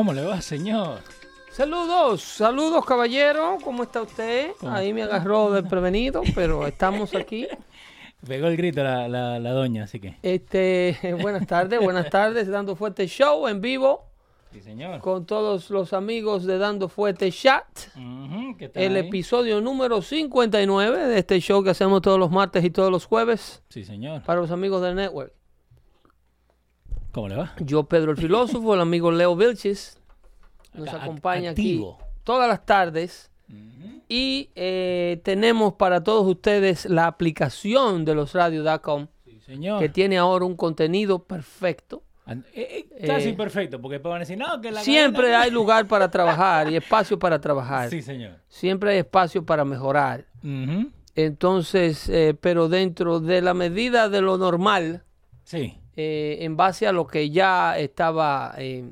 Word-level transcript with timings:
¿Cómo 0.00 0.14
le 0.14 0.24
va, 0.24 0.40
señor? 0.40 1.00
Saludos, 1.52 2.22
saludos 2.22 2.86
caballero, 2.86 3.58
¿cómo 3.62 3.82
está 3.82 4.00
usted? 4.00 4.52
¿Cómo 4.58 4.72
Ahí 4.72 4.94
me 4.94 5.02
agarró 5.02 5.50
desprevenido, 5.50 6.22
pero 6.34 6.66
estamos 6.66 7.14
aquí. 7.14 7.46
Pegó 8.26 8.46
el 8.46 8.56
grito 8.56 8.82
la, 8.82 9.08
la, 9.08 9.38
la 9.38 9.50
doña, 9.50 9.84
así 9.84 10.00
que. 10.00 10.16
Este, 10.22 10.96
buenas 11.20 11.46
tardes, 11.46 11.80
buenas 11.82 12.08
tardes, 12.08 12.48
Dando 12.48 12.76
Fuerte 12.76 13.06
Show 13.08 13.46
en 13.46 13.60
vivo 13.60 14.06
Sí, 14.54 14.62
señor. 14.62 15.00
con 15.00 15.26
todos 15.26 15.68
los 15.68 15.92
amigos 15.92 16.46
de 16.46 16.56
Dando 16.56 16.88
Fuerte 16.88 17.30
Chat. 17.30 17.66
Ujú, 17.94 18.56
¿Qué 18.56 18.70
tal 18.70 18.82
El 18.82 18.96
ahí? 18.96 19.06
episodio 19.06 19.60
número 19.60 20.00
59 20.00 21.08
de 21.08 21.18
este 21.18 21.40
show 21.40 21.62
que 21.62 21.68
hacemos 21.70 22.00
todos 22.00 22.18
los 22.18 22.30
martes 22.30 22.64
y 22.64 22.70
todos 22.70 22.90
los 22.90 23.04
jueves 23.04 23.62
Sí, 23.68 23.84
señor. 23.84 24.22
para 24.22 24.40
los 24.40 24.50
amigos 24.50 24.80
del 24.80 24.94
network. 24.94 25.34
¿Cómo 27.12 27.28
le 27.28 27.36
va? 27.36 27.54
Yo, 27.58 27.84
Pedro 27.84 28.12
el 28.12 28.16
Filósofo, 28.16 28.74
el 28.74 28.80
amigo 28.80 29.10
Leo 29.10 29.34
Vilchis, 29.36 29.98
nos 30.74 30.88
Acá, 30.88 31.02
acompaña 31.04 31.50
activo. 31.50 31.98
aquí 32.00 32.04
todas 32.24 32.48
las 32.48 32.64
tardes. 32.64 33.26
Y 34.08 34.50
eh, 34.56 35.20
tenemos 35.24 35.74
para 35.74 36.02
todos 36.02 36.26
ustedes 36.26 36.86
la 36.86 37.06
aplicación 37.06 38.04
de 38.04 38.14
los 38.14 38.32
radio.com 38.32 39.06
Sí, 39.24 39.40
señor. 39.40 39.78
que 39.80 39.88
tiene 39.88 40.18
ahora 40.18 40.44
un 40.44 40.56
contenido 40.56 41.24
perfecto. 41.24 42.02
Eh, 42.28 42.86
eh, 42.92 43.06
casi 43.06 43.30
Eh, 43.30 43.34
perfecto, 43.34 43.80
porque 43.80 43.94
después 43.94 44.10
van 44.10 44.18
a 44.18 44.20
decir, 44.20 44.38
no, 44.38 44.60
que 44.60 44.70
la 44.70 44.80
Siempre 44.82 45.22
cadena- 45.28 45.42
hay 45.42 45.50
lugar 45.50 45.86
para 45.88 46.08
trabajar 46.12 46.70
y 46.70 46.76
espacio 46.76 47.18
para 47.18 47.40
trabajar. 47.40 47.90
Sí, 47.90 48.02
señor. 48.02 48.36
Siempre 48.48 48.92
hay 48.92 48.98
espacio 48.98 49.44
para 49.44 49.64
mejorar. 49.64 50.26
Entonces, 51.16 52.08
eh, 52.08 52.36
pero 52.40 52.68
dentro 52.68 53.18
de 53.20 53.42
la 53.42 53.54
medida 53.54 54.08
de 54.08 54.20
lo 54.20 54.38
normal, 54.38 55.02
Sí. 55.44 55.79
Eh, 55.96 56.38
en 56.40 56.56
base 56.56 56.86
a 56.86 56.92
lo 56.92 57.06
que 57.06 57.30
ya 57.30 57.78
estaba 57.78 58.54
eh, 58.58 58.84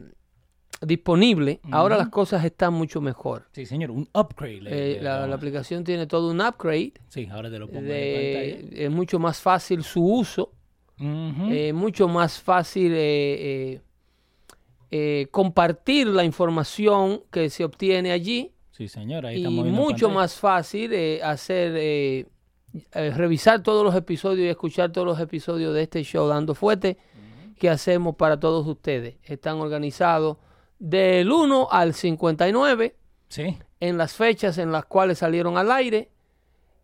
disponible, 0.81 1.61
ahora 1.73 1.97
las 1.97 2.09
cosas 2.09 2.45
están 2.45 2.73
mucho 2.75 3.01
mejor. 3.01 3.49
Sí, 3.53 3.67
señor. 3.67 3.91
Un 3.91 4.09
upgrade. 4.15 4.61
le- 4.61 4.71
Eh, 4.71 4.95
le 4.97 5.03
la, 5.03 5.25
aplicación 5.35 5.83
tiene 5.85 6.07
todo 6.07 6.31
un 6.31 6.41
upgrade. 6.41 6.93
Sí, 7.09 7.27
ahora 7.31 7.51
te 7.51 7.59
lo 7.59 7.67
pongo 7.67 7.81
en 7.81 7.87
de- 7.89 8.85
es 8.85 8.91
mucho 8.91 9.19
más 9.19 9.41
fácil 9.41 9.83
su 9.83 10.05
uso, 10.05 10.53
pantalla. 10.97 11.55
Eh, 11.55 11.73
mucho 11.73 12.07
más 12.09 12.41
fácil 12.41 12.93
compartir 15.31 16.07
la 16.07 16.25
información 16.25 17.23
que 17.31 17.51
se 17.51 17.65
obtiene 17.65 18.11
allí 18.11 18.53
sí, 18.71 18.89
señor. 18.89 19.27
Ahí 19.27 19.37
y 19.37 19.39
estamos 19.39 19.67
en 19.67 19.73
mucho 19.73 20.07
pantalla. 20.07 20.15
más 20.15 20.35
fácil 20.37 21.23
hacer 21.23 22.27
eh, 22.93 23.13
revisar 23.17 23.63
todos 23.63 23.85
los 23.85 23.95
episodios 23.95 24.47
y 24.47 24.49
escuchar 24.49 24.93
todos 24.93 25.07
los 25.07 25.21
episodios 25.21 25.75
de 25.75 25.83
este 25.83 26.03
show 26.05 26.27
dando 26.29 26.55
fuerte 26.55 26.99
que 27.59 27.69
hacemos 27.71 28.15
para 28.17 28.39
todos 28.39 28.67
ustedes. 28.67 29.17
Están 29.25 29.57
organizados 29.59 30.37
del 30.79 31.31
1 31.33 31.69
al 31.71 31.95
59 31.95 32.95
Sí. 33.29 33.59
en 33.81 33.99
las 33.99 34.15
fechas 34.15 34.59
en 34.59 34.71
las 34.73 34.85
cuales 34.87 35.19
salieron 35.19 35.59
al 35.59 35.71
aire 35.73 36.11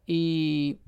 y 0.07 0.79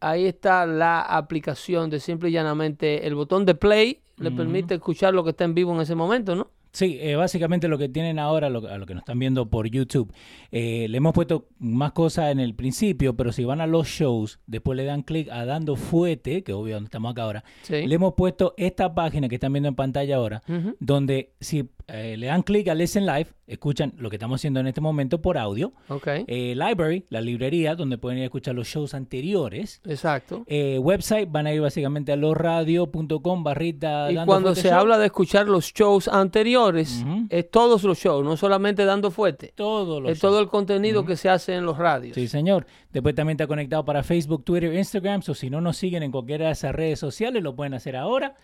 ahí 0.00 0.26
está 0.26 0.66
la 0.66 1.00
aplicación 1.00 1.90
de 1.90 1.98
simple 2.00 2.28
y 2.28 2.32
llanamente 2.32 3.06
el 3.06 3.14
botón 3.14 3.44
de 3.46 3.54
play 3.54 4.00
le 4.18 4.30
permite 4.30 4.74
escuchar 4.74 5.14
lo 5.14 5.24
que 5.24 5.30
está 5.30 5.44
en 5.44 5.54
vivo 5.54 5.74
en 5.74 5.80
ese 5.80 5.94
momento, 5.96 6.36
¿no? 6.36 6.48
Sí, 6.72 6.96
eh, 7.00 7.16
básicamente 7.16 7.68
lo 7.68 7.76
que 7.76 7.90
tienen 7.90 8.18
ahora, 8.18 8.48
lo, 8.48 8.66
a 8.66 8.78
lo 8.78 8.86
que 8.86 8.94
nos 8.94 9.02
están 9.02 9.18
viendo 9.18 9.50
por 9.50 9.68
YouTube, 9.68 10.10
eh, 10.50 10.86
le 10.88 10.96
hemos 10.96 11.12
puesto 11.12 11.48
más 11.58 11.92
cosas 11.92 12.32
en 12.32 12.40
el 12.40 12.54
principio, 12.54 13.14
pero 13.14 13.30
si 13.30 13.44
van 13.44 13.60
a 13.60 13.66
los 13.66 13.86
shows, 13.88 14.40
después 14.46 14.76
le 14.78 14.84
dan 14.84 15.02
clic 15.02 15.28
a 15.30 15.44
Dando 15.44 15.76
Fuete, 15.76 16.42
que 16.42 16.54
obvio 16.54 16.76
donde 16.76 16.86
estamos 16.86 17.12
acá 17.12 17.24
ahora, 17.24 17.44
Sí. 17.62 17.86
le 17.86 17.94
hemos 17.94 18.14
puesto 18.14 18.54
esta 18.56 18.94
página 18.94 19.28
que 19.28 19.34
están 19.34 19.52
viendo 19.52 19.68
en 19.68 19.74
pantalla 19.74 20.16
ahora, 20.16 20.42
donde 20.80 21.34
si 21.40 21.68
eh, 21.88 22.16
le 22.16 22.26
dan 22.26 22.42
clic 22.42 22.68
a 22.68 22.74
Listen 22.74 23.04
Live, 23.06 23.26
escuchan 23.46 23.92
lo 23.98 24.08
que 24.10 24.16
estamos 24.16 24.40
haciendo 24.40 24.60
en 24.60 24.66
este 24.66 24.80
momento 24.80 25.20
por 25.20 25.36
audio. 25.38 25.72
Ok, 25.88 26.06
Eh, 26.26 26.54
library, 26.56 27.04
la 27.10 27.20
librería, 27.20 27.74
donde 27.74 27.98
pueden 27.98 28.18
ir 28.18 28.22
a 28.22 28.26
escuchar 28.26 28.54
los 28.54 28.66
shows 28.68 28.94
anteriores. 28.94 29.80
exacto. 29.84 30.44
Eh, 30.46 30.78
website, 30.78 31.28
van 31.30 31.46
a 31.46 31.52
ir 31.52 31.60
básicamente 31.60 32.12
a 32.12 32.16
losradio.com 32.16 33.42
barrita 33.44 34.10
Y 34.10 34.14
Dando 34.14 34.30
cuando 34.30 34.54
se 34.54 34.68
Show. 34.68 34.78
habla 34.78 34.98
de 34.98 35.06
escuchar 35.06 35.48
los 35.48 35.72
shows 35.72 36.08
anteriores, 36.08 37.04
es 37.28 37.50
todos 37.50 37.82
los 37.84 37.98
shows, 37.98 38.24
no 38.24 38.36
solamente 38.36 38.84
dando 38.84 39.10
fuerte, 39.10 39.52
Todos 39.54 40.02
los 40.02 40.12
es 40.12 40.18
shows. 40.18 40.30
todo 40.32 40.40
el 40.40 40.48
contenido 40.48 41.04
que 41.04 41.16
se 41.16 41.28
hace 41.28 41.54
en 41.54 41.66
los 41.66 41.76
radios. 41.78 42.14
Sí, 42.14 42.28
señor. 42.28 42.66
Después 42.92 43.14
también 43.14 43.34
está 43.36 43.46
conectado 43.46 43.84
para 43.84 44.02
Facebook, 44.02 44.44
Twitter, 44.44 44.72
Instagram. 44.74 45.22
O 45.26 45.34
si 45.34 45.50
no 45.50 45.60
nos 45.60 45.76
siguen 45.76 46.02
en 46.02 46.10
cualquiera 46.12 46.46
de 46.46 46.52
esas 46.52 46.74
redes 46.74 46.98
sociales, 46.98 47.42
lo 47.42 47.54
pueden 47.56 47.74
hacer 47.74 47.96
ahora. 47.96 48.34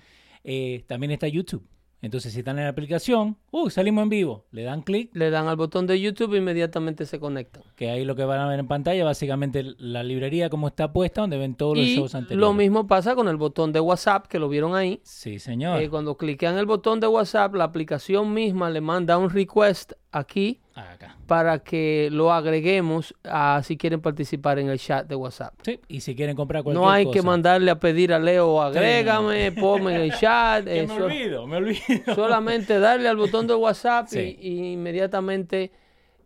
También 0.87 1.10
está 1.12 1.28
YouTube. 1.28 1.62
Entonces, 2.00 2.32
si 2.32 2.38
están 2.41 2.59
en 2.59 2.64
la 2.64 2.70
aplicación, 2.70 3.36
uh, 3.50 3.70
salimos 3.70 4.03
en 4.04 4.09
vivo. 4.09 4.44
Le 4.53 4.62
dan 4.62 4.82
clic, 4.82 5.10
Le 5.14 5.31
dan 5.31 5.48
al 5.48 5.56
botón 5.56 5.86
de 5.86 6.00
YouTube 6.00 6.34
e 6.34 6.38
inmediatamente 6.38 7.06
se 7.06 7.19
conectan. 7.19 7.64
que 7.75 7.91
ahí 7.91 8.04
lo 8.04 8.14
que 8.14 8.25
van 8.25 8.38
a 8.41 8.48
ver 8.48 8.60
en 8.60 8.69
pantalla, 8.69 9.04
básicamente 9.04 9.64
la 9.78 10.03
librería 10.04 10.48
como 10.48 10.69
está 10.69 10.92
puesta, 10.92 11.22
donde 11.22 11.38
ven 11.38 11.54
todos 11.56 11.76
los 11.76 11.87
Y 11.87 11.97
shows 11.97 12.14
anteriores. 12.14 12.41
lo 12.41 12.54
mismo 12.54 12.87
pasa 12.87 13.14
con 13.16 13.28
el 13.28 13.37
botón 13.37 13.72
de 13.72 13.81
WhatsApp, 13.81 14.26
que 14.26 14.38
lo 14.38 14.48
vieron 14.48 14.76
ahí. 14.76 15.00
Sí, 15.03 15.38
señor. 15.41 15.81
Eh, 15.81 15.91
cuando 15.91 16.16
cliquean 16.16 16.56
el 16.56 16.66
botón 16.66 17.00
de 17.00 17.08
WhatsApp, 17.08 17.54
la 17.54 17.64
aplicación 17.64 18.32
misma 18.32 18.70
le 18.70 18.81
manda 18.81 19.19
un 19.19 19.31
request 19.31 19.92
aquí 20.12 20.60
Acá. 20.78 21.16
para 21.26 21.58
que 21.60 22.08
lo 22.12 22.32
agreguemos 22.32 23.14
a 23.24 23.60
si 23.64 23.76
quieren 23.76 24.00
participar 24.00 24.58
en 24.58 24.68
el 24.68 24.78
chat 24.78 25.06
de 25.08 25.14
WhatsApp. 25.14 25.54
Sí, 25.62 25.80
y 25.88 26.00
si 26.00 26.14
quieren 26.14 26.36
comprar 26.36 26.62
cualquier 26.62 26.82
No 26.82 26.90
hay 26.90 27.04
cosa. 27.04 27.14
que 27.18 27.22
mandarle 27.22 27.70
a 27.70 27.78
pedir 27.78 28.12
a 28.12 28.18
Leo, 28.18 28.60
agrégame, 28.62 29.52
ponme 29.52 29.94
en 29.96 30.00
el 30.02 30.12
chat. 30.18 30.64
Que 30.64 30.86
me 30.86 30.94
olvido, 30.94 31.46
me 31.46 31.56
olvido. 31.56 32.14
solamente 32.14 32.78
darle 32.78 33.08
al 33.08 33.16
botón 33.16 33.46
de 33.46 33.54
WhatsApp 33.54 34.06
Sí. 34.08 34.36
y, 34.40 34.72
inmediatamente 34.72 35.70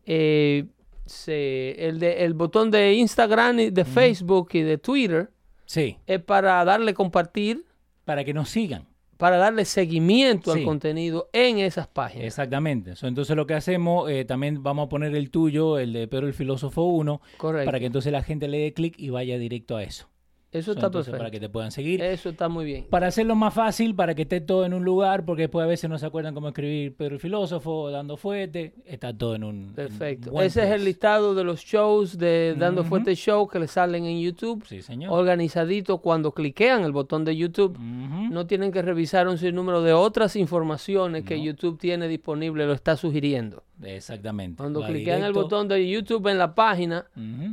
eh, 0.07 0.67
se, 1.07 1.73
el, 1.89 1.99
de, 1.99 2.25
el 2.25 2.35
botón 2.35 2.71
de 2.71 2.93
Instagram 2.95 3.59
y 3.61 3.71
de 3.71 3.85
Facebook 3.85 4.51
y 4.53 4.61
de 4.63 4.79
Twitter 4.79 5.31
Sí, 5.65 5.97
es 6.07 6.21
para 6.23 6.65
darle 6.65 6.93
compartir, 6.93 7.65
para 8.05 8.25
que 8.25 8.35
nos 8.35 8.51
sigan. 8.51 8.87
Para 9.23 9.37
darle 9.37 9.65
seguimiento 9.65 10.53
Sí. 10.53 10.59
al 10.59 10.65
contenido 10.65 11.29
en 11.33 11.59
esas 11.61 11.87
páginas. 11.87 12.27
Exactamente. 12.27 12.95
Entonces 13.03 13.37
lo 13.37 13.47
que 13.47 13.55
hacemos, 13.55 14.11
eh, 14.11 14.25
también 14.25 14.65
vamos 14.65 14.87
a 14.87 14.89
poner 14.89 15.15
el 15.15 15.31
tuyo, 15.31 15.79
el 15.79 15.93
de 15.93 16.09
Pedro 16.09 16.27
el 16.27 16.35
Filósofo 16.35 16.83
1, 16.83 17.21
Correcto. 17.37 17.67
para 17.67 17.79
que 17.79 17.87
entonces 17.87 18.11
la 18.11 18.25
gente 18.25 18.49
le 18.49 18.59
dé 18.59 18.73
clic 18.73 18.97
y 18.99 19.11
vaya 19.11 19.39
directo 19.39 19.77
a 19.77 19.85
eso. 19.85 20.09
Eso 20.53 20.67
So, 20.67 20.73
está 20.73 20.87
entonces, 20.87 21.11
perfecto. 21.11 21.19
Para 21.19 21.31
que 21.31 21.41
te 21.41 21.49
puedan 21.49 21.71
seguir. 21.71 22.03
Eso 22.03 22.29
está 22.31 22.49
muy 22.49 22.65
bien. 22.65 22.87
Para 22.89 23.09
hacerlo 23.09 23.35
más 23.35 23.55
fácil, 23.55 23.95
para 23.95 24.15
que 24.15 24.23
esté 24.23 24.41
todo 24.41 24.65
en 24.65 24.75
un 24.75 24.85
lugar, 24.85 25.25
porque 25.25 25.43
después 25.43 25.65
a 25.65 25.67
veces 25.67 25.89
no 25.89 25.99
se 25.99 26.07
acuerdan 26.07 26.35
cómo 26.35 26.49
escribir 26.49 26.95
Pedro 26.95 27.15
el 27.15 27.21
Filósofo, 27.21 27.91
dando 27.91 28.17
fuerte, 28.17 28.75
está 28.85 29.17
todo 29.17 29.35
en 29.35 29.45
un... 29.45 29.57
en 29.69 29.75
Perfecto. 29.75 30.41
Ese 30.41 30.65
es 30.65 30.71
el 30.71 30.85
listado 30.85 31.35
de 31.35 31.45
los 31.45 31.61
shows 31.61 32.19
de 32.19 32.55
Dando 32.59 32.83
Ujú. 32.83 32.91
Fuerte 32.91 33.15
Show 33.15 33.49
que 33.49 33.59
le 33.59 33.67
salen 33.67 34.05
en 34.05 34.21
YouTube. 34.21 34.65
Sí, 34.67 34.83
señor. 34.83 35.13
Organizadito 35.13 35.99
cuando 35.99 36.33
cliquean 36.33 36.83
el 36.85 36.93
botón 36.93 37.25
de 37.25 37.37
YouTube. 37.37 37.79
No 37.79 38.47
tienen 38.47 38.73
que 38.73 38.83
revisar 38.83 39.29
un 39.29 39.39
sinnúmero 39.39 39.83
de 39.83 39.93
otras 39.93 40.37
informaciones 40.37 41.25
que. 41.25 41.43
YouTube 41.43 41.77
tiene 41.79 42.07
disponible, 42.07 42.67
lo 42.67 42.73
está 42.73 42.97
sugiriendo. 42.97 43.65
Exactamente. 43.83 44.59
Cuando 44.59 44.81
Va 44.81 44.87
cliquean 44.87 45.25
el 45.25 45.33
botón 45.33 45.67
de 45.67 45.89
YouTube 45.89 46.29
en 46.29 46.39
la 46.39 46.55
página, 46.55 47.07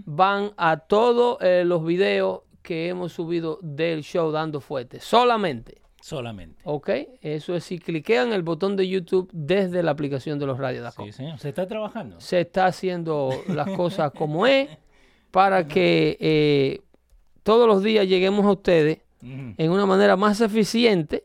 van 0.06 0.52
a 0.58 0.78
todos 0.78 1.38
eh, 1.42 1.64
los 1.66 1.84
videos 1.84 2.42
que 2.70 2.88
hemos 2.88 3.14
subido 3.14 3.58
del 3.64 4.04
show 4.04 4.30
Dando 4.30 4.62
Fuerte. 4.62 5.00
Solamente. 5.00 5.82
Solamente. 6.02 6.62
¿Ok? 6.66 6.92
Eso 7.20 7.56
es 7.56 7.64
si 7.64 7.80
cliquean 7.80 8.32
el 8.32 8.44
botón 8.44 8.76
de 8.76 8.88
YouTube 8.88 9.28
desde 9.34 9.82
la 9.82 9.90
aplicación 9.90 10.38
de 10.38 10.46
los 10.46 10.60
radios. 10.60 10.94
Sí, 10.94 11.12
señor. 11.12 11.40
Se 11.40 11.50
está 11.50 11.66
trabajando. 11.66 12.20
Se 12.20 12.42
está 12.42 12.68
haciendo 12.68 13.32
las 13.48 13.72
cosas 13.76 14.12
como 14.12 14.46
es 14.46 14.70
para 15.32 15.68
que 15.68 16.16
eh, 16.20 16.82
todos 17.42 17.68
los 17.68 17.82
días 17.82 18.08
lleguemos 18.08 18.46
a 18.46 18.52
ustedes 18.52 19.00
en 19.24 19.72
una 19.72 19.88
manera 19.88 20.16
más 20.16 20.40
eficiente 20.40 21.24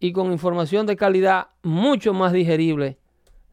y 0.00 0.10
con 0.10 0.32
información 0.32 0.86
de 0.86 0.96
calidad 0.96 1.50
mucho 1.62 2.12
más 2.12 2.32
digerible 2.32 2.98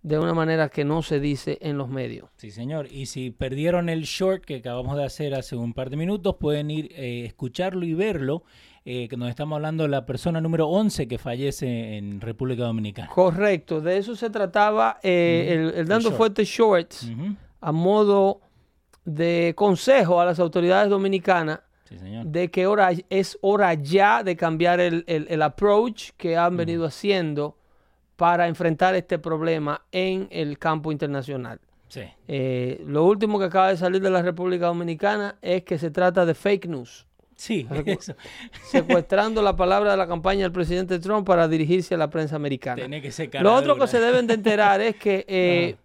de 0.03 0.18
una 0.18 0.33
manera 0.33 0.69
que 0.69 0.83
no 0.83 1.01
se 1.03 1.19
dice 1.19 1.57
en 1.62 1.77
los 1.77 1.88
medios. 1.89 2.30
Sí, 2.38 2.50
señor. 2.51 2.88
Y 2.92 3.06
si 3.06 3.30
perdieron 3.31 3.88
el 3.89 4.03
short 4.03 4.44
que 4.44 4.56
acabamos 4.57 4.98
de 4.98 5.03
hacer 5.06 5.36
hace 5.36 5.56
un 5.56 5.74
par 5.74 5.89
de 5.92 5.98
minutos, 5.98 6.38
pueden 6.39 6.71
ir 6.71 6.92
eh, 6.95 7.24
escucharlo 7.25 7.86
y 7.86 7.94
verlo, 7.94 8.44
eh, 8.83 9.07
que 9.07 9.15
nos 9.15 9.30
estamos 9.30 9.57
hablando 9.57 9.83
de 9.83 9.89
la 9.89 10.07
persona 10.07 10.42
número 10.42 10.68
11 10.68 11.07
que 11.07 11.19
fallece 11.19 11.98
en 11.98 12.19
República 12.19 12.63
Dominicana. 12.63 13.09
Correcto, 13.09 13.80
de 13.80 13.98
eso 13.98 14.15
se 14.15 14.31
trataba 14.31 14.98
eh, 15.03 15.50
el, 15.51 15.80
el 15.81 15.88
Dando 15.88 16.09
short. 16.09 16.18
Fuerte 16.18 16.44
Shorts 16.45 17.12
a 17.59 17.71
modo 17.71 18.42
de 19.06 19.54
consejo 19.56 20.19
a 20.19 20.25
las 20.25 20.39
autoridades 20.39 20.89
dominicanas 20.89 21.59
Sí, 21.83 21.97
de 22.24 22.50
que 22.50 22.68
hora, 22.68 22.89
es 23.09 23.38
hora 23.42 23.74
ya 23.75 24.24
de 24.24 24.36
cambiar 24.38 24.80
el, 24.80 25.04
el- 25.07 25.27
el 25.30 25.42
approach 25.42 26.12
que 26.18 26.38
han 26.38 26.56
venido 26.56 26.86
haciendo 26.86 27.57
para 28.21 28.47
enfrentar 28.47 28.94
este 28.94 29.18
problema 29.18 29.81
en 29.91 30.27
el 30.29 30.59
campo 30.59 30.91
internacional. 30.91 31.59
Sí. 31.88 32.03
Eh, 32.27 32.79
lo 32.85 33.03
último 33.06 33.39
que 33.39 33.45
acaba 33.45 33.69
de 33.69 33.77
salir 33.77 34.00
de 34.00 34.12
la 34.12 34.21
República 34.21 34.68
Dominicana 34.68 35.39
es 35.41 35.63
que 35.63 35.79
se 35.79 35.89
trata 35.89 36.23
de 36.23 36.35
fake 36.35 36.68
news, 36.68 37.07
Sí, 37.35 37.68
eso. 37.88 38.13
secuestrando 38.62 39.41
la 39.41 39.56
palabra 39.56 39.89
de 39.89 39.97
la 39.97 40.07
campaña 40.07 40.44
del 40.44 40.51
presidente 40.51 41.00
Trump 41.00 41.25
para 41.25 41.47
dirigirse 41.47 41.95
a 41.95 41.97
la 41.97 42.12
prensa 42.12 42.35
americana. 42.35 42.75
Tiene 42.75 43.01
que 43.01 43.12
ser 43.12 43.31
Lo 43.41 43.56
otro 43.56 43.73
dura. 43.73 43.85
que 43.88 43.91
se 43.91 44.00
deben 44.00 44.27
de 44.27 44.35
enterar 44.35 44.81
es 44.81 44.97
que 44.97 45.25
eh, 45.27 45.77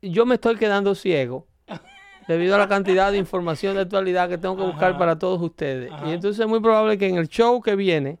yo 0.00 0.24
me 0.24 0.36
estoy 0.36 0.56
quedando 0.56 0.94
ciego 0.94 1.46
debido 2.28 2.54
a 2.54 2.58
la 2.58 2.68
cantidad 2.68 3.12
de 3.12 3.18
información 3.18 3.74
de 3.74 3.82
actualidad 3.82 4.30
que 4.30 4.38
tengo 4.38 4.56
que 4.56 4.62
buscar 4.62 4.96
para 4.96 5.18
todos 5.18 5.42
ustedes. 5.42 5.92
Ajá. 5.92 6.08
Y 6.08 6.14
entonces 6.14 6.40
es 6.40 6.48
muy 6.48 6.60
probable 6.60 6.96
que 6.96 7.08
en 7.08 7.16
el 7.16 7.28
show 7.28 7.60
que 7.60 7.76
viene 7.76 8.18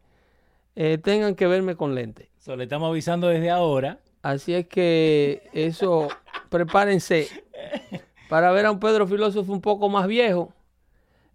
eh, 0.76 0.98
tengan 1.02 1.34
que 1.34 1.46
verme 1.46 1.76
con 1.76 1.94
lente. 1.94 2.28
So, 2.48 2.56
le 2.56 2.64
estamos 2.64 2.88
avisando 2.88 3.28
desde 3.28 3.50
ahora. 3.50 3.98
Así 4.22 4.54
es 4.54 4.66
que 4.68 5.50
eso, 5.52 6.08
prepárense 6.48 7.28
para 8.30 8.50
ver 8.52 8.64
a 8.64 8.70
un 8.70 8.80
Pedro 8.80 9.06
filósofo 9.06 9.52
un 9.52 9.60
poco 9.60 9.90
más 9.90 10.06
viejo. 10.06 10.50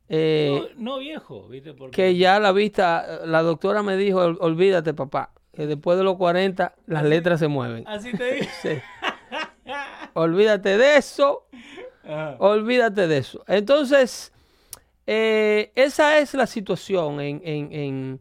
eh, 0.10 0.70
no, 0.80 0.94
no 0.96 0.98
viejo, 0.98 1.48
¿viste? 1.50 1.76
Porque 1.76 1.96
que 1.96 2.18
ya 2.18 2.40
la 2.40 2.52
vista, 2.52 3.20
la 3.28 3.44
doctora 3.44 3.84
me 3.84 3.96
dijo, 3.96 4.22
"Ol- 4.26 4.38
olvídate 4.42 4.96
papá, 4.96 5.30
que 5.54 5.68
después 5.68 6.00
de 6.00 6.04
los 6.04 6.18
40 6.18 6.74
las 6.88 7.04
letras 7.04 7.40
se 7.40 7.48
mueven. 7.48 7.88
Así 7.88 8.12
te 8.18 8.34
digo. 8.34 8.48
Sí. 8.64 8.70
Olvídate 10.14 10.80
de 10.80 10.98
eso. 10.98 11.46
Ajá. 12.04 12.38
Olvídate 12.40 13.08
de 13.08 13.20
eso. 13.20 13.44
Entonces, 13.48 14.34
eh, 15.06 15.72
esa 15.76 16.18
es 16.18 16.34
la 16.34 16.48
situación 16.48 17.22
en, 17.22 17.40
en- 17.46 17.72
en- 17.72 18.20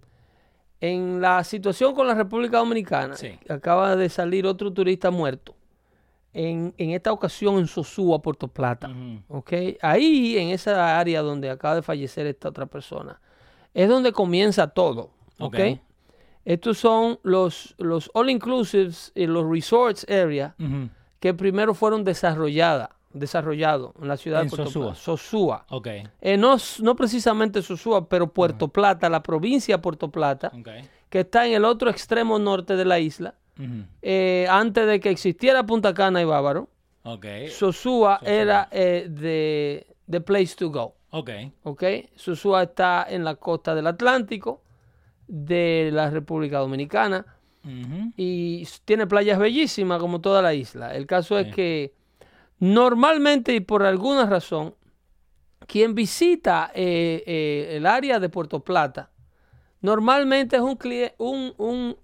en 0.82 1.20
la 1.20 1.44
situación 1.44 1.94
con 1.94 2.08
la 2.08 2.14
República 2.14 2.58
Dominicana. 2.58 3.14
Sí. 3.14 3.38
Acaba 3.48 3.94
de 3.94 4.08
salir 4.08 4.44
otro 4.46 4.72
turista 4.72 5.12
muerto. 5.12 5.54
En, 6.32 6.74
en 6.76 6.90
esta 6.90 7.12
ocasión 7.12 7.58
en 7.58 7.68
Sosúa, 7.68 8.20
Puerto 8.20 8.48
Plata. 8.48 8.90
¿ok? 9.28 9.52
Ahí, 9.80 10.36
en 10.36 10.48
esa 10.48 10.98
área 10.98 11.22
donde 11.22 11.50
acaba 11.50 11.76
de 11.76 11.82
fallecer 11.82 12.26
esta 12.26 12.48
otra 12.48 12.66
persona, 12.66 13.20
es 13.72 13.88
donde 13.88 14.10
comienza 14.10 14.66
todo. 14.66 15.10
¿ok? 15.38 15.54
Ok. 15.54 15.60
Estos 16.44 16.78
son 16.78 17.20
los, 17.22 17.76
los 17.78 18.10
all 18.14 18.28
inclusives 18.28 19.12
y 19.14 19.26
los 19.26 19.48
resorts 19.48 20.04
area 20.10 20.56
que 21.20 21.32
primero 21.32 21.74
fueron 21.74 22.02
desarrolladas, 22.02 22.88
desarrollados 23.14 23.92
en 24.00 24.08
la 24.08 24.16
ciudad 24.16 24.42
En 24.42 24.46
de 24.46 24.50
Puerto 24.50 24.66
Sosúa. 24.66 24.82
Plata. 24.86 25.00
Sosúa. 25.00 25.66
Ok. 25.70 25.88
Eh, 26.20 26.36
no, 26.36 26.56
no 26.80 26.96
precisamente 26.96 27.62
Sosúa, 27.62 28.08
pero 28.08 28.32
Puerto 28.32 28.68
Plata, 28.68 29.08
la 29.08 29.22
provincia 29.22 29.76
de 29.76 29.82
Puerto 29.82 30.10
Plata, 30.10 30.52
que 31.08 31.20
está 31.20 31.46
en 31.46 31.54
el 31.54 31.64
otro 31.64 31.90
extremo 31.90 32.38
norte 32.38 32.76
de 32.76 32.84
la 32.84 32.98
isla, 32.98 33.34
eh, 34.00 34.46
antes 34.50 34.86
de 34.86 34.98
que 35.00 35.10
existiera 35.10 35.64
Punta 35.64 35.92
Cana 35.94 36.20
y 36.20 36.24
Bávaro, 36.24 36.68
Ok. 37.04 37.26
Sosúa 37.50 38.20
era 38.22 38.68
eh, 38.70 39.10
the, 39.12 39.86
the 40.08 40.20
place 40.20 40.54
to 40.56 40.70
go. 40.70 40.94
Ok. 41.10 41.30
¿ok? 41.64 41.82
Sosúa 42.14 42.62
está 42.62 43.06
en 43.08 43.24
la 43.24 43.34
costa 43.34 43.74
del 43.74 43.86
Atlántico 43.86 44.62
de 45.26 45.90
la 45.92 46.10
República 46.10 46.58
Dominicana 46.58 47.26
y 48.16 48.66
tiene 48.84 49.06
playas 49.06 49.38
bellísimas 49.38 50.00
como 50.00 50.20
toda 50.20 50.42
la 50.42 50.52
isla. 50.52 50.94
El 50.94 51.06
caso 51.06 51.38
es 51.38 51.54
que 51.54 51.94
normalmente 52.66 53.52
y 53.56 53.58
por 53.60 53.82
alguna 53.82 54.24
razón, 54.24 54.76
quien 55.66 55.96
visita 55.96 56.70
eh, 56.74 57.24
eh, 57.26 57.76
el 57.76 57.86
área 57.86 58.20
de 58.20 58.28
Puerto 58.28 58.60
Plata, 58.60 59.10
normalmente 59.80 60.54
es 60.56 60.62
un, 60.62 60.78
un, 61.18 61.54
un, 61.58 61.96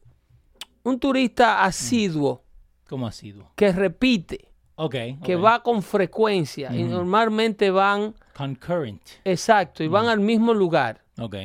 un 0.83 0.99
turista 0.99 1.63
asiduo 1.63 2.43
¿Cómo 2.89 3.07
ha 3.07 3.13
sido? 3.13 3.53
que 3.55 3.71
repite, 3.71 4.49
Ok. 4.75 4.97
que 5.23 5.37
va 5.37 5.63
con 5.63 5.81
frecuencia 5.81 6.75
y 6.75 6.83
normalmente 6.83 7.71
van, 7.71 8.17
Concurrent. 8.37 9.03
exacto, 9.25 9.85
y 9.85 9.89
van 9.89 10.07
al 10.07 10.19
mismo 10.19 10.53
lugar. 10.55 11.05
Ok. 11.21 11.37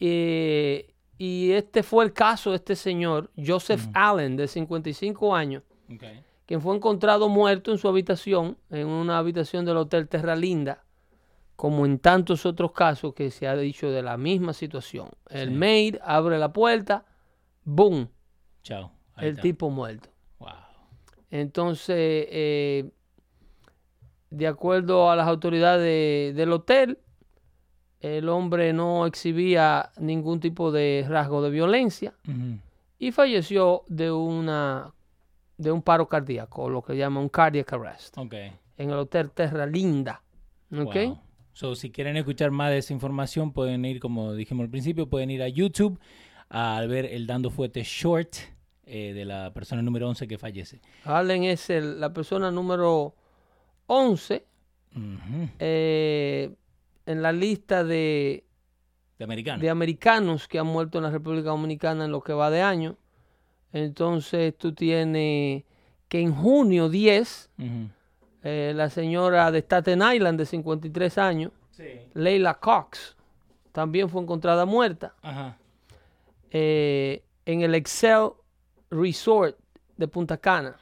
Eh, 0.00 0.92
y 1.18 1.52
este 1.52 1.84
fue 1.84 2.04
el 2.04 2.12
caso 2.12 2.50
de 2.50 2.56
este 2.56 2.74
señor, 2.74 3.30
Joseph 3.36 3.86
Allen, 3.94 4.36
de 4.36 4.48
55 4.48 5.36
años, 5.36 5.62
Ok. 5.88 6.02
Quien 6.46 6.60
fue 6.60 6.74
encontrado 6.76 7.28
muerto 7.28 7.72
en 7.72 7.78
su 7.78 7.88
habitación, 7.88 8.56
en 8.70 8.86
una 8.86 9.18
habitación 9.18 9.64
del 9.64 9.76
Hotel 9.76 10.08
Terra 10.08 10.36
Linda, 10.36 10.84
como 11.56 11.86
en 11.86 11.98
tantos 11.98 12.46
otros 12.46 12.72
casos 12.72 13.14
que 13.14 13.30
se 13.30 13.48
ha 13.48 13.56
dicho 13.56 13.90
de 13.90 14.02
la 14.02 14.16
misma 14.16 14.52
situación. 14.52 15.08
El 15.28 15.48
Sí. 15.50 15.54
maid 15.54 15.96
abre 16.02 16.38
la 16.38 16.52
puerta, 16.52 17.04
¡boom! 17.64 18.08
Chao. 18.62 18.92
Ahí 19.14 19.26
El 19.26 19.30
está. 19.32 19.42
tipo 19.42 19.70
muerto. 19.70 20.08
Wow. 20.38 20.50
Entonces, 21.30 21.96
eh, 22.30 22.90
de 24.30 24.46
acuerdo 24.46 25.10
a 25.10 25.16
las 25.16 25.26
autoridades 25.26 26.34
del 26.36 26.52
hotel, 26.52 26.98
el 28.00 28.28
hombre 28.28 28.72
no 28.72 29.06
exhibía 29.06 29.90
ningún 29.98 30.38
tipo 30.40 30.70
de 30.70 31.04
rasgo 31.08 31.42
de 31.42 31.50
violencia 31.50 32.14
y 32.98 33.10
falleció 33.12 33.84
de 33.88 34.12
una 34.12 34.92
de 35.58 35.72
un 35.72 35.82
paro 35.82 36.06
cardíaco, 36.08 36.68
lo 36.68 36.82
que 36.82 36.96
llaman 36.96 37.22
un 37.24 37.28
cardiac 37.28 37.72
arrest, 37.72 38.16
Ok. 38.18 38.34
en 38.34 38.90
el 38.90 38.96
hotel 38.96 39.30
Terra 39.30 39.66
Linda. 39.66 40.22
¿ok? 40.72 40.94
Wow. 40.94 41.20
So, 41.52 41.74
si 41.74 41.90
quieren 41.90 42.16
escuchar 42.18 42.50
más 42.50 42.70
de 42.70 42.78
esa 42.78 42.92
información, 42.92 43.52
pueden 43.52 43.84
ir, 43.86 43.98
como 44.00 44.34
dijimos 44.34 44.64
al 44.64 44.70
principio, 44.70 45.08
pueden 45.08 45.30
ir 45.30 45.42
a 45.42 45.48
YouTube 45.48 45.98
a 46.50 46.84
ver 46.86 47.06
el 47.06 47.26
Dando 47.26 47.50
Fuerte 47.50 47.82
Short 47.82 48.34
eh, 48.84 49.12
de 49.14 49.24
la 49.24 49.52
persona 49.54 49.80
número 49.82 50.08
11 50.08 50.28
que 50.28 50.38
fallece. 50.38 50.80
Allen 51.04 51.44
es 51.44 51.70
el- 51.70 51.98
la 51.98 52.12
persona 52.12 52.50
número 52.50 53.14
11 53.86 54.44
Ujú. 54.94 55.48
eh, 55.58 56.54
en 57.06 57.22
la 57.22 57.32
lista 57.32 57.82
de, 57.84 58.44
De 59.18 59.24
americano. 59.24 59.60
de 59.62 59.70
americanos 59.70 60.46
que 60.48 60.58
han 60.58 60.66
muerto 60.66 60.98
en 60.98 61.04
la 61.04 61.10
República 61.10 61.48
Dominicana 61.50 62.04
en 62.04 62.12
lo 62.12 62.20
que 62.20 62.32
va 62.32 62.50
de 62.50 62.62
año. 62.62 62.96
Entonces 63.84 64.56
tú 64.56 64.72
tienes 64.72 65.64
que 66.08 66.20
en 66.20 66.34
junio 66.34 66.88
10, 66.88 67.50
Ujú. 67.58 67.68
eh, 68.42 68.72
la 68.74 68.88
señora 68.90 69.50
de 69.50 69.58
Staten 69.60 70.00
Island 70.14 70.38
de 70.38 70.46
53 70.46 71.18
años, 71.18 71.52
Sí. 71.72 71.84
Leila 72.14 72.54
Cox, 72.54 73.16
también 73.72 74.08
fue 74.08 74.22
encontrada 74.22 74.64
muerta 74.64 75.14
Ajá. 75.20 75.58
eh, 76.50 77.22
en 77.44 77.60
el 77.60 77.74
Excel 77.74 78.30
Resort 78.90 79.58
de 79.98 80.08
Punta 80.08 80.38
Cana. 80.38 80.76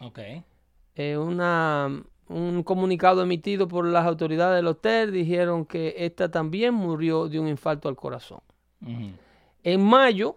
Ok. 0.00 0.20
Eh, 0.94 1.16
una, 1.16 1.88
un 2.28 2.62
comunicado 2.62 3.22
emitido 3.22 3.66
por 3.66 3.86
las 3.86 4.06
autoridades 4.06 4.56
del 4.56 4.68
hotel 4.68 5.10
dijeron 5.12 5.64
que 5.64 5.94
esta 5.98 6.30
también 6.30 6.74
murió 6.74 7.28
de 7.28 7.40
un 7.40 7.48
infarto 7.48 7.88
al 7.88 7.96
corazón. 7.96 8.40
En 9.62 9.82
mayo, 9.82 10.36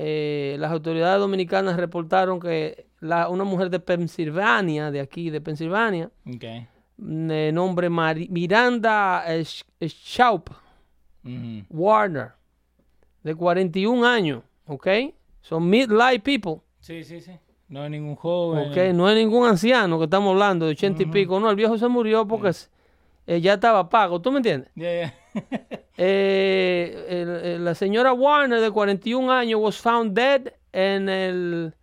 eh, 0.00 0.56
las 0.60 0.70
autoridades 0.70 1.18
dominicanas 1.18 1.76
reportaron 1.76 2.38
que 2.38 2.86
la- 3.00 3.28
una 3.28 3.42
mujer 3.42 3.68
de 3.68 3.80
Pensilvania, 3.80 4.92
de 4.92 5.00
aquí 5.00 5.28
de 5.30 5.40
Pensilvania, 5.40 6.10
de 6.96 7.50
nombre 7.52 7.88
Mari- 7.90 8.28
Miranda 8.30 9.24
Sch- 9.26 9.64
Schaup 9.80 10.50
Ujú. 11.24 11.64
Warner, 11.70 12.30
de 13.24 13.34
41 13.34 14.04
años, 14.06 14.42
¿ok? 14.66 14.86
Son 15.40 15.68
midlife 15.68 16.20
people, 16.20 16.60
Sí, 16.80 17.02
sí, 17.02 17.20
sí. 17.20 17.32
No 17.68 17.82
hay 17.82 17.90
ningún 17.90 18.14
joven. 18.14 18.70
¿ok? 18.70 18.94
No 18.94 19.10
es 19.10 19.16
ningún 19.16 19.46
anciano 19.46 19.98
que 19.98 20.04
estamos 20.04 20.30
hablando 20.32 20.64
de 20.66 20.72
80 20.72 21.02
y 21.02 21.06
pico, 21.06 21.38
no, 21.40 21.50
el 21.50 21.56
viejo 21.56 21.76
se 21.76 21.88
murió 21.88 22.26
porque 22.26 22.52
eh, 23.28 23.40
ya 23.40 23.54
estaba 23.54 23.88
pago, 23.88 24.20
¿tú 24.20 24.30
me 24.32 24.38
entiendes? 24.38 24.70
Yeah, 24.74 24.92
yeah. 24.92 25.14
Eh, 26.00 27.06
el- 27.56 27.64
la 27.64 27.74
señora 27.74 28.12
Warner, 28.12 28.60
de 28.60 28.70
41 28.70 29.30
años, 29.32 29.60
was 29.60 29.76
found 29.80 30.14
dead 30.16 30.52
en 30.72 31.08
el, 31.08 31.74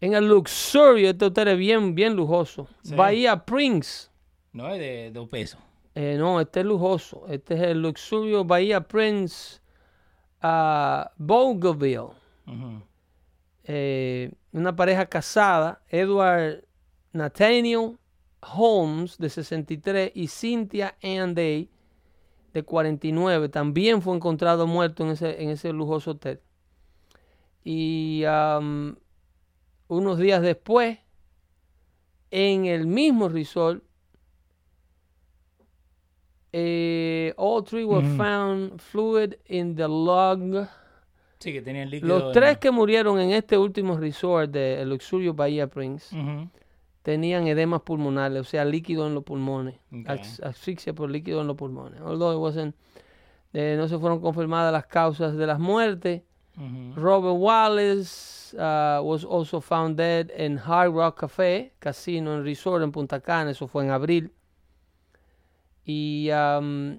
en 0.00 0.14
el 0.14 0.28
luxurio, 0.28 1.10
este 1.10 1.24
hotel 1.26 1.48
es 1.48 1.58
bien, 1.58 1.94
bien 1.96 2.14
lujoso. 2.14 2.68
Sí. 2.84 2.94
Bahía 2.94 3.44
Prince. 3.44 4.08
no 4.52 4.68
es 4.70 4.78
de 4.78 5.10
dos 5.12 5.28
pesos. 5.28 5.58
Eh, 5.96 6.16
no, 6.18 6.40
este 6.40 6.60
es 6.60 6.66
lujoso. 6.66 7.24
Este 7.28 7.54
es 7.54 7.60
el 7.62 7.82
luxurio 7.82 8.44
Bahía 8.44 8.80
Prince 8.82 9.60
a 10.40 11.10
Bougainville. 11.16 12.12
Ujú. 12.46 12.82
Eh, 13.64 14.30
una 14.52 14.76
pareja 14.76 15.06
casada, 15.06 15.82
Edward 15.88 16.64
Nathaniel 17.12 17.98
Holmes, 18.52 19.18
de 19.18 19.28
63, 19.30 20.12
y 20.14 20.28
Cynthia 20.28 20.96
Ann 21.02 21.34
Day, 21.34 21.70
de 22.52 22.62
49, 22.62 23.48
también 23.48 24.00
fue 24.02 24.14
encontrado 24.14 24.66
muerto 24.66 25.04
en 25.04 25.10
ese, 25.10 25.42
en 25.42 25.50
ese 25.50 25.72
lujoso 25.72 26.12
hotel. 26.12 26.40
Y 27.64 28.24
am, 28.26 28.96
unos 29.88 30.18
días 30.18 30.42
después, 30.42 30.98
en 32.30 32.66
el 32.66 32.86
mismo 32.86 33.28
resort, 33.28 33.82
eh, 36.52 37.34
all 37.36 37.64
three 37.64 37.84
were 37.84 38.06
Ujú. 38.06 38.16
found 38.16 38.80
fluid 38.80 39.34
in 39.46 39.74
the 39.74 39.88
lung. 39.88 40.66
Sí, 41.40 41.52
que 41.52 41.60
tenían 41.62 41.90
líquido. 41.90 42.20
Los 42.20 42.32
tres 42.32 42.58
que 42.58 42.70
murieron 42.70 43.18
en 43.18 43.30
este 43.32 43.58
último 43.58 43.96
resort 43.96 44.50
de 44.52 44.80
el 44.80 44.90
Luxurio 44.90 45.34
Bahía 45.34 45.66
Prince. 45.66 46.16
Tenían 47.04 47.46
edemas 47.46 47.82
pulmonares, 47.82 48.40
o 48.40 48.44
sea, 48.44 48.64
líquido 48.64 49.06
en 49.06 49.14
los 49.14 49.22
pulmones, 49.24 49.76
asfixia 50.42 50.94
por 50.94 51.10
líquido 51.10 51.42
en 51.42 51.46
los 51.46 51.56
pulmones. 51.56 52.00
Although 52.00 52.32
it 52.32 52.38
wasn't- 52.40 52.74
eh, 53.52 53.76
no 53.78 53.86
se 53.88 53.98
fueron 53.98 54.20
confirmadas 54.20 54.72
las 54.72 54.86
causas 54.86 55.36
de 55.36 55.46
las 55.46 55.60
muertes. 55.60 56.22
Robert 56.96 57.36
Wallace 57.36 58.56
uh, 58.56 59.02
was 59.02 59.24
also 59.24 59.60
found 59.60 59.96
dead 59.98 60.30
en 60.34 60.58
Hard 60.58 60.92
Rock 60.92 61.20
Café, 61.20 61.74
casino 61.78 62.34
en 62.36 62.42
resort 62.44 62.82
en 62.82 62.90
Punta 62.90 63.20
Cana, 63.20 63.50
eso 63.50 63.66
fue 63.68 63.84
en 63.84 63.90
abril. 63.90 64.32
Y 65.84 66.30
um, 66.30 66.98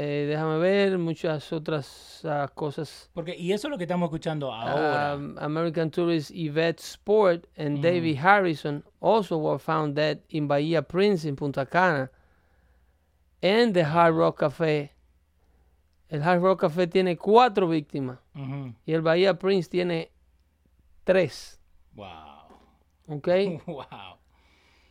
eh, 0.00 0.26
déjame 0.28 0.58
ver 0.58 0.96
muchas 0.96 1.52
otras 1.52 2.20
ah, 2.24 2.48
cosas. 2.54 3.10
Porque, 3.14 3.34
y 3.36 3.52
eso 3.52 3.66
es 3.66 3.72
lo 3.72 3.78
que 3.78 3.82
estamos 3.82 4.06
escuchando 4.06 4.52
ahora. 4.52 5.16
Um, 5.16 5.36
American 5.38 5.90
Tourist 5.90 6.30
Yvette 6.30 6.78
Sport 6.78 7.48
and 7.56 7.82
David 7.82 8.16
Harrison 8.16 8.84
also 9.00 9.36
were 9.38 9.58
found 9.58 9.96
dead 9.96 10.20
in 10.28 10.46
Bahía 10.46 10.86
Prince 10.86 11.26
in 11.26 11.34
Punta 11.34 11.66
Cana 11.66 12.12
and 13.42 13.74
the 13.74 13.82
Hard 13.82 14.14
Rock 14.14 14.38
Café. 14.38 14.92
El 16.08 16.22
Hard 16.22 16.42
Rock 16.42 16.60
Café 16.60 16.86
tiene 16.86 17.16
cuatro 17.16 17.66
víctimas 17.66 18.20
y 18.86 18.92
el 18.92 19.02
Bahía 19.02 19.36
Prince 19.36 19.68
tiene 19.68 20.12
tres. 21.02 21.58
Wow. 21.94 22.06
¿Ok? 23.08 23.28
Wow. 23.66 24.18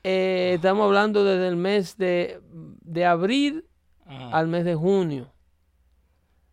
Eh, 0.04 0.54
estamos 0.56 0.86
hablando 0.86 1.24
desde 1.24 1.48
el 1.48 1.56
mes 1.56 1.98
de, 1.98 2.42
de 2.52 3.06
abril 3.06 3.64
Ajá. 4.08 4.30
al 4.38 4.48
mes 4.48 4.66
de 4.66 4.76
junio. 4.76 5.32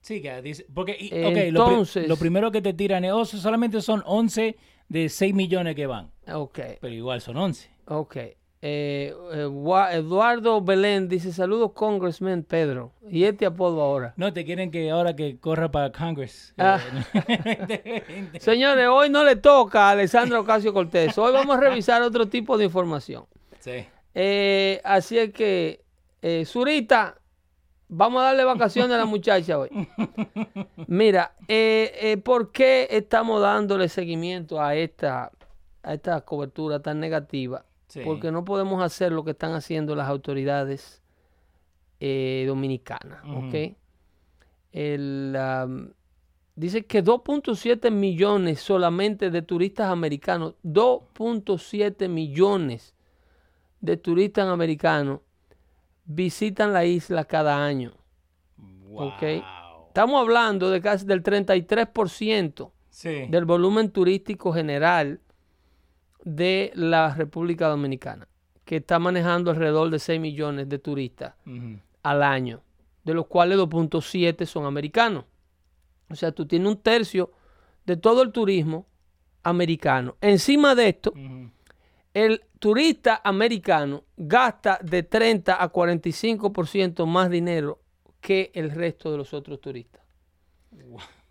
Sí, 0.00 0.20
que 0.20 0.42
dice, 0.42 0.66
porque, 0.75 0.96
y- 1.00 1.06
ok, 1.08 1.12
lo 1.14 1.30
pri- 1.32 1.49
Entonces- 1.49 2.08
lo, 2.08 2.16
primero 2.16 2.50
que 2.50 2.61
te 2.61 2.75
tiran 2.75 3.04
es, 3.04 3.12
oh, 3.12 3.25
solamente 3.25 3.80
son 3.80 4.02
11 4.06 4.56
de 4.88 5.08
6 5.08 5.34
millones 5.34 5.75
que 5.75 5.87
van, 5.87 6.11
Ok, 6.30 6.58
pero 6.80 6.92
igual 6.94 7.20
son 7.23 7.37
11. 7.38 7.70
ok. 7.87 8.16
Eh, 8.66 9.12
Eduardo 9.92 10.62
Belén 10.62 11.06
dice 11.06 11.34
saludos 11.34 11.73
Congressman 11.75 12.44
Pedro. 12.44 12.92
Y 13.11 13.25
este 13.25 13.44
apodo 13.44 13.82
ahora. 13.82 14.14
No, 14.16 14.32
te 14.32 14.42
quieren 14.46 14.70
que 14.70 14.90
ahora 14.90 15.14
que 15.14 15.38
corra 15.38 15.70
para 15.70 15.92
Congress. 15.92 16.54
Ah. 16.58 16.80
Señores, 18.40 18.87
hoy 18.90 19.11
no 19.11 19.23
le 19.25 19.37
toca 19.37 19.88
a 19.88 19.90
Alessandro 19.90 20.40
Ocasio 20.40 20.73
Cortés. 20.73 21.16
Hoy 21.18 21.32
vamos 21.32 21.56
a 21.56 21.61
revisar 21.61 22.00
otro 22.02 22.26
tipo 22.28 22.56
de 22.58 22.64
información. 22.64 23.26
sí. 23.61 23.84
Eh, 24.16 24.80
así 24.84 25.18
es 25.18 25.32
que, 25.32 25.82
eh, 26.23 26.44
Zurita, 26.46 27.16
vamos 27.88 28.22
a 28.22 28.26
darle 28.26 28.44
vacaciones 28.44 28.92
a 28.94 28.98
la 28.98 29.04
muchacha 29.04 29.58
hoy. 29.58 29.70
Mira, 30.86 31.34
eh, 31.48 31.92
eh, 32.00 32.16
¿por 32.16 32.52
qué 32.52 32.88
estamos 32.90 33.40
dándole 33.40 33.88
seguimiento 33.88 34.60
a 34.60 34.74
esta, 34.74 35.30
a 35.82 35.94
esta 35.94 36.20
cobertura 36.22 36.80
tan 36.80 37.00
negativa? 37.00 37.64
Sí. 37.88 38.00
Porque 38.04 38.32
no 38.32 38.44
podemos 38.44 38.82
hacer 38.82 39.12
lo 39.12 39.24
que 39.24 39.32
están 39.32 39.52
haciendo 39.52 39.94
las 39.94 40.08
autoridades 40.08 41.02
eh, 42.00 42.44
dominicanas, 42.46 43.24
Ujú. 43.24 43.46
¿ok? 43.46 43.54
El, 44.72 45.36
am, 45.38 45.92
dice 46.56 46.84
que 46.86 47.04
2.7 47.04 47.90
millones 47.90 48.60
solamente 48.60 49.30
de 49.30 49.42
turistas 49.42 49.90
americanos, 49.90 50.54
2.7 50.64 52.08
millones 52.08 52.94
de 53.80 53.96
turistas 53.96 54.48
americanos 54.48 55.20
visitan 56.04 56.73
la 56.73 56.84
isla 56.84 57.25
cada 57.25 57.64
año. 57.64 57.92
Wow. 58.56 59.08
Ok. 59.08 59.23
Estamos 59.88 60.20
hablando 60.20 60.70
de 60.70 60.80
casi 60.80 61.06
del 61.06 61.23
33% 61.23 62.73
Sí. 62.88 63.26
del 63.28 63.44
volumen 63.44 63.90
turístico 63.90 64.52
general 64.52 65.20
de 66.25 66.70
la 66.75 67.12
República 67.14 67.68
Dominicana, 67.68 68.28
que 68.64 68.76
está 68.76 68.99
manejando 68.99 69.50
alrededor 69.50 69.90
de 69.90 69.99
6 69.99 70.20
millones 70.20 70.68
de 70.68 70.78
turistas 70.78 71.34
al 72.02 72.23
año, 72.23 72.62
de 73.04 73.14
los 73.14 73.26
cuales 73.26 73.58
2.7 73.58 74.46
son 74.46 74.64
americanos. 74.64 75.25
O 76.08 76.14
sea, 76.14 76.32
tú 76.32 76.46
tienes 76.46 76.68
un 76.68 76.76
tercio 76.78 77.32
de 77.84 77.96
todo 77.96 78.23
el 78.23 78.30
turismo 78.32 78.87
americano. 79.42 80.16
Encima 80.20 80.75
de 80.75 80.88
esto, 80.88 81.12
el 82.14 82.42
turista 82.64 83.21
americano 83.23 84.04
gasta 84.16 84.78
de 84.83 85.02
30 85.02 85.62
a 85.62 85.71
45% 85.71 87.04
más 87.04 87.28
dinero 87.28 87.78
que 88.23 88.50
el 88.54 88.71
resto 88.71 89.11
de 89.12 89.18
los 89.18 89.35
otros 89.35 89.61
turistas. 89.61 90.00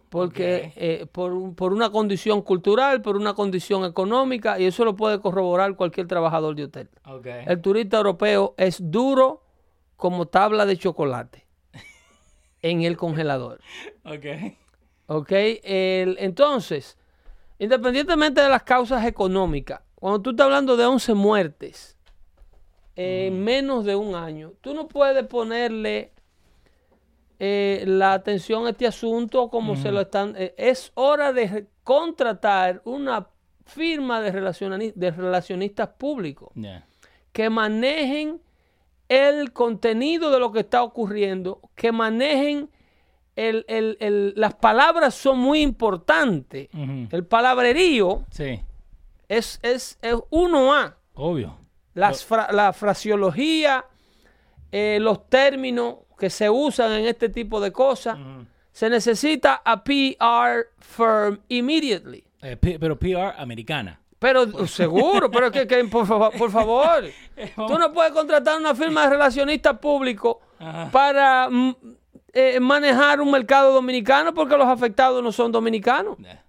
Porque 0.09 0.73
eh, 0.75 1.07
por, 1.11 1.55
por 1.55 1.73
una 1.73 1.89
condición 1.89 2.43
cultural, 2.43 3.01
por 3.01 3.15
una 3.15 3.33
condición 3.33 3.83
económica, 3.83 4.59
y 4.59 4.65
eso 4.65 4.85
lo 4.85 4.95
puede 4.95 5.19
corroborar 5.21 5.75
cualquier 5.75 6.05
trabajador 6.05 6.55
de 6.55 6.65
hotel. 6.65 6.89
El 7.47 7.61
turista 7.61 7.97
europeo 7.97 8.53
es 8.55 8.77
duro 8.91 9.41
como 9.95 10.27
tabla 10.27 10.67
de 10.67 10.77
chocolate 10.77 11.47
en 12.61 12.83
el 12.83 12.95
congelador. 12.95 13.59
Ok. 14.05 14.53
¿Ok? 15.07 15.31
El- 15.63 16.15
entonces, 16.19 16.95
independientemente 17.57 18.39
de 18.39 18.49
las 18.49 18.61
causas 18.61 19.03
económicas, 19.07 19.81
cuando 20.03 20.21
tú 20.21 20.29
estás 20.31 20.45
hablando 20.45 20.75
de 20.75 20.85
11 20.85 21.13
muertes 21.13 21.97
en 22.97 23.41
menos 23.43 23.85
de 23.85 23.95
un 23.95 24.15
año, 24.15 24.51
tú 24.61 24.73
no 24.73 24.87
puedes 24.87 25.25
ponerle 25.27 26.11
eh, 27.39 27.83
la 27.87 28.13
atención 28.13 28.65
a 28.67 28.71
este 28.71 28.85
asunto 28.87 29.49
como 29.49 29.75
se 29.75 29.91
lo 29.91 30.01
están... 30.01 30.35
eh, 30.37 30.53
es 30.57 30.91
hora 30.95 31.33
de 31.33 31.67
contratar 31.83 32.81
una 32.85 33.27
firma 33.65 34.21
de, 34.21 34.31
relacionani- 34.33 34.93
de 34.93 35.11
relacionistas 35.11 35.87
públicos 35.97 36.49
Yeah. 36.55 36.85
que 37.31 37.49
manejen 37.49 38.41
el 39.09 39.53
contenido 39.53 40.29
de 40.31 40.39
lo 40.39 40.51
que 40.51 40.59
está 40.61 40.83
ocurriendo, 40.83 41.61
que 41.75 41.91
manejen 41.91 42.69
el, 43.35 43.65
el- 43.67 43.97
el- 43.99 44.33
las 44.35 44.53
palabras 44.55 45.15
son 45.15 45.39
muy 45.39 45.61
importantes. 45.61 46.67
El 47.11 47.25
palabrerío 47.25 48.25
Sí. 48.31 48.59
Es, 49.27 49.59
es, 49.61 49.97
es 50.01 50.15
1A. 50.15 50.95
Obvio. 51.15 51.57
Las 51.93 52.25
fra- 52.25 52.51
la 52.51 52.73
fraseología, 52.73 53.85
eh, 54.71 54.97
los 54.99 55.29
términos 55.29 55.95
que 56.17 56.29
se 56.29 56.49
usan 56.49 56.91
en 56.93 57.05
este 57.05 57.29
tipo 57.29 57.59
de 57.61 57.71
cosas. 57.71 58.17
Se 58.71 58.89
necesita 58.89 59.61
a 59.63 59.83
PR 59.83 60.67
firm 60.79 61.39
immediately. 61.49 62.23
Eh, 62.41 62.57
P- 62.57 62.79
pero 62.79 62.97
PR 62.97 63.35
americana. 63.37 63.99
Pero 64.17 64.67
seguro, 64.67 65.29
pero 65.29 65.51
que, 65.51 65.67
que 65.67 65.83
por, 65.85 66.07
fa- 66.07 66.31
por 66.31 66.49
favor, 66.49 67.03
tú 67.55 67.77
no 67.77 67.91
puedes 67.93 68.11
contratar 68.13 68.59
una 68.59 68.73
firma 68.73 69.03
de 69.03 69.09
relacionista 69.11 69.79
público 69.79 70.41
Ajá. 70.59 70.89
para 70.91 71.49
mm, 71.49 71.75
eh, 72.33 72.59
manejar 72.59 73.21
un 73.21 73.29
mercado 73.29 73.71
dominicano 73.73 74.33
porque 74.33 74.57
los 74.57 74.67
afectados 74.67 75.21
no 75.21 75.31
son 75.31 75.51
dominicanos. 75.51 76.17
Yeah. 76.17 76.43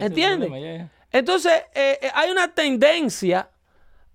¿Entiendes? 0.00 0.50
yeah. 0.50 0.90
Entonces, 1.12 1.52
eh, 1.74 1.98
eh, 2.02 2.10
hay 2.14 2.30
una 2.30 2.54
tendencia 2.54 3.50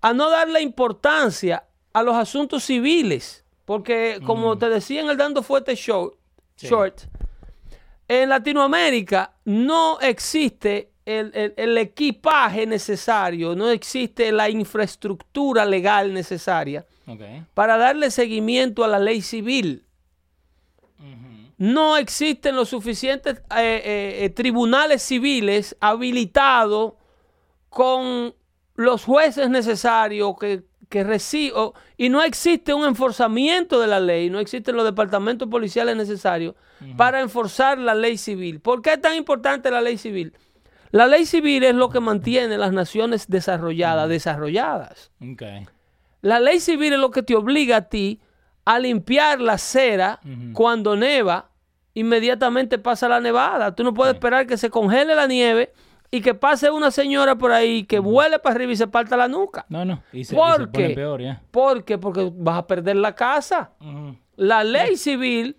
a 0.01 0.13
no 0.13 0.29
darle 0.29 0.61
importancia 0.61 1.63
a 1.93 2.03
los 2.03 2.15
asuntos 2.15 2.63
civiles, 2.63 3.43
porque 3.65 4.19
como 4.25 4.57
te 4.57 4.69
decía 4.69 5.01
en 5.01 5.09
el 5.09 5.17
Dando 5.17 5.41
Fuerte 5.43 5.75
Show, 5.75 6.15
Sí. 6.55 6.67
Short, 6.67 7.01
en 8.07 8.29
Latinoamérica 8.29 9.33
no 9.45 9.99
existe 10.01 10.91
el, 11.05 11.31
el- 11.33 11.53
el 11.57 11.77
equipaje 11.77 12.65
necesario, 12.67 13.55
no 13.55 13.69
existe 13.69 14.31
la 14.31 14.49
infraestructura 14.49 15.65
legal 15.65 16.13
necesaria 16.13 16.85
para 17.53 17.77
darle 17.77 18.11
seguimiento 18.11 18.83
a 18.83 18.87
la 18.87 18.99
ley 18.99 19.21
civil. 19.21 19.83
No 21.57 21.97
existen 21.97 22.55
los 22.55 22.69
suficientes 22.69 23.35
eh, 23.35 23.41
eh, 23.57 24.25
eh, 24.25 24.29
tribunales 24.29 25.03
civiles 25.03 25.77
habilitados 25.79 26.93
con 27.69 28.33
los 28.75 29.03
jueces 29.03 29.49
necesarios 29.49 30.35
que, 30.39 30.63
que 30.89 31.03
reciben, 31.03 31.71
y 31.97 32.09
no 32.09 32.23
existe 32.23 32.73
un 32.73 32.85
enforzamiento 32.85 33.79
de 33.79 33.87
la 33.87 33.99
ley, 33.99 34.29
no 34.29 34.39
existen 34.39 34.75
los 34.75 34.85
departamentos 34.85 35.47
policiales 35.47 35.95
necesarios 35.95 36.55
para 36.97 37.21
enforzar 37.21 37.77
la 37.77 37.95
ley 37.95 38.17
civil. 38.17 38.59
¿Por 38.59 38.81
qué 38.81 38.93
es 38.93 39.01
tan 39.01 39.15
importante 39.15 39.71
la 39.71 39.81
ley 39.81 39.97
civil? 39.97 40.33
La 40.91 41.07
ley 41.07 41.25
civil 41.25 41.63
es 41.63 41.73
lo 41.73 41.89
que 41.89 41.99
mantiene 41.99 42.57
las 42.57 42.73
naciones 42.73 43.27
desarrolladas, 43.27 44.09
desarrolladas. 44.09 45.11
La 46.21 46.39
ley 46.39 46.59
civil 46.59 46.93
es 46.93 46.99
lo 46.99 47.09
que 47.09 47.23
te 47.23 47.35
obliga 47.35 47.77
a 47.77 47.89
ti 47.89 48.21
a 48.65 48.79
limpiar 48.79 49.41
la 49.41 49.57
cera 49.57 50.19
cuando 50.53 50.95
neva, 50.95 51.49
inmediatamente 51.93 52.77
pasa 52.79 53.07
la 53.09 53.19
nevada. 53.19 53.75
Tú 53.75 53.83
no 53.83 53.93
puedes 53.93 54.13
esperar 54.15 54.47
que 54.47 54.57
se 54.57 54.69
congele 54.69 55.15
la 55.15 55.27
nieve 55.27 55.73
y 56.11 56.21
que 56.21 56.33
pase 56.33 56.69
una 56.71 56.91
señora 56.91 57.35
por 57.37 57.51
ahí 57.51 57.83
que 57.85 57.99
vuele 57.99 58.39
para 58.39 58.55
arriba 58.55 58.71
y 58.71 58.75
se 58.75 58.87
parta 58.87 59.17
la 59.17 59.27
nuca. 59.27 59.65
No, 59.69 59.83
no. 59.83 60.01
Y 60.13 60.23
se, 60.23 60.35
y 60.35 60.37
¿Por 60.37 60.61
se 60.61 60.67
pone 60.67 60.87
qué? 60.89 60.93
peor, 60.95 61.21
ya. 61.21 61.41
¿Por 61.51 61.83
qué? 61.83 61.97
Porque 61.97 62.31
vas 62.33 62.59
a 62.59 62.67
perder 62.67 62.95
la 62.97 63.15
casa. 63.15 63.71
La 64.35 64.63
ley 64.63 64.95
civil, 64.97 65.57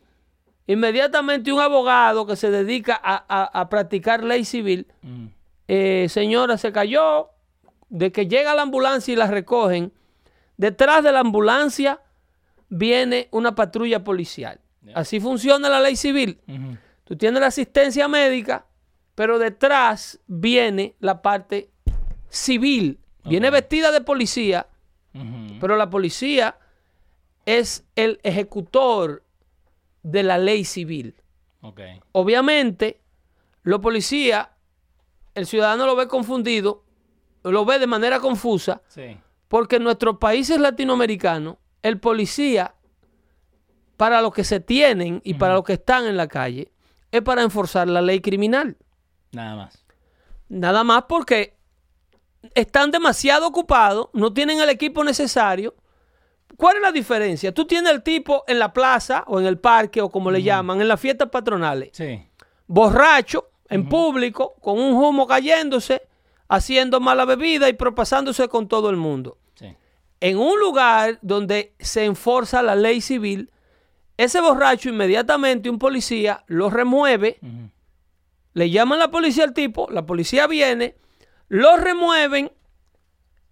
inmediatamente 0.66 1.52
un 1.52 1.60
abogado 1.60 2.26
que 2.26 2.36
se 2.36 2.50
dedica 2.50 2.98
a, 3.02 3.24
a- 3.28 3.60
a 3.60 3.68
practicar 3.68 4.24
ley 4.24 4.44
civil, 4.44 4.86
eh, 5.68 6.06
señora 6.08 6.56
se 6.58 6.72
cayó, 6.72 7.30
de 7.88 8.10
que 8.12 8.26
llega 8.26 8.54
la 8.54 8.62
ambulancia 8.62 9.12
y 9.12 9.16
la 9.16 9.26
recogen, 9.26 9.92
detrás 10.56 11.02
de 11.04 11.12
la 11.12 11.20
ambulancia 11.20 12.00
viene 12.68 13.28
una 13.30 13.54
patrulla 13.54 14.02
policial. 14.04 14.60
Así 14.94 15.18
funciona 15.20 15.68
la 15.68 15.80
ley 15.80 15.96
civil. 15.96 16.38
Tú 17.04 17.16
tienes 17.16 17.40
la 17.40 17.46
asistencia 17.48 18.06
médica, 18.08 18.66
pero 19.14 19.38
detrás 19.38 20.20
viene 20.26 20.94
la 21.00 21.22
parte 21.22 21.70
civil. 22.28 22.98
Viene 23.24 23.50
vestida 23.50 23.90
de 23.92 24.00
policía, 24.02 24.66
pero 25.60 25.76
la 25.76 25.88
policía 25.88 26.58
es 27.46 27.84
el 27.96 28.20
ejecutor 28.22 29.22
de 30.02 30.22
la 30.22 30.36
ley 30.38 30.64
civil. 30.64 31.14
Obviamente, 32.12 33.00
los 33.62 33.80
policías, 33.80 34.48
el 35.34 35.46
ciudadano 35.46 35.86
lo 35.86 35.96
ve 35.96 36.08
confundido, 36.08 36.84
lo 37.42 37.64
ve 37.64 37.78
de 37.78 37.86
manera 37.86 38.20
confusa, 38.20 38.82
Sí. 38.88 39.16
porque 39.48 39.76
en 39.76 39.84
nuestros 39.84 40.18
países 40.18 40.58
latinoamericanos, 40.58 41.56
el 41.84 42.00
policía, 42.00 42.74
para 43.96 44.20
lo 44.22 44.32
que 44.32 44.42
se 44.42 44.58
tienen 44.58 45.20
y 45.22 45.34
para 45.34 45.54
lo 45.54 45.62
que 45.62 45.74
están 45.74 46.06
en 46.06 46.16
la 46.16 46.26
calle, 46.26 46.72
es 47.12 47.22
para 47.22 47.42
enforzar 47.42 47.86
la 47.86 48.02
ley 48.02 48.20
criminal. 48.20 48.76
Nada 49.30 49.54
más. 49.54 49.84
Nada 50.48 50.82
más 50.82 51.04
porque 51.08 51.54
están 52.54 52.90
demasiado 52.90 53.46
ocupados, 53.46 54.08
no 54.14 54.32
tienen 54.32 54.60
el 54.60 54.68
equipo 54.70 55.04
necesario. 55.04 55.74
¿Cuál 56.56 56.76
es 56.76 56.82
la 56.82 56.90
diferencia? 56.92 57.52
Tú 57.52 57.66
tienes 57.66 57.92
el 57.92 58.02
tipo 58.02 58.44
en 58.46 58.58
la 58.58 58.72
plaza 58.72 59.24
o 59.26 59.38
en 59.38 59.46
el 59.46 59.58
parque 59.58 60.00
o 60.00 60.08
como 60.08 60.30
le 60.30 60.42
llaman, 60.42 60.80
en 60.80 60.88
las 60.88 60.98
fiestas 61.00 61.28
patronales, 61.28 61.90
Sí. 61.92 62.26
borracho, 62.66 63.50
en 63.68 63.88
público, 63.88 64.54
con 64.60 64.78
un 64.80 64.94
humo 64.94 65.26
cayéndose, 65.26 66.02
haciendo 66.48 66.98
mala 67.00 67.24
bebida 67.26 67.68
y 67.68 67.74
propasándose 67.74 68.48
con 68.48 68.68
todo 68.68 68.88
el 68.90 68.96
mundo. 68.96 69.36
En 70.20 70.38
un 70.38 70.58
lugar 70.58 71.18
donde 71.22 71.74
se 71.78 72.04
enforza 72.04 72.62
la 72.62 72.74
ley 72.74 73.00
civil, 73.00 73.50
ese 74.16 74.40
borracho 74.40 74.88
inmediatamente 74.88 75.68
un 75.68 75.78
policía 75.78 76.44
lo 76.46 76.70
remueve, 76.70 77.38
le 78.54 78.70
llaman 78.70 78.98
la 78.98 79.10
policía 79.10 79.44
al 79.44 79.52
tipo, 79.52 79.88
la 79.90 80.06
policía 80.06 80.46
viene, 80.46 80.94
lo 81.48 81.76
remueven 81.76 82.50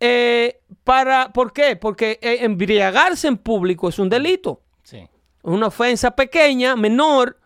eh, 0.00 0.60
para, 0.84 1.32
¿por 1.32 1.52
qué? 1.52 1.76
Porque 1.76 2.19
eh, 2.23 2.39
embriagarse 2.41 3.28
en 3.28 3.36
público 3.36 3.89
es 3.89 3.99
un 3.99 4.08
delito, 4.08 4.63
Sí. 4.82 4.99
es 4.99 5.08
una 5.43 5.67
ofensa 5.69 6.10
pequeña, 6.13 6.75
menor. 6.76 7.39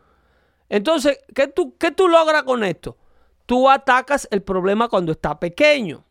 Entonces, 0.68 1.18
¿qué 1.34 1.48
tú, 1.48 1.76
qué 1.78 1.90
tú 1.90 2.08
logras 2.08 2.42
con 2.44 2.64
esto? 2.64 2.96
Tú 3.46 3.68
atacas 3.70 4.26
el 4.30 4.42
problema 4.42 4.88
cuando 4.88 5.12
está 5.12 5.38
pequeño. 5.38 6.04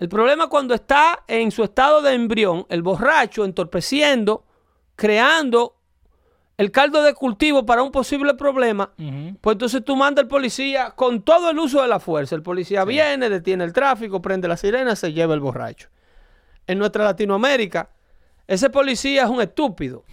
El 0.00 0.08
problema 0.08 0.48
cuando 0.48 0.72
está 0.72 1.24
en 1.28 1.50
su 1.50 1.62
estado 1.62 2.00
de 2.00 2.14
embrión, 2.14 2.64
el 2.70 2.82
borracho 2.82 3.44
entorpeciendo, 3.44 4.46
creando 4.96 5.76
el 6.56 6.70
caldo 6.70 7.02
de 7.02 7.12
cultivo 7.12 7.66
para 7.66 7.82
un 7.82 7.92
posible 7.92 8.32
problema, 8.32 8.94
pues 9.42 9.54
entonces 9.54 9.84
tú 9.84 9.96
mandas 9.96 10.22
al 10.22 10.28
policía 10.28 10.92
con 10.92 11.20
todo 11.20 11.50
el 11.50 11.58
uso 11.58 11.82
de 11.82 11.88
la 11.88 12.00
fuerza. 12.00 12.34
El 12.34 12.42
policía 12.42 12.86
viene, 12.86 13.28
detiene 13.28 13.62
el 13.62 13.74
tráfico, 13.74 14.22
prende 14.22 14.48
la 14.48 14.56
sirena, 14.56 14.96
se 14.96 15.12
lleva 15.12 15.34
el 15.34 15.40
borracho. 15.40 15.90
En 16.66 16.78
nuestra 16.78 17.04
Latinoamérica, 17.04 17.90
ese 18.46 18.70
policía 18.70 19.24
es 19.24 19.28
un 19.28 19.42
estúpido. 19.42 20.04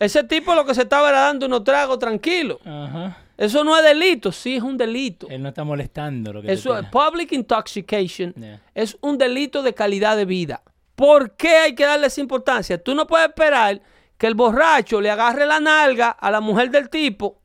Ese 0.00 0.22
tipo 0.24 0.54
lo 0.54 0.66
que 0.66 0.74
se 0.74 0.82
estaba 0.82 1.08
era 1.08 1.20
dando 1.20 1.46
unos 1.46 1.64
tragos 1.64 1.98
tranquilo. 1.98 2.60
Ajá. 2.62 3.25
Eso 3.36 3.64
no 3.64 3.76
es 3.76 3.84
delito, 3.84 4.32
sí 4.32 4.56
es 4.56 4.62
un 4.62 4.76
delito. 4.76 5.28
Él 5.28 5.42
no 5.42 5.50
está 5.50 5.62
molestando 5.64 6.32
lo 6.32 6.42
que 6.42 6.52
Eso 6.52 6.76
es 6.78 6.86
public 6.86 7.32
intoxication. 7.32 8.32
Yeah. 8.34 8.62
Es 8.74 8.96
un 9.02 9.18
delito 9.18 9.62
de 9.62 9.74
calidad 9.74 10.16
de 10.16 10.24
vida. 10.24 10.62
¿Por 10.94 11.36
qué 11.36 11.56
hay 11.56 11.74
que 11.74 11.84
darle 11.84 12.06
esa 12.06 12.20
importancia? 12.22 12.82
Tú 12.82 12.94
no 12.94 13.06
puedes 13.06 13.28
esperar 13.28 13.82
que 14.16 14.26
el 14.26 14.34
borracho 14.34 15.00
le 15.00 15.10
agarre 15.10 15.44
la 15.44 15.60
nalga 15.60 16.10
a 16.10 16.30
la 16.30 16.40
mujer 16.40 16.70
del 16.70 16.88
tipo 16.88 17.42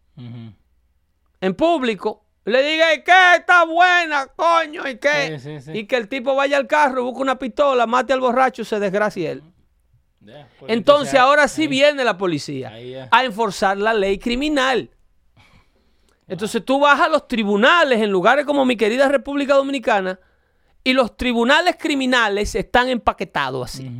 en 1.42 1.56
público, 1.56 2.26
le 2.46 2.64
diga, 2.64 2.94
¿y 2.94 3.04
qué? 3.04 3.36
Está 3.38 3.66
buena, 3.66 4.28
coño, 4.28 4.88
¿y 4.88 4.98
qué? 4.98 5.40
Sí, 5.40 5.60
sí, 5.60 5.62
sí. 5.62 5.80
Y 5.80 5.86
que 5.86 5.98
el 5.98 6.08
tipo 6.08 6.36
vaya 6.36 6.58
al 6.58 6.68
carro, 6.68 7.04
busque 7.04 7.22
una 7.22 7.38
pistola, 7.38 7.88
mate 7.88 8.14
al 8.14 8.20
borracho, 8.20 8.64
se 8.64 8.80
desgracie 8.80 9.32
él. 9.32 9.44
Porque 10.60 10.74
Entonces 10.74 11.16
ahora 11.16 11.48
sí 11.48 11.66
viene 11.68 12.04
la 12.04 12.18
policía 12.18 12.70
ahí 12.70 12.96
a 12.96 13.26
enforzar 13.26 13.78
la 13.78 13.94
ley 13.94 14.20
criminal. 14.20 14.92
Entonces 16.32 16.64
tú 16.64 16.80
vas 16.80 16.98
a 17.02 17.10
los 17.10 17.28
tribunales 17.28 18.00
en 18.00 18.10
lugares 18.10 18.46
como 18.46 18.64
mi 18.64 18.78
querida 18.78 19.10
República 19.10 19.56
Dominicana 19.56 20.18
y 20.82 20.94
los 20.94 21.18
tribunales 21.18 21.76
criminales 21.78 22.56
están 22.56 22.88
empaquetados 22.88 23.70
así. 23.70 23.92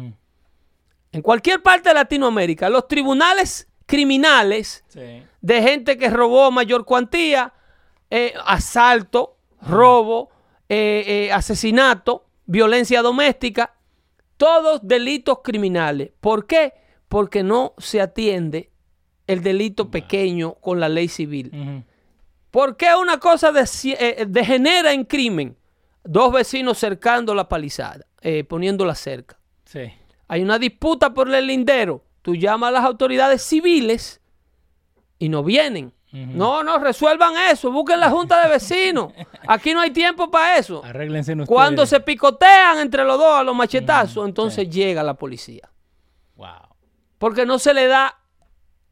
En 1.12 1.22
cualquier 1.22 1.62
parte 1.62 1.90
de 1.90 1.96
Latinoamérica, 1.96 2.70
los 2.70 2.88
tribunales 2.88 3.68
criminales 3.86 4.86
Sí. 4.88 5.24
de 5.42 5.62
gente 5.62 5.98
que 5.98 6.10
robó 6.10 6.50
mayor 6.52 6.86
cuantía, 6.86 7.52
eh, 8.10 8.34
asalto, 8.46 9.36
robo, 9.62 10.30
eh, 10.70 11.04
eh, 11.06 11.32
asesinato, 11.34 12.28
violencia 12.46 13.02
doméstica, 13.02 13.76
todos 14.38 14.80
delitos 14.88 15.40
criminales. 15.44 16.12
¿Por 16.22 16.48
qué? 16.48 16.76
Porque 17.10 17.44
no 17.44 17.74
se 17.78 18.00
atiende 18.00 18.72
el 19.28 19.44
delito 19.44 19.92
pequeño 19.92 20.54
con 20.62 20.80
la 20.80 20.88
ley 20.88 21.10
civil. 21.10 21.84
¿Por 22.52 22.76
qué 22.78 22.94
una 22.96 23.18
cosa 23.20 23.52
deci- 23.52 23.96
eh, 23.98 24.26
degenera 24.28 24.92
en 24.94 25.06
crimen? 25.06 25.58
Dos 26.04 26.32
vecinos 26.34 26.78
cercando 26.78 27.34
la 27.34 27.48
palizada, 27.48 28.06
eh, 28.22 28.44
poniéndola 28.44 28.94
cerca. 28.96 29.40
Sí. 29.66 29.92
Hay 30.28 30.42
una 30.42 30.60
disputa 30.60 31.14
por 31.14 31.34
el 31.34 31.48
lindero. 31.48 32.04
Tú 32.22 32.36
llamas 32.36 32.70
a 32.70 32.72
las 32.72 32.86
autoridades 32.86 33.42
civiles 33.42 34.22
y 35.18 35.30
no 35.30 35.44
vienen. 35.44 35.94
No, 36.14 36.62
no, 36.62 36.78
resuelvan 36.78 37.36
eso. 37.50 37.72
Busquen 37.72 38.00
la 38.02 38.10
junta 38.10 38.44
de 38.44 38.50
vecinos. 38.50 39.14
Aquí 39.48 39.74
no 39.74 39.80
hay 39.80 39.92
tiempo 39.92 40.30
para 40.30 40.58
eso. 40.58 40.84
Arréglense 40.84 41.32
ustedes. 41.32 41.48
Cuando 41.48 41.86
se 41.86 42.02
picotean 42.02 42.80
entre 42.80 43.06
los 43.06 43.18
dos 43.18 43.34
a 43.40 43.44
los 43.44 43.56
machetazos, 43.56 44.28
entonces 44.28 44.70
llega 44.70 45.04
la 45.04 45.14
policía. 45.14 45.72
Wow. 46.36 46.76
Porque 47.18 47.46
no 47.46 47.60
se 47.60 47.74
le 47.74 47.88
da 47.88 48.18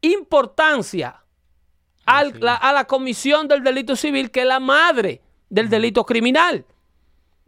importancia 0.00 1.22
al- 2.18 2.40
la- 2.40 2.54
a 2.56 2.72
la 2.72 2.84
comisión 2.86 3.48
del 3.48 3.62
delito 3.62 3.96
civil, 3.96 4.30
que 4.30 4.40
es 4.40 4.46
la 4.46 4.60
madre 4.60 5.20
del 5.48 5.68
delito 5.68 6.04
criminal. 6.04 6.64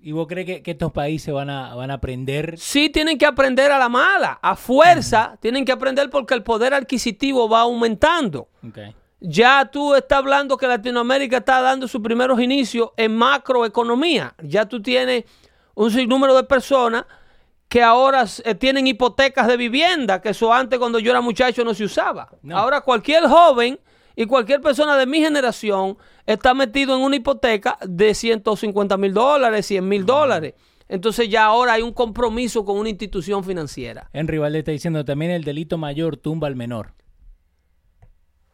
¿Y 0.04 0.10
vos 0.10 0.26
crees 0.26 0.46
que, 0.46 0.62
que 0.64 0.72
estos 0.72 0.90
países 0.90 1.32
van 1.32 1.48
a, 1.48 1.74
van 1.76 1.90
a 1.92 1.94
aprender? 1.94 2.58
Sí 2.58 2.88
tienen 2.90 3.18
que 3.18 3.24
aprender 3.26 3.70
a 3.70 3.78
la 3.78 3.88
mala, 3.88 4.38
a 4.42 4.56
fuerza, 4.56 5.36
tienen 5.40 5.64
que 5.64 5.70
aprender 5.70 6.10
porque 6.10 6.34
el 6.34 6.42
poder 6.42 6.74
adquisitivo 6.74 7.48
va 7.48 7.60
aumentando. 7.60 8.48
Ya 9.20 9.66
tú 9.66 9.94
estás 9.94 10.18
hablando 10.18 10.56
que 10.56 10.66
Latinoamérica 10.66 11.36
está 11.36 11.60
dando 11.60 11.86
sus 11.86 12.00
primeros 12.02 12.40
inicios 12.40 12.90
en 12.96 13.14
macroeconomía. 13.16 14.34
Ya 14.42 14.66
tú 14.66 14.82
tienes 14.82 15.24
un 15.74 15.90
sinnúmero 15.92 16.34
de 16.34 16.42
personas 16.44 17.04
que 17.68 17.82
ahora 17.82 18.24
eh, 18.44 18.54
tienen 18.56 18.86
hipotecas 18.88 19.46
de 19.46 19.56
vivienda, 19.56 20.20
que 20.20 20.30
eso 20.30 20.52
antes 20.52 20.78
cuando 20.80 20.98
yo 20.98 21.12
era 21.12 21.20
muchacho 21.20 21.64
no 21.64 21.72
se 21.74 21.84
usaba. 21.84 22.28
No. 22.42 22.58
Ahora 22.58 22.80
cualquier 22.80 23.28
joven 23.28 23.78
y 24.16 24.26
cualquier 24.26 24.60
persona 24.60 24.96
de 24.96 25.06
mi 25.06 25.20
generación 25.20 25.96
está 26.26 26.54
metido 26.54 26.94
en 26.96 27.02
una 27.02 27.16
hipoteca 27.16 27.78
de 27.86 28.14
150 28.14 28.96
mil 28.96 29.12
dólares, 29.14 29.66
100 29.66 29.88
mil 29.88 30.04
dólares. 30.06 30.54
Entonces 30.88 31.28
ya 31.30 31.46
ahora 31.46 31.74
hay 31.74 31.82
un 31.82 31.92
compromiso 31.92 32.64
con 32.64 32.76
una 32.78 32.90
institución 32.90 33.42
financiera. 33.44 34.10
Henry 34.12 34.38
Valdés 34.38 34.60
está 34.60 34.72
diciendo 34.72 35.04
también 35.04 35.30
el 35.30 35.42
delito 35.44 35.78
mayor 35.78 36.16
tumba 36.18 36.48
al 36.48 36.56
menor. 36.56 36.92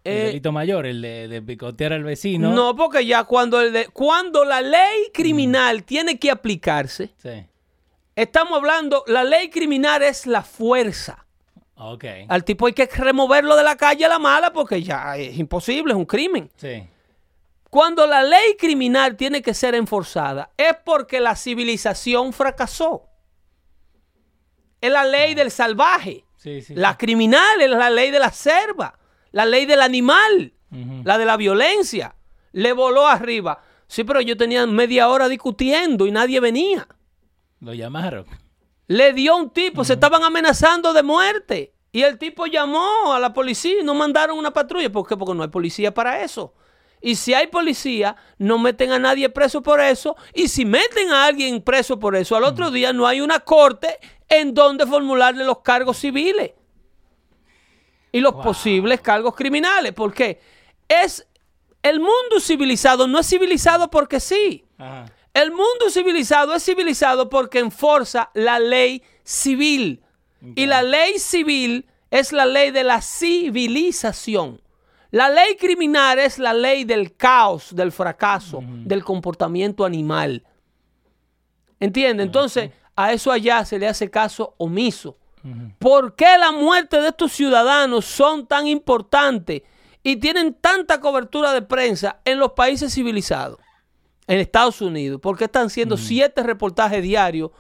El 0.05 0.17
Eh, 0.17 0.25
delito 0.27 0.53
mayor, 0.53 0.87
el 0.87 1.03
de, 1.03 1.27
de 1.29 1.43
picotear 1.43 1.93
al 1.93 2.05
vecino. 2.05 2.53
no, 2.53 2.77
porque 2.77 3.05
ya 3.05 3.25
cuando, 3.25 3.61
el 3.61 3.73
de- 3.73 3.89
cuando 3.89 4.45
la 4.45 4.61
ley 4.63 5.11
criminal 5.13 5.83
tiene 5.85 6.19
que 6.19 6.31
aplicarse, 6.31 7.11
Sí. 7.19 7.45
estamos 8.15 8.57
hablando, 8.59 9.03
la 9.09 9.25
ley 9.25 9.51
criminal 9.51 10.03
es 10.03 10.27
la 10.27 10.43
fuerza. 10.43 11.27
Ok. 11.79 12.05
Al 12.29 12.45
tipo 12.45 12.67
hay 12.67 12.73
que 12.73 12.87
removerlo 12.87 13.55
de 13.57 13.63
la 13.63 13.77
calle 13.77 14.05
a 14.05 14.09
la 14.09 14.19
mala 14.19 14.53
porque 14.53 14.83
ya 14.83 15.17
es 15.17 15.39
imposible, 15.39 15.93
es 15.93 15.97
un 15.97 16.07
crimen. 16.07 16.51
Sí. 16.57 16.87
Cuando 17.71 18.07
la 18.07 18.23
ley 18.23 18.57
criminal 18.59 19.17
tiene 19.17 19.43
que 19.43 19.55
ser 19.55 19.75
enforzada, 19.75 20.51
es 20.57 20.75
porque 20.85 21.21
la 21.21 21.37
civilización 21.37 22.33
fracasó. 22.33 23.05
Es 24.81 24.91
la 24.91 25.05
ley 25.05 25.35
del 25.35 25.51
salvaje. 25.51 26.25
Sí, 26.37 26.63
sí. 26.63 26.75
La 26.75 26.97
criminal 26.97 27.61
es 27.61 27.71
la 27.71 27.91
ley 27.91 28.11
de 28.11 28.19
la 28.19 28.33
serva, 28.33 28.99
la 29.33 29.45
ley 29.45 29.67
del 29.67 29.83
animal, 29.83 30.55
la 31.05 31.19
de 31.19 31.25
la 31.25 31.37
violencia. 31.37 32.15
Le 32.53 32.73
voló 32.73 33.07
arriba. 33.07 33.63
Sí, 33.87 34.05
pero 34.05 34.21
yo 34.21 34.37
tenía 34.37 34.67
media 34.67 35.09
hora 35.09 35.29
discutiendo 35.29 36.07
y 36.07 36.11
nadie 36.11 36.41
venía. 36.41 36.89
Lo 37.61 37.75
llamaron. 37.75 38.27
Le 38.89 39.13
dio 39.13 39.37
un 39.37 39.51
tipo, 39.51 39.85
se 39.85 39.93
estaban 39.95 40.25
amenazando 40.25 40.93
de 40.93 41.03
muerte. 41.03 41.73
Y 41.93 42.03
el 42.03 42.19
tipo 42.19 42.47
llamó 42.47 43.13
a 43.13 43.19
la 43.19 43.33
policía 43.33 43.81
y 43.81 43.85
no 43.85 43.95
mandaron 43.95 44.37
una 44.37 44.53
patrulla. 44.53 44.91
¿Por 44.91 45.07
qué? 45.07 45.17
Porque 45.17 45.35
no 45.35 45.43
hay 45.43 45.49
policía 45.49 45.95
para 45.95 46.23
eso. 46.23 46.55
Y 47.01 47.15
si 47.15 47.33
hay 47.33 47.47
policía, 47.47 48.17
no 48.39 48.59
meten 48.59 48.91
a 48.91 48.99
nadie 48.99 49.29
preso 49.29 49.63
por 49.63 49.81
eso. 49.81 50.17
Y 50.35 50.49
si 50.49 50.65
meten 50.65 51.11
a 51.11 51.27
alguien 51.27 51.63
preso 51.63 51.99
por 51.99 52.17
eso, 52.17 52.35
al 52.37 52.45
otro 52.45 52.71
día 52.71 52.93
no 52.93 53.07
hay 53.07 53.21
una 53.21 53.41
corte 53.41 53.99
en 54.29 54.53
donde 54.53 54.85
formularle 54.87 55.45
los 55.45 55.61
cargos 55.61 55.97
civiles. 55.99 56.53
Y 58.11 58.21
los 58.21 58.33
Wow. 58.35 58.43
posibles 58.43 59.01
cargos 59.01 59.35
criminales. 59.35 59.93
¿Por 59.93 60.13
qué? 60.13 60.41
Es 60.89 61.27
el 61.83 62.01
mundo 62.01 62.41
civilizado, 62.41 63.07
no 63.07 63.19
es 63.19 63.29
civilizado 63.29 63.91
porque 63.91 64.19
sí. 64.19 64.65
Ajá. 64.79 65.07
El 65.39 65.53
mundo 65.53 65.89
civilizado 65.89 66.53
es 66.53 66.65
civilizado 66.65 67.29
porque 67.29 67.61
enforza 67.61 68.29
la 68.35 68.59
ley 68.59 69.05
civil. 69.23 70.03
Y 70.57 70.67
la 70.67 70.83
ley 70.83 71.21
civil 71.21 71.87
es 72.11 72.33
la 72.33 72.45
ley 72.45 72.73
de 72.73 72.83
la 72.83 73.01
civilización. 73.01 74.61
La 75.13 75.29
ley 75.29 75.55
criminal 75.57 76.19
es 76.19 76.41
la 76.41 76.53
ley 76.53 76.83
del 76.83 77.15
caos, 77.15 77.73
del 77.73 77.93
fracaso, 77.93 78.65
del 78.65 79.05
comportamiento 79.05 79.85
animal. 79.85 80.43
¿Entiende? 81.79 82.25
Entonces, 82.25 82.73
a 82.97 83.13
eso 83.13 83.31
allá 83.31 83.65
se 83.65 83.79
le 83.79 83.87
hace 83.87 84.11
caso 84.11 84.57
omiso. 84.59 85.19
¿Por 85.79 86.17
qué 86.17 86.37
la 86.37 86.51
muerte 86.51 87.01
de 87.01 87.11
estos 87.11 87.31
ciudadanos 87.31 88.07
son 88.07 88.49
tan 88.49 88.67
importantes 88.67 89.63
y 90.03 90.17
tienen 90.17 90.55
tanta 90.55 90.99
cobertura 90.99 91.53
de 91.53 91.63
prensa 91.63 92.21
en 92.25 92.41
los 92.41 92.55
países 92.55 92.93
civilizados? 92.93 93.61
En 94.29 94.39
Estados 94.39 94.81
Unidos. 94.81 95.21
¿Por 95.21 95.37
qué 95.37 95.45
están 95.45 95.71
siendo 95.71 95.97
siete 95.97 96.43
reportajes 96.43 97.03
diarios 97.03 97.51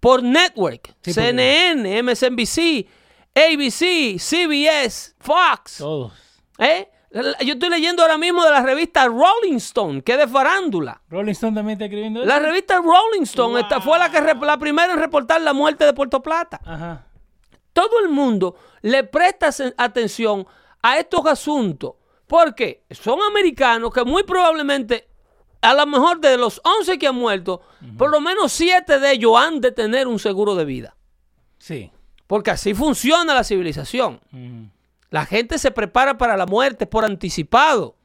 por 0.00 0.22
network? 0.22 0.88
Sí, 0.88 0.92
porque- 1.04 1.12
CNN, 1.12 2.02
MSNBC, 2.02 2.88
ABC, 3.34 4.18
CBS, 4.18 5.14
Fox. 5.20 5.78
Todos. 5.78 6.12
¿eh? 6.58 6.88
Yo 7.44 7.52
estoy 7.52 7.68
leyendo 7.70 8.02
ahora 8.02 8.18
mismo 8.18 8.44
de 8.44 8.50
la 8.50 8.60
revista 8.62 9.06
Rolling 9.06 9.56
Stone, 9.58 10.02
que 10.02 10.12
es 10.12 10.18
de 10.18 10.26
farándula. 10.26 11.00
Rolling 11.08 11.30
Stone 11.32 11.54
también 11.54 11.74
está 11.76 11.84
escribiendo 11.84 12.20
eso. 12.20 12.28
La 12.28 12.40
revista 12.40 12.78
Rolling 12.78 13.22
Stone 13.22 13.60
esta 13.60 13.80
fue 13.80 13.98
la, 14.00 14.10
que 14.10 14.20
la 14.20 14.58
primera 14.58 14.92
en 14.92 14.98
reportar 14.98 15.40
la 15.40 15.52
muerte 15.52 15.84
de 15.84 15.92
Puerto 15.92 16.20
Plata. 16.20 16.60
Ajá. 16.64 17.06
Todo 17.72 18.00
el 18.00 18.08
mundo 18.08 18.56
le 18.82 19.04
presta 19.04 19.50
atención 19.76 20.44
a 20.82 20.98
estos 20.98 21.24
asuntos 21.26 21.94
porque 22.26 22.84
son 22.90 23.20
americanos 23.22 23.92
que 23.92 24.04
muy 24.04 24.24
probablemente, 24.24 25.08
a 25.64 25.74
lo 25.74 25.86
mejor 25.86 26.20
de 26.20 26.36
los 26.36 26.60
11 26.62 26.98
que 26.98 27.06
han 27.06 27.14
muerto, 27.14 27.62
por 27.96 28.10
lo 28.10 28.20
menos 28.20 28.52
7 28.52 28.98
de 28.98 29.12
ellos 29.12 29.32
han 29.36 29.60
de 29.60 29.72
tener 29.72 30.06
un 30.06 30.18
seguro 30.18 30.54
de 30.54 30.64
vida. 30.64 30.96
Sí. 31.58 31.90
Porque 32.26 32.50
así 32.50 32.74
funciona 32.74 33.34
la 33.34 33.44
civilización. 33.44 34.20
La 35.10 35.26
gente 35.26 35.58
se 35.58 35.70
prepara 35.70 36.18
para 36.18 36.36
la 36.36 36.46
muerte 36.46 36.86
por 36.86 37.04
anticipado. 37.04 37.96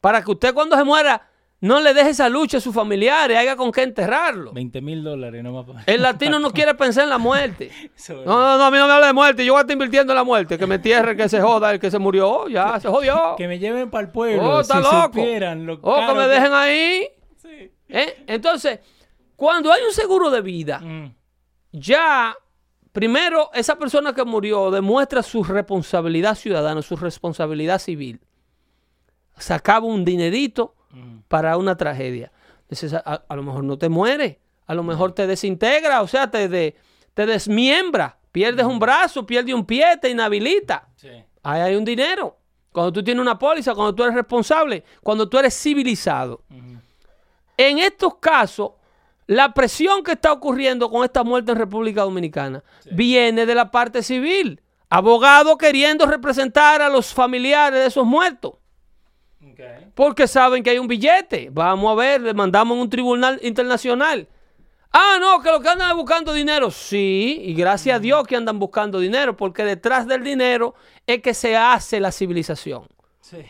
Para 0.00 0.22
que 0.22 0.30
usted 0.30 0.54
cuando 0.54 0.76
se 0.76 0.84
muera 0.84 1.28
no 1.64 1.80
le 1.80 1.94
deje 1.94 2.10
esa 2.10 2.28
lucha 2.28 2.58
a 2.58 2.60
sus 2.60 2.74
familiares, 2.74 3.36
haya 3.38 3.56
con 3.56 3.72
qué 3.72 3.82
enterrarlo. 3.82 4.52
20 4.52 4.80
mil 4.82 5.02
dólares 5.02 5.42
nomás. 5.42 5.64
para- 5.66 5.82
El 5.86 6.02
latino 6.02 6.38
no 6.38 6.50
quiere 6.50 6.74
pensar 6.74 7.04
en 7.04 7.10
la 7.10 7.18
muerte. 7.18 7.70
No, 8.08 8.22
no, 8.24 8.58
no, 8.58 8.64
a 8.64 8.70
mí 8.70 8.76
no 8.76 8.86
me 8.86 8.92
habla 8.92 9.06
de 9.06 9.12
muerte. 9.12 9.44
Yo 9.46 9.54
voy 9.54 9.60
a 9.60 9.62
estar 9.62 9.72
invirtiendo 9.72 10.12
en 10.12 10.16
la 10.16 10.24
muerte. 10.24 10.58
Que 10.58 10.66
me 10.66 10.74
entierre, 10.74 11.16
que 11.16 11.28
se 11.28 11.40
joda, 11.40 11.70
el 11.72 11.80
que 11.80 11.90
se 11.90 11.98
murió. 11.98 12.28
Oh, 12.30 12.48
ya, 12.48 12.78
se 12.80 12.88
jodió. 12.88 13.34
Que 13.38 13.48
me 13.48 13.58
lleven 13.58 13.90
para 13.90 14.04
el 14.06 14.10
pueblo. 14.12 14.42
Oh, 14.56 14.60
está 14.60 14.76
si 14.76 14.82
loco. 14.82 15.18
lo 15.64 15.78
Oh, 15.82 16.06
que 16.06 16.14
me 16.14 16.28
dejen 16.28 16.52
ahí. 16.52 17.06
Sí. 17.36 17.70
¿Eh? 17.88 18.24
Entonces, 18.26 18.80
cuando 19.36 19.72
hay 19.72 19.82
un 19.84 19.92
seguro 19.92 20.30
de 20.30 20.40
vida, 20.42 20.80
Mm. 20.80 21.14
ya, 21.72 22.36
primero, 22.92 23.50
esa 23.54 23.76
persona 23.76 24.12
que 24.12 24.24
murió 24.24 24.70
demuestra 24.70 25.22
su 25.22 25.42
responsabilidad 25.42 26.34
ciudadana, 26.34 26.82
su 26.82 26.96
responsabilidad 26.96 27.78
civil. 27.78 28.20
Sacaba 29.38 29.86
un 29.86 30.04
dinerito 30.04 30.73
Mm. 30.94 31.18
para 31.28 31.56
una 31.56 31.76
tragedia. 31.76 32.32
Entonces, 32.62 32.94
a, 32.94 33.00
a 33.28 33.36
lo 33.36 33.42
mejor 33.42 33.64
no 33.64 33.76
te 33.76 33.88
mueres, 33.88 34.36
a 34.66 34.74
lo 34.74 34.82
mejor 34.82 35.12
te 35.12 35.26
desintegra, 35.26 36.00
o 36.02 36.06
sea, 36.08 36.30
te, 36.30 36.48
de- 36.48 36.74
te 37.12 37.26
desmiembra, 37.26 38.16
pierdes 38.32 38.64
un 38.66 38.78
brazo, 38.78 39.26
pierdes 39.26 39.54
un 39.54 39.66
pie, 39.66 39.96
te 40.00 40.08
inhabilita. 40.10 40.88
Sí. 40.96 41.08
Ahí 41.42 41.60
hay 41.60 41.76
un 41.76 41.84
dinero. 41.84 42.38
Cuando 42.72 42.92
tú 42.92 43.04
tienes 43.04 43.20
una 43.22 43.38
póliza, 43.38 43.74
cuando 43.74 43.94
tú 43.94 44.02
eres 44.02 44.14
responsable, 44.16 44.82
cuando 45.02 45.28
tú 45.28 45.38
eres 45.38 45.54
civilizado. 45.60 46.42
En 47.56 47.78
estos 47.78 48.16
casos, 48.16 48.72
la 49.26 49.54
presión 49.54 50.02
que 50.02 50.12
está 50.12 50.32
ocurriendo 50.32 50.90
con 50.90 51.04
esta 51.04 51.22
muerte 51.22 51.52
en 51.52 51.58
República 51.58 52.02
Dominicana 52.02 52.64
viene 52.90 53.46
de 53.46 53.54
la 53.54 53.70
parte 53.70 54.02
civil. 54.02 54.60
Abogados 54.90 55.56
queriendo 55.56 56.06
representar 56.06 56.82
a 56.82 56.88
los 56.88 57.12
familiares 57.14 57.78
de 57.80 57.86
esos 57.86 58.04
muertos. 58.04 58.54
Porque 59.94 60.26
saben 60.26 60.62
que 60.62 60.70
hay 60.70 60.78
un 60.78 60.88
billete. 60.88 61.48
Vamos 61.50 61.92
a 61.92 61.94
ver, 61.94 62.20
le 62.20 62.34
mandamos 62.34 62.76
en 62.76 62.82
un 62.82 62.90
tribunal 62.90 63.38
internacional. 63.42 64.28
Ah, 64.92 65.18
no, 65.20 65.40
que 65.40 65.50
lo 65.50 65.60
que 65.60 65.68
andan 65.68 65.96
buscando 65.96 66.32
dinero. 66.32 66.70
Sí, 66.70 67.40
y 67.42 67.54
gracias 67.54 67.96
a 67.96 67.98
Dios 67.98 68.26
que 68.26 68.36
andan 68.36 68.58
buscando 68.58 69.00
dinero, 69.00 69.36
porque 69.36 69.64
detrás 69.64 70.06
del 70.06 70.22
dinero 70.22 70.74
es 71.06 71.20
que 71.20 71.34
se 71.34 71.56
hace 71.56 71.98
la 71.98 72.12
civilización. 72.12 72.86
Sí. 73.20 73.44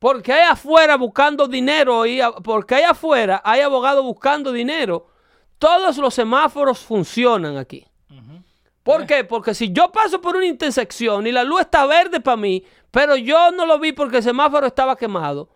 Porque 0.00 0.32
hay 0.32 0.48
afuera 0.50 0.96
buscando 0.96 1.46
dinero 1.46 2.04
y 2.04 2.20
porque 2.42 2.74
hay 2.74 2.82
afuera 2.82 3.40
hay 3.44 3.60
abogados 3.60 4.04
buscando 4.04 4.50
dinero. 4.50 5.06
Todos 5.58 5.96
los 5.98 6.12
semáforos 6.12 6.80
funcionan 6.80 7.56
aquí. 7.56 7.86
¿Por 8.82 9.06
qué? 9.06 9.22
Porque 9.22 9.54
si 9.54 9.72
yo 9.72 9.92
paso 9.92 10.20
por 10.20 10.34
una 10.34 10.46
intersección 10.46 11.24
y 11.28 11.30
la 11.30 11.44
luz 11.44 11.60
está 11.60 11.86
verde 11.86 12.18
para 12.18 12.36
mí, 12.36 12.64
pero 12.92 13.16
yo 13.16 13.50
no 13.50 13.66
lo 13.66 13.80
vi 13.80 13.92
porque 13.92 14.18
el 14.18 14.22
semáforo 14.22 14.68
estaba 14.68 14.94
quemado, 14.94 15.48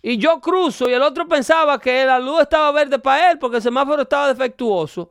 y 0.00 0.16
yo 0.16 0.40
cruzo 0.40 0.88
y 0.88 0.94
el 0.94 1.02
otro 1.02 1.28
pensaba 1.28 1.78
que 1.78 2.06
la 2.06 2.18
luz 2.18 2.40
estaba 2.40 2.72
verde 2.72 2.98
para 2.98 3.30
él 3.30 3.38
porque 3.38 3.56
el 3.56 3.62
semáforo 3.62 4.02
estaba 4.02 4.28
defectuoso, 4.28 5.10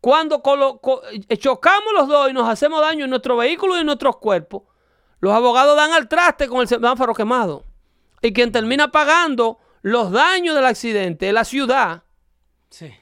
cuando 0.00 0.42
chocamos 1.38 1.92
los 1.94 2.08
dos 2.08 2.30
y 2.30 2.32
nos 2.32 2.48
hacemos 2.48 2.80
daño 2.80 3.04
en 3.04 3.10
nuestro 3.10 3.36
vehículo 3.36 3.76
y 3.76 3.80
en 3.80 3.86
nuestros 3.86 4.18
cuerpos, 4.18 4.62
los 5.20 5.32
abogados 5.32 5.76
dan 5.76 5.92
al 5.92 6.08
traste 6.08 6.46
con 6.46 6.60
el 6.60 6.68
semáforo 6.68 7.14
quemado. 7.14 7.64
Y 8.22 8.32
quien 8.32 8.52
termina 8.52 8.92
pagando 8.92 9.58
los 9.82 10.10
daños 10.10 10.54
del 10.54 10.66
accidente 10.66 11.28
es 11.28 11.34
la 11.34 11.44
ciudad. 11.44 12.02
Sí. 12.70 12.92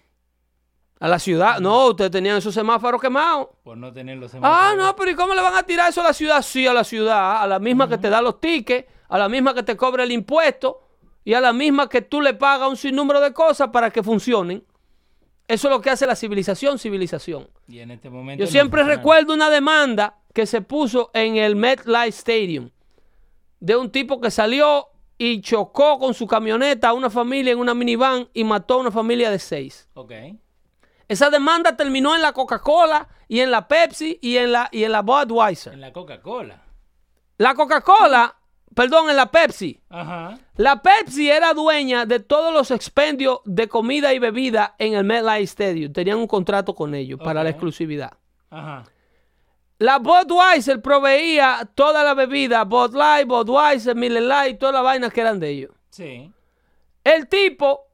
A 0.98 1.08
la 1.08 1.18
ciudad. 1.18 1.60
No, 1.60 1.88
ustedes 1.88 2.10
tenían 2.10 2.36
esos 2.38 2.54
semáforos 2.54 3.00
quemados. 3.00 3.48
Por 3.62 3.76
no 3.76 3.92
tener 3.92 4.16
los 4.16 4.30
Ah, 4.30 4.36
semáforos. 4.72 4.76
no, 4.78 4.96
pero 4.96 5.10
¿y 5.10 5.14
cómo 5.14 5.34
le 5.34 5.42
van 5.42 5.54
a 5.54 5.62
tirar 5.62 5.90
eso 5.90 6.00
a 6.00 6.04
la 6.04 6.12
ciudad? 6.14 6.40
Sí, 6.42 6.66
a 6.66 6.72
la 6.72 6.84
ciudad, 6.84 7.42
a 7.42 7.46
la 7.46 7.58
misma 7.58 7.88
que 7.88 7.98
te 7.98 8.08
da 8.08 8.22
los 8.22 8.40
tickets, 8.40 8.88
a 9.08 9.18
la 9.18 9.28
misma 9.28 9.52
que 9.54 9.62
te 9.62 9.76
cobra 9.76 10.04
el 10.04 10.12
impuesto 10.12 10.80
y 11.24 11.34
a 11.34 11.40
la 11.40 11.52
misma 11.52 11.88
que 11.88 12.00
tú 12.02 12.20
le 12.22 12.32
pagas 12.34 12.68
un 12.70 12.76
sinnúmero 12.78 13.20
de 13.20 13.32
cosas 13.34 13.68
para 13.68 13.90
que 13.90 14.02
funcionen. 14.02 14.64
Eso 15.48 15.68
es 15.68 15.74
lo 15.74 15.80
que 15.80 15.90
hace 15.90 16.06
la 16.06 16.16
civilización, 16.16 16.78
civilización. 16.78 17.46
Y 17.68 17.78
en 17.80 17.90
este 17.90 18.08
momento. 18.10 18.40
Yo 18.42 18.46
no 18.46 18.50
siempre 18.50 18.80
funciona. 18.80 18.96
recuerdo 18.96 19.34
una 19.34 19.50
demanda 19.50 20.18
que 20.32 20.46
se 20.46 20.60
puso 20.62 21.10
en 21.14 21.36
el 21.36 21.56
MetLife 21.56 22.08
Stadium 22.08 22.70
de 23.60 23.76
un 23.76 23.90
tipo 23.90 24.20
que 24.20 24.30
salió 24.30 24.88
y 25.18 25.40
chocó 25.42 25.98
con 25.98 26.14
su 26.14 26.26
camioneta 26.26 26.88
a 26.88 26.92
una 26.94 27.10
familia 27.10 27.52
en 27.52 27.58
una 27.58 27.74
minivan 27.74 28.28
y 28.34 28.44
mató 28.44 28.74
a 28.74 28.78
una 28.78 28.90
familia 28.90 29.30
de 29.30 29.38
seis. 29.38 29.88
Ok. 29.94 30.12
Esa 31.08 31.30
demanda 31.30 31.76
terminó 31.76 32.14
en 32.14 32.22
la 32.22 32.32
Coca-Cola 32.32 33.08
y 33.28 33.40
en 33.40 33.50
la 33.50 33.68
Pepsi 33.68 34.18
y 34.20 34.36
en 34.36 34.52
la, 34.52 34.68
y 34.72 34.84
en 34.84 34.92
la 34.92 35.02
Budweiser. 35.02 35.72
En 35.72 35.80
la 35.80 35.92
Coca-Cola. 35.92 36.62
La 37.38 37.54
Coca-Cola 37.54 38.36
perdón, 38.76 39.08
en 39.08 39.16
la 39.16 39.30
Pepsi. 39.30 39.80
Ajá. 39.88 40.38
La 40.56 40.82
Pepsi 40.82 41.30
era 41.30 41.54
dueña 41.54 42.04
de 42.04 42.20
todos 42.20 42.52
los 42.52 42.70
expendios 42.70 43.40
de 43.46 43.68
comida 43.68 44.12
y 44.12 44.18
bebida 44.18 44.74
en 44.78 44.92
el 44.92 45.02
MetLife 45.02 45.44
Stadium. 45.44 45.92
Tenían 45.92 46.18
un 46.18 46.26
contrato 46.26 46.74
con 46.74 46.94
ellos 46.94 47.18
para 47.18 47.42
la 47.42 47.50
exclusividad. 47.50 48.12
Ajá. 48.50 48.84
La 49.78 49.98
Budweiser 49.98 50.80
proveía 50.80 51.68
toda 51.74 52.04
la 52.04 52.12
bebida, 52.14 52.64
Bud 52.64 52.94
Light, 52.94 53.26
Budweiser, 53.26 53.96
Miller 53.96 54.22
Light, 54.22 54.58
todas 54.58 54.74
las 54.74 54.84
vainas 54.84 55.12
que 55.12 55.20
eran 55.22 55.40
de 55.40 55.48
ellos. 55.48 55.70
Sí. 55.88 56.30
El 57.02 57.28
tipo 57.28 57.85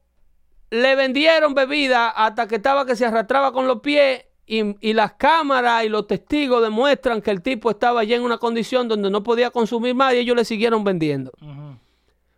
le 0.73 0.95
vendieron 0.95 1.53
bebida 1.53 2.09
hasta 2.09 2.47
que 2.47 2.55
estaba 2.55 2.85
que 2.85 2.95
se 2.95 3.05
arrastraba 3.05 3.51
con 3.53 3.67
los 3.67 3.79
pies 3.81 4.25
y, 4.47 4.75
y 4.87 4.93
las 4.93 5.13
cámaras 5.13 5.83
y 5.85 5.89
los 5.89 6.07
testigos 6.07 6.63
demuestran 6.63 7.21
que 7.21 7.29
el 7.31 7.41
tipo 7.43 7.69
estaba 7.69 8.03
ya 8.03 8.15
en 8.15 8.23
una 8.23 8.39
condición 8.39 8.87
donde 8.87 9.09
no 9.11 9.21
podía 9.23 9.51
consumir 9.51 9.93
más 9.93 10.13
y 10.13 10.17
ellos 10.17 10.35
le 10.35 10.45
siguieron 10.45 10.83
vendiendo. 10.83 11.31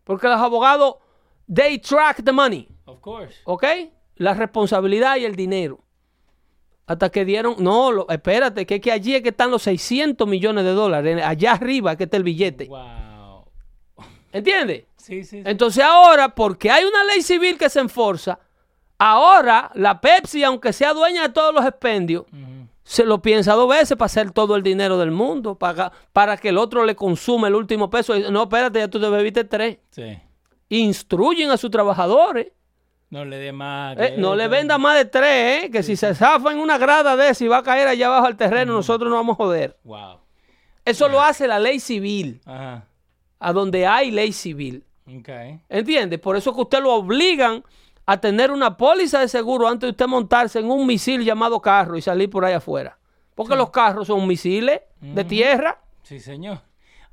Porque 0.04 0.28
los 0.28 0.40
abogados, 0.40 0.96
they 1.54 1.80
track 1.80 2.24
the 2.24 2.32
money, 2.32 2.68
Of 2.86 3.00
course. 3.00 3.36
¿ok? 3.46 3.64
La 4.18 4.34
responsabilidad 4.34 5.16
y 5.18 5.26
el 5.26 5.36
dinero. 5.36 5.80
Hasta 6.88 7.10
que 7.10 7.26
dieron, 7.26 7.56
no, 7.60 7.92
lo- 7.92 8.08
espérate, 8.10 8.66
que, 8.66 8.76
es 8.76 8.82
que 8.82 8.92
allí 8.92 9.16
es 9.16 9.22
que 9.24 9.30
están 9.30 9.50
los 9.50 9.64
600 9.64 10.28
millones 10.28 10.64
de 10.66 10.72
dólares, 10.72 11.24
allá 11.24 11.54
arriba 11.54 11.94
es 11.94 11.98
que 11.98 12.04
está 12.04 12.18
el 12.18 12.24
billete. 12.24 12.66
Wow. 12.68 13.46
¿Entiendes? 14.32 14.84
Sí, 15.06 15.24
sí. 15.24 15.38
sí. 15.38 15.44
Entonces 15.46 15.84
ahora, 15.84 16.30
porque 16.30 16.72
hay 16.72 16.84
una 16.84 17.04
ley 17.04 17.22
civil 17.22 17.58
que 17.58 17.70
se 17.70 17.80
enforza, 17.80 18.40
ahora 18.98 19.72
la 19.76 20.00
Pepsi, 20.02 20.44
aunque 20.44 20.74
sea 20.74 20.94
dueña 20.94 21.24
de 21.24 21.30
todos 21.30 21.54
los 21.54 21.66
expendios, 21.66 22.26
se 22.84 23.04
lo 23.04 23.22
piensa 23.22 23.54
dos 23.54 23.68
veces 23.68 23.98
para 23.98 24.06
hacer 24.06 24.32
todo 24.32 24.56
el 24.56 24.62
dinero 24.64 24.98
del 24.98 25.12
mundo, 25.12 25.56
para, 25.58 25.92
para 26.14 26.38
que 26.38 26.50
el 26.50 26.58
otro 26.58 26.86
le 26.86 26.96
consuma 26.96 27.48
el 27.48 27.56
último 27.56 27.90
peso. 27.90 28.16
Y, 28.16 28.30
No, 28.32 28.44
espérate, 28.44 28.80
ya 28.80 28.88
tú 28.88 29.00
te 29.00 29.10
bebiste 29.10 29.44
tres. 29.44 29.80
Sí. 29.90 30.18
Instruyen 30.70 31.52
a 31.52 31.58
sus 31.58 31.72
trabajadores. 31.72 32.52
No 33.10 33.26
le 33.26 33.38
dé 33.38 33.52
más. 33.52 33.98
eh, 34.00 34.16
no 34.18 34.36
le 34.36 34.48
venda 34.48 34.78
más 34.78 34.98
de 34.98 35.06
tres, 35.06 35.66
eh, 35.66 35.72
que 35.72 35.84
si 35.84 35.96
se 35.96 36.14
zafa 36.16 36.52
en 36.52 36.60
una 36.60 36.78
grada 36.78 37.16
de 37.16 37.36
y 37.40 37.48
va 37.48 37.58
a 37.58 37.64
caer 37.64 37.88
allá 37.88 38.08
abajo 38.08 38.26
al 38.28 38.36
terreno, 38.36 38.74
nosotros 38.74 39.10
nos 39.10 39.20
vamos 39.20 39.34
a 39.36 39.38
joder. 39.38 39.78
Wow. 39.84 40.20
Eso 40.84 41.08
lo 41.10 41.22
hace 41.22 41.48
la 41.48 41.60
ley 41.60 41.80
civil, 41.80 42.42
Ajá. 42.46 42.88
a 43.40 43.54
donde 43.54 43.88
hay 43.88 44.12
ley 44.12 44.32
civil. 44.32 44.85
Ok. 45.08 45.30
¿Entiende? 45.70 46.18
Por 46.18 46.36
eso 46.36 46.54
que 46.54 46.62
usted 46.62 46.82
lo 46.82 46.94
obligan 46.94 47.64
a 48.06 48.20
tener 48.20 48.52
una 48.52 48.78
póliza 48.78 49.20
de 49.20 49.28
seguro 49.28 49.68
antes 49.68 49.88
de 49.88 49.92
usted 49.92 50.08
montarse 50.08 50.60
en 50.60 50.70
un 50.70 50.86
misil 50.86 51.24
llamado 51.24 51.62
carro 51.62 51.98
y 51.98 52.02
salir 52.02 52.30
por 52.30 52.46
ahí 52.46 52.54
afuera. 52.54 52.98
Porque 53.34 53.56
los 53.56 53.70
carros 53.70 54.08
son 54.08 54.26
misiles 54.28 54.82
de 55.02 55.24
tierra. 55.26 55.82
Sí, 56.04 56.20
señor. 56.20 56.62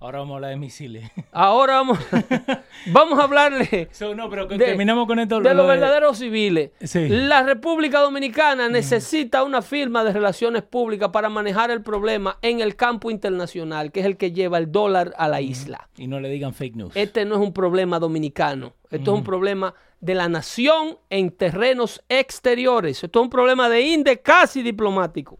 Ahora 0.03 0.19
vamos 0.19 0.33
a 0.33 0.37
hablar 0.37 0.51
de 0.51 0.57
misiles. 0.57 1.09
Ahora 1.33 1.75
vamos, 1.75 1.99
vamos 2.87 3.19
a 3.21 3.23
hablarle 3.23 3.89
So, 3.93 4.15
no, 4.17 4.29
pero 4.29 4.47
De- 4.47 4.59
terminamos 4.59 5.07
con 5.07 5.21
esto. 5.21 5.41
de 5.41 5.51
lo 5.51 5.55
los 5.63 5.69
verdaderos 5.69 6.19
civiles. 6.19 6.73
Sí. 6.83 7.09
La 7.09 7.45
República 7.45 8.01
Dominicana 8.01 8.69
necesita 8.69 9.45
una 9.45 9.63
firma 9.63 10.03
de 10.03 10.13
relaciones 10.13 10.65
públicas 10.65 11.11
para 11.11 11.29
manejar 11.29 11.71
el 11.71 11.83
problema 11.83 12.37
en 12.43 12.61
el 12.61 12.75
campo 12.75 13.13
internacional, 13.13 13.93
que 13.93 14.01
es 14.01 14.07
el 14.07 14.17
que 14.17 14.33
lleva 14.33 14.59
el 14.59 14.73
dólar 14.73 15.15
a 15.17 15.29
la 15.29 15.41
isla. 15.41 15.89
Y 15.97 16.09
no 16.09 16.19
le 16.19 16.29
digan 16.31 16.53
fake 16.53 16.75
news. 16.75 16.97
Este 16.97 17.25
no 17.25 17.37
es 17.37 17.41
un 17.41 17.53
problema 17.53 18.01
dominicano. 18.01 18.73
Esto 18.91 19.13
es 19.13 19.19
un 19.19 19.25
problema 19.25 19.73
de 20.01 20.15
la 20.17 20.29
nación 20.29 20.99
en 21.11 21.31
terrenos 21.31 22.03
exteriores. 22.09 23.05
Esto 23.05 23.21
es 23.21 23.25
un 23.25 23.31
problema 23.31 23.69
de 23.69 23.83
inde 23.83 24.21
casi 24.21 24.63
diplomático. 24.63 25.39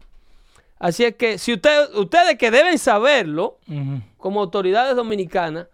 Así 0.79 1.05
es 1.05 1.15
que 1.15 1.37
si 1.37 1.53
usted, 1.53 1.93
ustedes 1.95 2.37
que 2.37 2.51
deben 2.51 2.77
saberlo, 2.77 3.59
como 4.17 4.41
autoridades 4.41 4.95
dominicanas, 4.95 5.67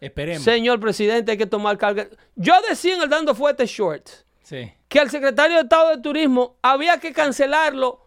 Esperemos. 0.00 0.42
señor 0.42 0.78
presidente, 0.80 1.32
hay 1.32 1.38
que 1.38 1.46
tomar 1.46 1.78
carga. 1.78 2.06
Yo 2.36 2.54
decía 2.68 2.94
en 2.96 3.02
el 3.02 3.08
Dando 3.08 3.34
Fuerte 3.34 3.66
Shorts 3.66 4.24
Sí. 4.42 4.72
que 4.88 5.00
al 5.00 5.10
secretario 5.10 5.56
de 5.56 5.62
Estado 5.62 5.90
de 5.90 6.02
Turismo 6.02 6.56
había 6.62 6.98
que 6.98 7.12
cancelarlo, 7.12 8.00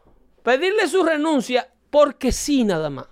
pedirle 0.43 0.87
su 0.87 1.03
renuncia, 1.03 1.69
porque 1.89 2.31
sí 2.31 2.63
nada 2.63 2.89
más. 2.89 3.07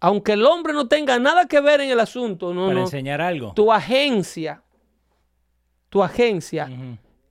Aunque 0.00 0.32
el 0.34 0.44
hombre 0.46 0.72
no 0.72 0.86
tenga 0.86 1.18
nada 1.18 1.46
que 1.46 1.60
ver 1.60 1.80
en 1.80 1.90
el 1.90 1.98
asunto, 2.00 2.52
no, 2.54 2.66
Para 2.66 2.74
no. 2.80 2.84
enseñar 2.84 3.20
algo. 3.20 3.52
tu 3.54 3.72
agencia, 3.72 4.62
tu 5.88 6.02
agencia 6.02 6.68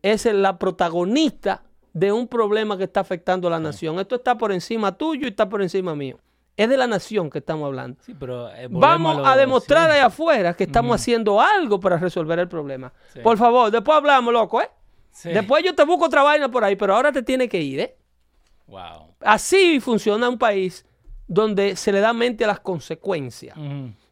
es 0.01 0.25
la 0.25 0.57
protagonista 0.57 1.63
de 1.97 2.11
un 2.11 2.27
problema 2.27 2.77
que 2.77 2.83
está 2.83 2.99
afectando 2.99 3.47
a 3.47 3.51
la 3.51 3.59
nación. 3.59 3.99
Esto 3.99 4.15
está 4.15 4.37
por 4.37 4.51
encima 4.51 4.95
tuyo 4.95 5.25
y 5.25 5.29
está 5.29 5.49
por 5.49 5.61
encima 5.63 5.95
mío. 5.95 6.19
Es 6.55 6.69
de 6.69 6.77
la 6.77 6.85
nación 6.85 7.29
que 7.29 7.39
estamos 7.39 7.65
hablando. 7.65 7.99
Sí, 8.03 8.13
pero. 8.19 8.49
eh, 8.53 8.67
Vamos 8.69 9.25
a 9.25 9.35
demostrar 9.35 9.89
allá 9.89 10.05
afuera 10.07 10.53
que 10.53 10.65
estamos 10.65 10.95
haciendo 10.95 11.41
algo 11.41 11.79
para 11.79 11.97
resolver 11.97 12.37
el 12.37 12.47
problema. 12.47 12.93
Sí. 13.13 13.19
Por 13.21 13.37
favor, 13.37 13.71
después 13.71 13.97
hablamos, 13.97 14.31
loco, 14.31 14.61
¿eh? 14.61 14.69
Sí. 15.11 15.29
Después 15.29 15.63
yo 15.63 15.73
te 15.73 15.83
busco 15.85 16.05
otra 16.05 16.21
vaina 16.21 16.49
por 16.49 16.63
ahí, 16.63 16.75
pero 16.75 16.95
ahora 16.95 17.11
te 17.11 17.23
tiene 17.23 17.49
que 17.49 17.59
ir, 17.59 17.79
¿eh? 17.79 17.95
Wow. 18.67 19.15
Así 19.21 19.79
funciona 19.79 20.29
un 20.29 20.37
país 20.37 20.85
donde 21.27 21.75
se 21.75 21.91
le 21.91 21.99
da 21.99 22.13
mente 22.13 22.43
a 22.43 22.47
las 22.47 22.59
consecuencias. 22.59 23.57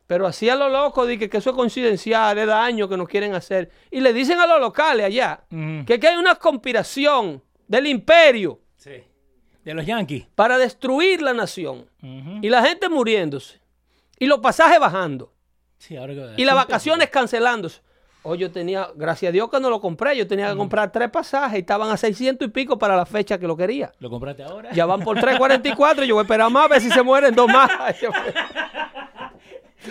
Pero 0.08 0.28
así 0.28 0.50
a 0.50 0.56
lo 0.56 0.70
loco, 0.70 1.06
de 1.06 1.18
que, 1.18 1.30
que 1.30 1.38
eso 1.38 1.50
es 1.52 1.56
coincidencial, 1.56 2.38
es 2.38 2.48
daño 2.48 2.88
que 2.88 2.98
nos 2.98 3.08
quieren 3.08 3.34
hacer. 3.36 3.70
Y 3.92 4.02
le 4.02 4.14
dicen 4.14 4.40
a 4.40 4.46
los 4.48 4.60
locales 4.60 5.06
allá 5.06 5.42
que, 5.86 6.00
que 6.00 6.08
hay 6.08 6.16
una 6.18 6.36
conspiración 6.36 7.42
del 7.68 7.88
imperio 7.88 8.60
Sí. 8.78 9.04
De 9.64 9.74
los 9.74 9.86
Yankees. 9.86 10.28
para 10.36 10.58
destruir 10.58 11.22
la 11.22 11.34
nación. 11.34 11.90
Y 12.42 12.50
la 12.50 12.64
gente 12.64 12.88
muriéndose. 12.90 13.60
Y 14.20 14.28
los 14.28 14.40
pasajes 14.40 14.80
bajando. 14.80 15.34
Sí, 15.78 15.98
ahora 15.98 16.14
que- 16.14 16.34
Y 16.42 16.46
las 16.46 16.56
vacaciones 16.56 17.10
cancelándose. 17.10 17.82
Hoy 18.28 18.40
yo 18.40 18.50
tenía, 18.52 18.88
gracias 18.96 19.30
a 19.30 19.34
Dios 19.34 19.50
que 19.52 19.60
no 19.60 19.70
lo 19.70 19.80
compré, 19.80 20.18
yo 20.18 20.26
tenía 20.26 20.50
que 20.50 20.56
comprar 20.58 20.92
tres 20.92 21.12
pasajes 21.12 21.58
y 21.58 21.62
estaban 21.62 21.92
a 21.92 21.98
600 21.98 22.48
y 22.48 22.52
pico 22.52 22.78
para 22.80 22.96
la 22.96 23.06
fecha 23.06 23.38
que 23.38 23.46
lo 23.46 23.56
quería. 23.56 23.92
¿Lo 24.00 24.10
compraste 24.10 24.42
ahora? 24.44 24.72
Ya 24.72 24.86
van 24.88 25.02
por 25.02 25.18
3.44, 25.20 26.06
yo 26.06 26.16
voy 26.16 26.22
a 26.22 26.24
esperar 26.24 26.50
más 26.50 26.66
a 26.66 26.68
ver 26.70 26.82
si 26.82 26.90
se 26.90 27.04
mueren 27.04 27.36
dos 27.36 27.48
más. 27.48 27.70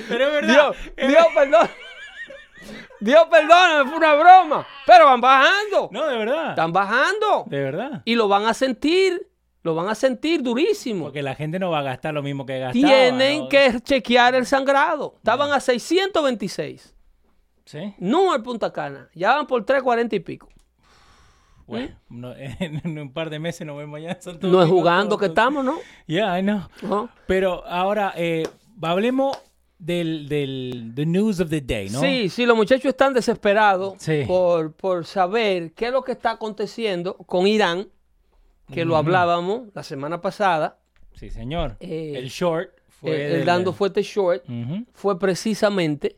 Pero 0.08 0.26
es 0.26 0.32
verdad. 0.32 0.52
Dios, 0.96 1.08
Dios, 1.08 1.26
perdón. 1.34 1.68
Dios, 3.04 3.26
perdóname, 3.30 3.88
fue 3.90 3.98
una 3.98 4.14
broma. 4.14 4.66
Pero 4.86 5.04
van 5.04 5.20
bajando. 5.20 5.88
No, 5.92 6.06
de 6.06 6.16
verdad. 6.16 6.50
Están 6.50 6.72
bajando. 6.72 7.44
De 7.46 7.60
verdad. 7.62 8.02
Y 8.06 8.14
lo 8.14 8.28
van 8.28 8.46
a 8.46 8.54
sentir. 8.54 9.30
Lo 9.62 9.74
van 9.74 9.88
a 9.88 9.94
sentir 9.94 10.42
durísimo. 10.42 11.04
Porque 11.04 11.22
la 11.22 11.34
gente 11.34 11.58
no 11.58 11.70
va 11.70 11.80
a 11.80 11.82
gastar 11.82 12.14
lo 12.14 12.22
mismo 12.22 12.46
que 12.46 12.58
gastaba. 12.58 12.72
Tienen 12.72 13.40
¿no? 13.40 13.48
que 13.48 13.80
chequear 13.82 14.34
el 14.34 14.46
sangrado. 14.46 15.14
Estaban 15.16 15.52
a 15.52 15.60
626. 15.60 16.94
Sí. 17.66 17.94
No 17.98 18.32
al 18.32 18.42
Punta 18.42 18.72
Cana. 18.72 19.10
Ya 19.14 19.36
van 19.36 19.46
por 19.46 19.64
340 19.64 20.16
y 20.16 20.20
pico. 20.20 20.48
Bueno, 21.66 21.96
no- 22.08 22.34
en 22.36 22.98
un 22.98 23.12
par 23.12 23.30
de 23.30 23.38
meses 23.38 23.66
nos 23.66 23.76
vemos 23.76 23.98
allá 23.98 24.12
en 24.12 24.22
Santo. 24.22 24.46
No 24.48 24.62
es 24.62 24.68
jugando 24.68 25.10
todos. 25.16 25.20
que 25.20 25.26
estamos, 25.26 25.64
¿no? 25.64 25.76
Yeah, 26.06 26.38
I 26.38 26.42
know. 26.42 27.08
Pero 27.26 27.66
ahora, 27.66 28.12
eh, 28.16 28.46
hablemos 28.82 29.38
del, 29.84 30.28
del 30.28 30.92
the 30.94 31.04
news 31.04 31.40
of 31.40 31.50
the 31.50 31.60
day, 31.60 31.90
¿no? 31.90 32.00
Sí, 32.00 32.28
sí, 32.28 32.46
los 32.46 32.56
muchachos 32.56 32.86
están 32.86 33.12
desesperados 33.12 33.94
Sí. 33.98 34.22
por, 34.26 34.72
por 34.72 35.04
saber 35.04 35.72
qué 35.72 35.86
es 35.86 35.92
lo 35.92 36.02
que 36.02 36.12
está 36.12 36.30
aconteciendo 36.32 37.16
con 37.16 37.46
Irán, 37.46 37.88
que 38.72 38.84
lo 38.84 38.96
hablábamos 38.96 39.68
la 39.74 39.82
semana 39.82 40.20
pasada. 40.20 40.78
Sí, 41.12 41.28
señor. 41.30 41.76
Eh, 41.80 42.14
el 42.16 42.28
short 42.28 42.70
fue. 42.88 43.36
el, 43.40 43.44
dando 43.44 43.72
fuerte 43.72 44.02
short 44.02 44.42
fue 44.92 45.18
precisamente 45.18 46.16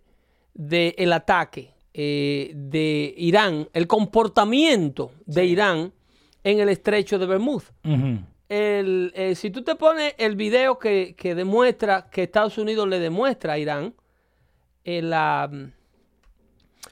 del 0.55 1.13
ataque 1.13 1.75
eh, 1.93 2.53
de 2.55 3.15
Irán, 3.17 3.69
el 3.73 3.87
comportamiento 3.87 5.11
de 5.27 5.45
Irán 5.45 5.93
en 6.45 6.61
el 6.61 6.69
estrecho 6.69 7.19
de. 7.19 7.27
Ujú. 7.37 8.21
El, 8.49 9.13
eh, 9.17 9.35
si 9.35 9.51
tú 9.51 9.63
te 9.63 9.75
pones 9.75 10.15
el 10.19 10.37
video 10.37 10.79
que, 10.79 11.15
que 11.17 11.35
demuestra 11.35 12.09
que 12.11 12.23
Estados 12.25 12.59
Unidos 12.59 12.87
le 12.89 13.01
demuestra 13.01 13.55
a 13.55 13.59
Irán 13.59 13.95
eh, 14.85 15.03
la- 15.03 15.51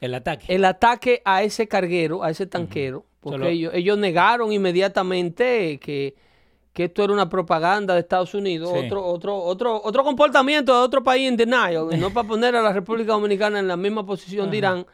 El 0.01 0.15
ataque. 0.15 0.47
el 0.53 0.65
ataque 0.65 1.23
a 1.25 1.43
ese 1.45 1.69
carguero, 1.69 2.25
a 2.25 2.31
ese 2.31 2.47
tanquero, 2.47 3.07
porque 3.21 3.39
Solo- 3.39 3.47
ellos, 3.51 3.73
ellos 3.75 3.97
negaron 3.99 4.53
inmediatamente 4.53 5.79
que, 5.81 6.17
que 6.73 6.85
esto 6.85 7.05
era 7.05 7.13
una 7.13 7.29
propaganda 7.29 7.95
de 7.95 8.01
Estados 8.01 8.35
Unidos, 8.35 8.71
Sí. 8.73 8.87
otro, 8.87 9.07
otro, 9.07 9.37
otro, 9.37 9.81
otro 9.85 10.03
comportamiento 10.03 10.73
de 10.73 10.79
otro 10.81 11.05
país 11.05 11.29
en 11.29 11.37
denial, 11.37 11.89
no 12.01 12.11
para 12.13 12.27
poner 12.27 12.57
a 12.57 12.63
la 12.63 12.73
República 12.73 13.13
Dominicana 13.13 13.61
en 13.61 13.69
la 13.69 13.77
misma 13.77 14.05
posición 14.05 14.51
de 14.51 14.57
Irán, 14.57 14.87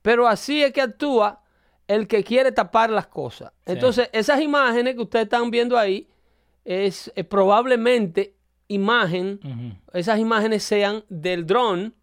pero 0.00 0.26
así 0.26 0.62
es 0.62 0.72
que 0.72 0.80
actúa 0.80 1.42
el 1.88 2.06
que 2.08 2.24
quiere 2.24 2.52
tapar 2.52 2.90
las 2.90 3.06
cosas. 3.06 3.52
Entonces, 3.64 4.08
esas 4.12 4.40
imágenes 4.40 4.94
que 4.96 5.02
ustedes 5.02 5.24
están 5.24 5.50
viendo 5.50 5.78
ahí 5.78 6.08
es, 6.64 7.12
eh, 7.14 7.22
probablemente 7.24 8.34
imagen, 8.68 9.78
esas 9.92 10.18
imágenes 10.18 10.64
sean 10.64 11.04
del 11.08 11.46
dron 11.46 11.94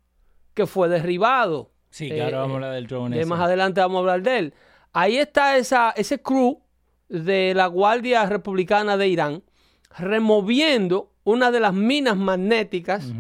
que 0.54 0.66
fue 0.66 0.88
derribado. 0.88 1.72
Sí, 1.90 2.08
que 2.10 2.22
ahora 2.24 2.38
Eh, 2.38 2.40
vamos 2.40 2.52
a 2.52 2.56
hablar 2.56 2.74
del 2.74 2.88
ese. 3.20 3.26
más 3.26 3.40
adelante 3.42 3.82
vamos 3.82 3.98
a 3.98 4.00
hablar 4.00 4.22
de 4.24 4.40
él. 4.40 4.54
Ahí 4.94 5.18
está 5.18 5.58
esa, 5.58 5.92
ese 5.92 6.22
crew 6.22 6.62
de 7.10 7.54
la 7.54 7.68
Guardia 7.68 8.26
Republicana 8.26 8.96
de 8.98 9.08
Irán 9.10 9.44
removiendo 9.98 11.12
una 11.24 11.52
de 11.52 11.60
las 11.60 11.74
minas 11.74 12.16
magnéticas 12.18 13.12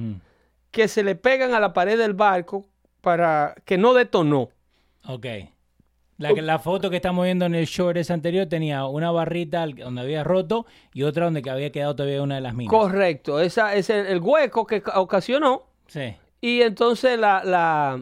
que 0.71 0.87
se 0.87 1.03
le 1.03 1.15
pegan 1.15 1.53
a 1.53 1.59
la 1.59 1.73
pared 1.73 1.97
del 1.97 2.13
barco 2.13 2.65
para 3.01 3.55
que 3.65 3.77
no 3.77 3.93
detonó. 3.93 4.49
Ok. 5.07 5.25
La, 6.23 6.31
la 6.41 6.59
foto 6.59 6.89
que 6.89 6.95
estamos 6.95 7.25
viendo 7.25 7.45
en 7.45 7.53
el 7.55 7.65
short 7.65 7.97
ese 7.97 8.13
anterior 8.13 8.47
tenía 8.47 8.85
una 8.85 9.11
barrita 9.11 9.65
donde 9.67 10.01
había 10.01 10.23
roto 10.23 10.65
y 10.93 11.03
otra 11.03 11.25
donde 11.25 11.41
que 11.41 11.49
había 11.49 11.71
quedado 11.71 11.95
todavía 11.95 12.21
una 12.21 12.35
de 12.35 12.41
las 12.41 12.53
minas. 12.55 12.71
Correcto, 12.71 13.39
esa 13.39 13.75
es 13.75 13.89
el, 13.89 14.05
el 14.07 14.19
hueco 14.21 14.65
que 14.65 14.81
ca- 14.81 14.99
ocasionó 14.99 15.63
Sí. 15.87 16.15
y 16.41 16.61
entonces 16.61 17.19
la, 17.19 17.43
la, 17.43 18.01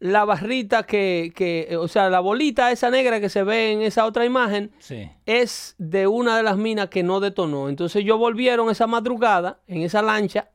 la 0.00 0.24
barrita 0.24 0.82
que, 0.84 1.32
que, 1.34 1.76
o 1.76 1.86
sea, 1.86 2.10
la 2.10 2.18
bolita 2.20 2.72
esa 2.72 2.90
negra 2.90 3.20
que 3.20 3.28
se 3.28 3.42
ve 3.44 3.72
en 3.72 3.82
esa 3.82 4.04
otra 4.06 4.24
imagen 4.24 4.72
Sí. 4.78 5.08
es 5.26 5.74
de 5.78 6.06
una 6.08 6.36
de 6.36 6.42
las 6.42 6.56
minas 6.56 6.88
que 6.88 7.02
no 7.04 7.20
detonó. 7.20 7.68
Entonces 7.68 8.02
ellos 8.02 8.18
volvieron 8.18 8.68
esa 8.70 8.86
madrugada 8.88 9.60
en 9.68 9.82
esa 9.82 10.02
lancha 10.02 10.48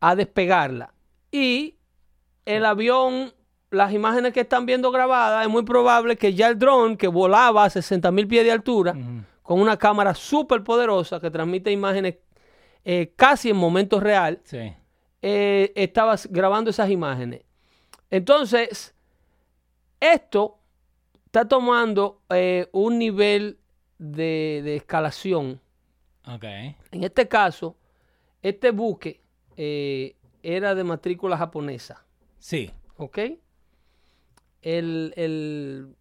a 0.00 0.14
despegarla. 0.16 0.94
Y 1.30 1.74
el 2.46 2.64
avión, 2.64 3.32
las 3.72 3.92
imágenes 3.92 4.32
que 4.32 4.40
están 4.40 4.66
viendo 4.66 4.90
grabadas, 4.90 5.44
es 5.44 5.50
muy 5.50 5.64
probable 5.64 6.16
que 6.16 6.34
ya 6.34 6.48
el 6.48 6.58
dron 6.58 6.96
que 6.96 7.08
volaba 7.08 7.64
a 7.64 7.70
60 7.70 8.10
mil 8.12 8.28
pies 8.28 8.44
de 8.44 8.52
altura, 8.52 8.94
con 9.42 9.60
una 9.60 9.76
cámara 9.76 10.14
súper 10.14 10.62
poderosa 10.62 11.18
que 11.20 11.30
transmite 11.30 11.70
imágenes 11.72 12.16
eh, 12.84 13.12
casi 13.16 13.50
en 13.50 13.56
momento 13.56 13.98
real, 14.00 14.40
Sí. 14.44 14.72
eh, 15.22 15.72
estaba 15.76 16.16
grabando 16.30 16.70
esas 16.70 16.90
imágenes. 16.90 17.42
Entonces, 18.10 18.94
esto 20.00 20.58
está 21.26 21.46
tomando 21.46 22.20
eh, 22.30 22.68
un 22.72 22.98
nivel 22.98 23.58
de, 23.98 24.60
de 24.64 24.76
escalación. 24.76 25.60
Ok. 26.26 26.44
En 26.44 27.04
este 27.04 27.28
caso, 27.28 27.76
este 28.42 28.70
buque 28.70 29.20
era 29.56 30.74
de 30.74 30.84
matrícula 30.84 31.36
japonesa. 31.36 32.04
Sí. 32.38 32.70
¿Ok? 32.96 33.18
El, 34.62 35.12
el, 35.16 35.96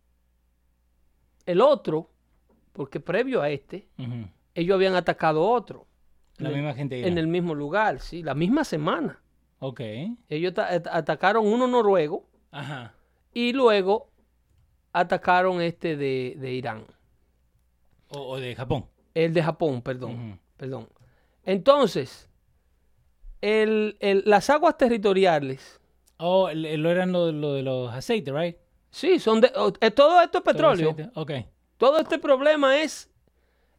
el 1.46 1.62
otro, 1.62 2.10
porque 2.74 3.00
previo 3.00 3.42
a 3.42 3.50
este, 3.50 3.88
ellos 4.56 4.76
habían 4.76 4.96
atacado 4.96 5.44
otro. 5.44 5.88
La 6.38 6.50
en 6.50 6.56
el- 6.56 6.62
misma 6.62 6.74
gente. 6.76 7.08
En 7.08 7.18
el 7.18 7.28
mismo 7.28 7.54
lugar, 7.56 8.00
sí, 8.00 8.24
la 8.24 8.34
misma 8.36 8.64
semana. 8.64 9.22
Ok. 9.60 9.82
Ellos 10.30 10.54
ta- 10.54 10.68
at- 10.74 10.88
atacaron 10.88 11.46
uno 11.46 11.68
noruego 11.68 12.28
Ajá. 12.52 12.96
y 13.34 13.54
luego 13.54 14.10
atacaron 14.94 15.62
este 15.62 15.98
de, 15.98 16.36
de 16.40 16.54
Irán. 16.54 16.86
O, 18.10 18.20
o 18.34 18.40
de 18.40 18.56
Japón. 18.56 18.86
El 19.14 19.34
de 19.34 19.44
Japón, 19.44 19.82
perdón. 19.82 20.40
Perdón. 20.58 20.88
Entonces, 21.44 22.30
el- 23.42 23.98
el- 24.00 24.24
las 24.26 24.50
aguas 24.50 24.78
territoriales, 24.78 25.81
Oh, 26.24 26.50
lo 26.54 26.90
eran 26.92 27.12
lo, 27.12 27.32
lo 27.32 27.54
de 27.54 27.64
los 27.64 27.92
aceites, 27.94 28.34
right? 28.34 28.56
sí, 28.90 29.20
son 29.20 29.42
de, 29.42 29.52
o- 29.56 29.74
eh, 29.82 29.90
todo 29.92 30.22
esto 30.22 30.38
es 30.40 30.44
petróleo. 30.44 30.96
Ok. 31.16 31.32
Todo 31.78 31.98
este 32.00 32.20
problema 32.20 32.80
es 32.82 33.10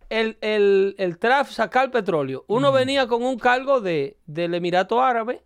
el, 0.08 0.36
el, 0.40 0.94
el 0.98 1.18
traf 1.18 1.50
sacar 1.50 1.90
petróleo. 1.90 2.44
Uno 2.48 2.72
venía 2.72 3.06
con 3.06 3.22
un 3.22 3.38
cargo 3.38 3.80
de, 3.80 4.18
del 4.26 4.54
Emirato 4.54 5.00
Árabe 5.00 5.42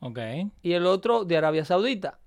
Ok. 0.00 0.18
y 0.62 0.72
el 0.72 0.86
otro 0.86 1.24
de 1.24 1.36
Arabia 1.36 1.64
Saudita. 1.64 2.18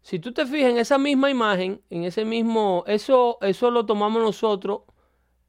Si 0.00 0.18
tú 0.20 0.32
te 0.32 0.46
fijas 0.46 0.70
en 0.70 0.78
esa 0.78 0.96
misma 0.96 1.28
imagen, 1.30 1.82
en 1.90 2.04
ese 2.04 2.24
mismo, 2.24 2.84
eso, 2.86 3.36
eso 3.42 3.70
lo 3.70 3.84
tomamos 3.84 4.22
nosotros, 4.22 4.82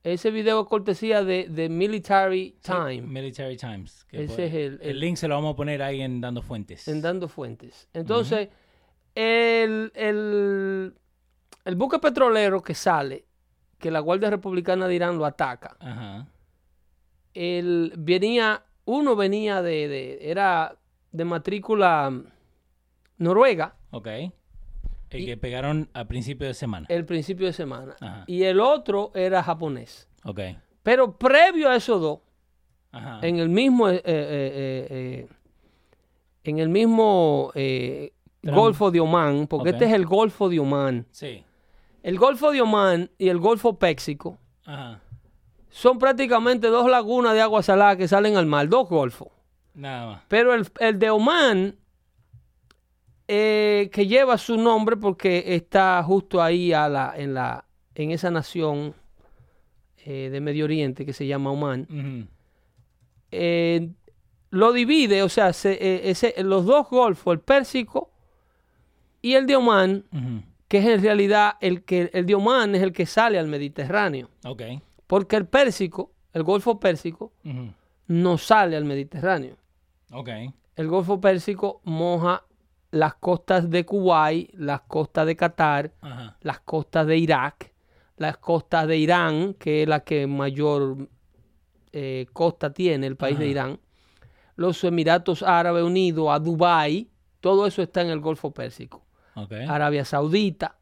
ese 0.03 0.31
video 0.31 0.61
es 0.61 0.67
cortesía 0.67 1.23
de, 1.23 1.47
de 1.49 1.69
Military 1.69 2.57
Time, 2.61 3.01
Military 3.01 3.57
Times. 3.57 4.05
que 4.05 4.23
Ese 4.23 4.45
es 4.45 4.53
el- 4.53 4.79
el 4.81 4.89
el- 4.91 4.99
link 4.99 5.17
se 5.17 5.27
lo 5.27 5.35
vamos 5.35 5.53
a 5.53 5.55
poner 5.57 5.81
ahí 5.83 6.01
en 6.01 6.21
Dando 6.21 6.41
Fuentes. 6.41 6.87
en 6.87 7.01
Dando 7.01 7.27
Fuentes. 7.27 7.89
Entonces, 7.93 8.49
el, 9.15 9.91
el, 9.95 10.93
el 11.65 11.75
buque 11.75 11.99
petrolero 11.99 12.61
que 12.63 12.73
sale, 12.73 13.25
que 13.77 13.91
la 13.91 13.99
Guardia 13.99 14.29
Republicana 14.29 14.87
de 14.87 14.95
Irán 14.95 15.17
lo 15.17 15.25
ataca, 15.25 15.75
Ajá. 15.79 16.27
el, 17.33 17.93
venía, 17.97 18.63
uno 18.85 19.15
venía 19.15 19.61
de, 19.61 19.87
de- 19.87 20.29
era 20.31 20.77
de 21.11 21.25
matrícula 21.25 22.09
mm, 22.09 22.23
noruega, 23.17 23.75
Ok. 23.91 24.07
El 25.09 25.21
Y- 25.21 25.25
que 25.25 25.37
pegaron 25.37 25.89
a 25.93 26.05
principio 26.05 26.47
de 26.47 26.53
semana. 26.53 26.85
el 26.89 27.05
principio 27.05 27.47
de 27.47 27.53
semana, 27.53 27.95
Ajá. 27.99 28.23
y 28.27 28.43
el 28.43 28.59
otro 28.59 29.11
era 29.15 29.41
japonés. 29.43 30.07
Ok. 30.23 30.39
Pero 30.83 31.17
previo 31.17 31.69
a 31.69 31.75
esos 31.75 31.99
dos, 32.01 32.19
Ajá. 32.91 33.19
en 33.25 33.37
el 33.39 33.49
mismo, 33.49 33.89
eh, 33.89 34.01
eh, 34.05 34.87
eh, 34.89 35.27
en 36.43 36.59
el 36.59 36.69
mismo. 36.69 37.51
Golfo 38.41 38.89
de 38.89 39.01
Omán, 39.01 39.47
porque 39.47 39.71
este 39.71 39.85
es 39.85 39.91
el 39.93 40.05
Golfo 40.05 40.47
de 40.47 40.59
Omán. 40.59 41.05
Sí. 41.11 41.43
El 42.03 42.17
Golfo 42.17 42.51
de 42.51 42.61
Omán 42.61 43.11
y 43.17 43.27
el 43.27 43.37
Golfo 43.37 43.77
Péxico 43.77 44.37
Ajá. 44.65 45.01
son 45.69 45.99
prácticamente 45.99 46.67
dos 46.67 46.89
lagunas 46.89 47.33
de 47.33 47.41
agua 47.41 47.61
salada 47.63 47.97
que 47.97 48.07
salen 48.07 48.37
al 48.37 48.45
mar, 48.45 48.69
dos 48.69 48.87
golfos. 48.87 49.27
Nada 49.73 50.05
más. 50.07 50.21
Pero 50.29 50.53
el, 50.53 50.65
el 50.79 50.97
de 50.99 51.09
Omán, 51.09 51.75
eh, 53.31 53.89
que 53.93 54.07
lleva 54.07 54.37
su 54.39 54.57
nombre 54.57 54.97
porque 54.97 55.43
está 55.55 56.01
justo 56.03 56.41
ahí 56.41 56.73
a 56.73 56.89
la, 56.89 57.13
en, 57.15 57.35
la, 57.35 57.63
en 57.93 58.09
esa 58.09 58.31
nación 58.31 58.95
eh, 60.03 60.29
de 60.31 60.41
Medio 60.41 60.65
Oriente 60.65 61.05
que 61.05 61.13
se 61.13 61.27
llama 61.27 61.51
Ujú. 61.89 62.25
eh, 63.31 63.89
lo 64.51 64.73
divide, 64.73 65.21
o 65.21 65.29
sea, 65.29 65.53
se- 65.53 65.77
ese- 66.09 66.33
los 66.43 66.65
dos 66.65 66.89
golfos, 66.89 67.31
el 67.33 67.39
Pérsico 67.39 68.09
y 69.21 69.33
el 69.35 69.45
de 69.45 69.55
Ujú. 70.11 70.41
que 70.67 70.79
es 70.79 70.85
en 70.87 71.03
realidad 71.03 71.53
el 71.61 71.83
que 71.83 72.09
el 72.13 72.25
de 72.25 72.33
Omán 72.35 72.73
es 72.73 72.81
el 72.81 72.91
que 72.93 73.05
sale 73.05 73.37
al 73.37 73.47
Mediterráneo, 73.47 74.29
porque 75.05 75.35
el 75.35 75.45
Pérsico, 75.45 76.11
el 76.33 76.41
Golfo 76.43 76.79
Pérsico, 76.79 77.31
no 78.07 78.37
sale 78.39 78.75
al 78.75 78.85
Mediterráneo. 78.85 79.55
El 80.75 80.87
Golfo 80.87 81.21
Pérsico 81.21 81.81
moja 81.83 82.43
las 82.91 83.15
costas 83.15 83.69
de 83.69 83.85
Kuwait, 83.85 84.51
las 84.55 84.81
costas 84.81 85.25
de 85.27 85.35
Qatar, 85.35 85.91
Ajá. 86.01 86.37
las 86.41 86.59
costas 86.61 87.05
de 87.07 87.17
Irak, 87.17 87.71
las 88.17 88.37
costas 88.37 88.87
de 88.87 88.97
Irán, 88.97 89.53
que 89.53 89.83
es 89.83 89.87
la 89.89 90.01
que 90.01 90.25
mayor 90.27 91.07
eh, 91.93 92.27
costa 92.33 92.71
tiene 92.73 93.07
el 93.07 93.15
país 93.15 93.37
de. 93.39 93.47
Irán, 93.47 93.79
los 94.55 94.83
Emiratos 94.83 95.41
Árabes 95.43 95.83
Unidos, 95.83 96.27
a 96.31 96.39
Dubái, 96.39 97.09
todo 97.39 97.65
eso 97.65 97.81
está 97.81 98.01
en 98.01 98.09
el 98.09 98.19
Golfo 98.19 98.51
Pérsico. 98.51 99.05
Arabia 99.69 100.03
Saudita 100.03 100.75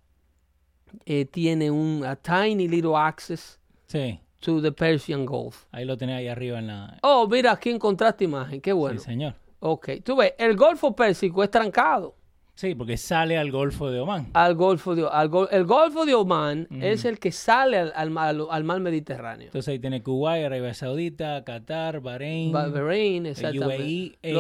eh, 1.06 1.26
tiene 1.26 1.70
un 1.70 2.04
a 2.04 2.15
tiny 2.15 2.67
little 2.67 2.96
access 2.96 3.60
Sí. 3.86 4.20
to 4.39 4.62
the 4.62 4.72
Persian 4.72 5.26
Gulf. 5.28 5.65
Ahí 5.72 5.86
lo 5.86 5.96
tenés 5.96 6.17
ahí 6.17 6.28
arriba 6.28 6.58
en 6.58 6.67
la. 6.67 6.98
Oh, 7.04 7.28
mira, 7.28 7.52
aquí 7.52 7.70
encontraste 7.70 8.24
imagen, 8.24 8.60
qué 8.62 8.74
bueno. 8.74 9.00
Sí, 9.00 9.06
señor. 9.06 9.36
Ok, 9.60 9.89
tú 10.04 10.15
ves, 10.17 10.34
el 10.38 10.56
Golfo 10.56 10.96
Pérsico 10.96 11.43
es 11.43 11.50
trancado. 11.52 12.15
Sí, 12.54 12.74
porque 12.74 12.98
sale 12.98 13.38
al 13.38 13.52
Golfo 13.52 13.91
de 13.91 14.00
Omán. 14.00 14.32
al 14.34 14.56
Golfo 14.56 14.96
de, 14.96 15.08
al 15.08 15.30
Gol- 15.30 15.48
el 15.52 15.63
Golfo 15.65 16.08
de 16.08 16.15
Omán 16.15 16.67
es 16.82 17.06
el 17.06 17.20
que 17.20 17.32
sale 17.32 17.78
al, 17.78 17.93
al 17.96 18.10
mar, 18.10 18.36
al 18.50 18.63
mar 18.63 18.80
Mediterráneo. 18.80 19.46
Entonces 19.46 19.72
ahí 19.72 19.78
tiene 19.78 20.02
Kuwait, 20.02 20.43
Arabia 20.43 20.74
Saudita, 20.74 21.43
Qatar, 21.43 22.00
Bahrein. 22.02 22.52
Ba- 22.52 22.67
Bahrein, 22.70 23.28
exactamente. 23.28 23.84
UAE 23.84 24.17
e 24.24 24.34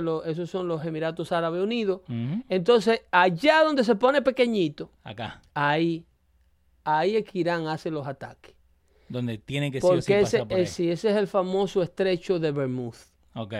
Los 0.00 0.26
esos 0.26 0.48
son 0.48 0.68
los 0.68 0.84
Emiratos 0.84 1.32
Árabes 1.32 1.60
Unidos. 1.60 2.02
Entonces, 2.48 3.02
allá 3.10 3.64
donde 3.64 3.82
se 3.82 3.96
pone 3.96 4.22
pequeñito, 4.22 4.90
Acá. 5.02 5.42
ahí, 5.52 6.06
ahí 6.84 7.16
es 7.16 7.24
que 7.24 7.40
Irán 7.40 7.66
hace 7.66 7.90
los 7.90 8.06
ataques. 8.06 8.54
Donde 9.08 9.38
tiene 9.38 9.72
que 9.72 9.80
sí 9.80 9.86
o 9.86 9.90
sí 9.90 9.96
Porque 9.96 10.20
ese, 10.20 10.36
pasar 10.38 10.48
por 10.48 10.56
ahí. 10.58 10.62
ese 10.64 10.92
es 10.92 11.04
el 11.04 11.26
famoso 11.26 11.82
estrecho 11.82 12.38
de 12.38 12.52
Bermud. 12.52 12.94
Ok. 13.34 13.54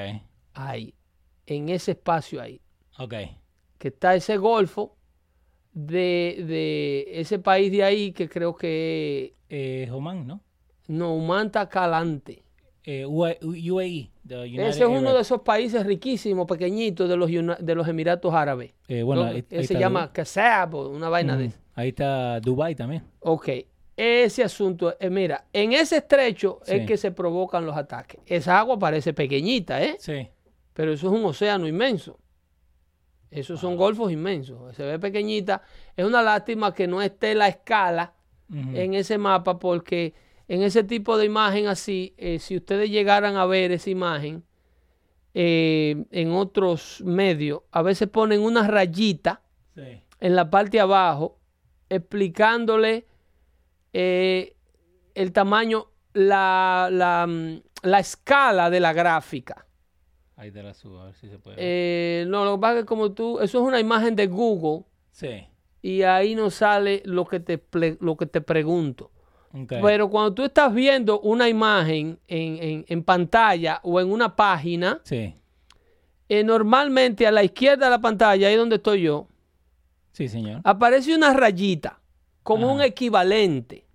Ahí, 0.54 0.94
en 1.46 1.68
ese 1.68 1.92
espacio 1.92 2.40
ahí. 2.40 2.60
Ok. 2.98 3.14
que 3.78 3.88
está 3.88 4.14
ese 4.14 4.36
golfo 4.38 4.96
de, 5.74 6.44
de 6.48 7.20
ese 7.20 7.38
país 7.38 7.70
de 7.70 7.84
ahí 7.84 8.12
que 8.12 8.28
creo 8.28 8.54
que 8.54 9.34
Eh, 9.50 9.88
Oman, 9.92 10.26
¿no? 10.26 10.40
no, 10.88 11.14
Oman 11.14 11.46
está 11.46 11.68
adelante. 11.70 12.42
Eh, 12.84 13.04
UA- 13.04 13.36
UAE. 13.42 14.10
Ese 14.28 14.84
es 14.84 14.88
uno 14.88 15.12
de 15.12 15.20
esos 15.20 15.40
países 15.42 15.84
riquísimos, 15.84 16.46
pequeñitos 16.46 17.08
de 17.08 17.16
los, 17.16 17.28
de 17.30 17.74
los 17.74 17.86
Emiratos 17.88 18.32
Árabes. 18.32 18.72
Eh, 18.88 19.02
bueno, 19.02 19.24
¿no? 19.24 19.30
ahí- 19.30 19.44
ahí 19.50 19.66
se 19.66 19.74
llama 19.78 20.12
Kasab 20.12 20.74
o 20.76 20.88
una 20.88 21.08
vaina 21.08 21.36
de 21.36 21.46
eso. 21.46 21.58
Ahí 21.74 21.88
está 21.88 22.38
Dubai 22.40 22.74
también. 22.76 23.02
Ok, 23.20 23.48
ese 23.96 24.44
asunto, 24.44 24.94
eh, 25.00 25.10
mira, 25.10 25.46
en 25.52 25.72
ese 25.72 25.96
estrecho 25.98 26.60
Sí. 26.62 26.74
es 26.76 26.86
que 26.86 26.96
se 26.96 27.10
provocan 27.10 27.66
los 27.66 27.76
ataques. 27.76 28.20
Esa 28.24 28.58
agua 28.60 28.78
parece 28.78 29.12
pequeñita, 29.12 29.82
¿eh? 29.82 29.96
Sí. 29.98 30.28
Pero 30.76 30.92
eso 30.92 31.06
es 31.06 31.18
un 31.18 31.24
océano 31.24 31.66
inmenso. 31.66 32.18
Esos 33.30 33.58
son 33.58 33.76
golfos 33.76 34.12
inmensos. 34.12 34.76
Se 34.76 34.82
ve 34.84 34.98
pequeñita. 34.98 35.62
Es 35.96 36.04
una 36.04 36.20
lástima 36.22 36.74
que 36.74 36.86
no 36.86 37.00
esté 37.00 37.34
la 37.34 37.48
escala 37.48 38.12
en 38.52 38.92
ese 38.92 39.16
mapa 39.16 39.58
porque 39.58 40.12
en 40.46 40.62
ese 40.62 40.84
tipo 40.84 41.16
de 41.16 41.24
imagen 41.24 41.66
así, 41.66 42.14
eh, 42.18 42.38
si 42.38 42.56
ustedes 42.58 42.90
llegaran 42.90 43.36
a 43.36 43.46
ver 43.46 43.72
esa 43.72 43.88
imagen, 43.88 44.44
eh, 45.34 46.04
en 46.10 46.30
otros 46.32 47.02
medios, 47.04 47.62
a 47.72 47.80
veces 47.82 48.08
ponen 48.08 48.42
una 48.42 48.66
rayita 48.68 49.42
Sí. 49.74 50.02
en 50.20 50.36
la 50.36 50.48
parte 50.50 50.72
de 50.76 50.80
abajo 50.80 51.38
explicándole 51.88 53.06
eh, 53.92 54.54
el 55.14 55.32
tamaño, 55.32 55.86
la, 56.12 56.88
la, 56.92 57.26
mm, 57.26 57.62
la 57.82 57.98
escala 57.98 58.68
de 58.70 58.80
la 58.80 58.92
gráfica. 58.92 59.65
Ahí 60.36 60.50
te 60.50 60.62
la 60.62 60.74
subo, 60.74 61.00
a 61.00 61.06
ver 61.06 61.14
si 61.14 61.28
se 61.28 61.38
puede. 61.38 61.56
Eh, 61.58 62.24
no, 62.28 62.44
lo 62.44 62.56
que 62.56 62.60
pasa 62.60 62.74
es 62.74 62.80
que 62.82 62.86
como 62.86 63.12
tú, 63.12 63.40
eso 63.40 63.58
es 63.58 63.64
una 63.64 63.80
imagen 63.80 64.14
de 64.14 64.26
Google 64.26 64.84
sí. 65.10 65.46
y 65.80 66.02
ahí 66.02 66.34
no 66.34 66.50
sale 66.50 67.02
lo 67.06 67.24
que 67.24 67.40
te, 67.40 67.62
lo 68.00 68.16
que 68.16 68.26
te 68.26 68.40
pregunto. 68.42 69.10
Ok. 69.54 69.72
Pero 69.82 70.10
cuando 70.10 70.34
tú 70.34 70.44
estás 70.44 70.74
viendo 70.74 71.20
una 71.20 71.48
imagen 71.48 72.18
en, 72.28 72.62
en- 72.62 72.84
en 72.88 73.02
pantalla 73.02 73.80
o 73.82 73.98
en 73.98 74.12
una 74.12 74.36
página, 74.36 75.00
Sí. 75.04 75.34
eh, 76.28 76.44
normalmente 76.44 77.26
a 77.26 77.30
la 77.30 77.42
izquierda 77.42 77.86
de 77.86 77.90
la 77.92 78.00
pantalla, 78.00 78.48
ahí 78.48 78.56
donde 78.56 78.76
estoy 78.76 79.00
yo, 79.02 79.28
Sí, 80.12 80.28
señor. 80.28 80.60
aparece 80.64 81.14
una 81.16 81.32
rayita 81.32 81.98
como 82.42 82.66
Ajá. 82.66 82.74
un 82.74 82.82
equivalente. 82.82 83.86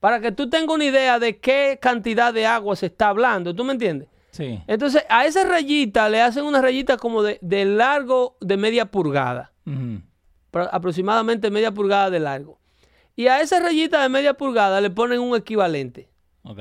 Para 0.00 0.20
que 0.20 0.30
tú 0.32 0.50
tengas 0.50 0.74
una 0.74 0.84
idea 0.84 1.18
de 1.18 1.38
qué 1.38 1.78
cantidad 1.80 2.34
de 2.34 2.44
agua 2.46 2.76
se 2.76 2.86
está 2.86 3.08
hablando. 3.08 3.54
¿Tú 3.54 3.64
me 3.64 3.72
entiendes? 3.72 4.08
Sí. 4.36 4.62
Entonces, 4.66 5.04
a 5.08 5.24
esa 5.24 5.44
rayita 5.44 6.08
le 6.08 6.20
hacen 6.20 6.44
una 6.44 6.60
rayita 6.60 6.98
como 6.98 7.22
de, 7.22 7.38
de 7.40 7.64
largo 7.64 8.36
de 8.40 8.56
media 8.56 8.86
pulgada. 8.90 9.52
Aproximadamente 10.52 11.50
media 11.50 11.72
pulgada 11.72 12.10
de 12.10 12.20
largo. 12.20 12.58
Y 13.14 13.28
a 13.28 13.40
esa 13.40 13.60
rayita 13.60 14.02
de 14.02 14.08
media 14.10 14.34
pulgada 14.34 14.80
le 14.80 14.90
ponen 14.90 15.20
un 15.20 15.34
equivalente. 15.34 16.10
Ok. 16.42 16.60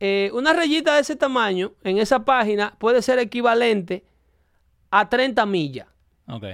Eh, 0.00 0.30
una 0.32 0.54
rayita 0.54 0.94
de 0.94 1.02
ese 1.02 1.14
tamaño 1.14 1.74
en 1.84 1.98
esa 1.98 2.24
página 2.24 2.74
puede 2.78 3.02
ser 3.02 3.18
equivalente 3.18 4.04
a 4.90 5.08
30 5.08 5.44
millas. 5.44 5.88
Ok. 6.26 6.44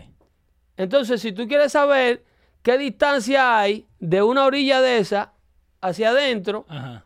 Entonces, 0.77 1.21
si 1.21 1.31
tú 1.33 1.47
quieres 1.47 1.73
saber 1.73 2.25
qué 2.63 2.77
distancia 2.77 3.57
hay 3.59 3.87
de 4.01 4.23
una 4.23 4.45
orilla 4.45 4.81
de 4.81 4.99
esa 4.99 5.33
hacia 5.81 6.11
adentro, 6.11 6.67
Ajá. 6.69 7.06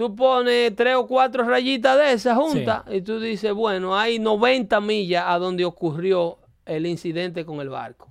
Tú 0.00 0.16
pones 0.16 0.74
tres 0.74 0.94
o 0.94 1.06
cuatro 1.06 1.44
rayitas 1.44 1.98
de 1.98 2.14
esas 2.14 2.34
juntas 2.34 2.84
y 2.90 3.02
tú 3.02 3.20
dices, 3.20 3.52
bueno, 3.52 3.98
hay 3.98 4.18
90 4.18 4.80
millas 4.80 5.26
a 5.28 5.38
donde 5.38 5.66
ocurrió 5.66 6.38
el 6.64 6.86
incidente 6.86 7.44
con 7.44 7.60
el 7.60 7.68
barco. 7.68 8.08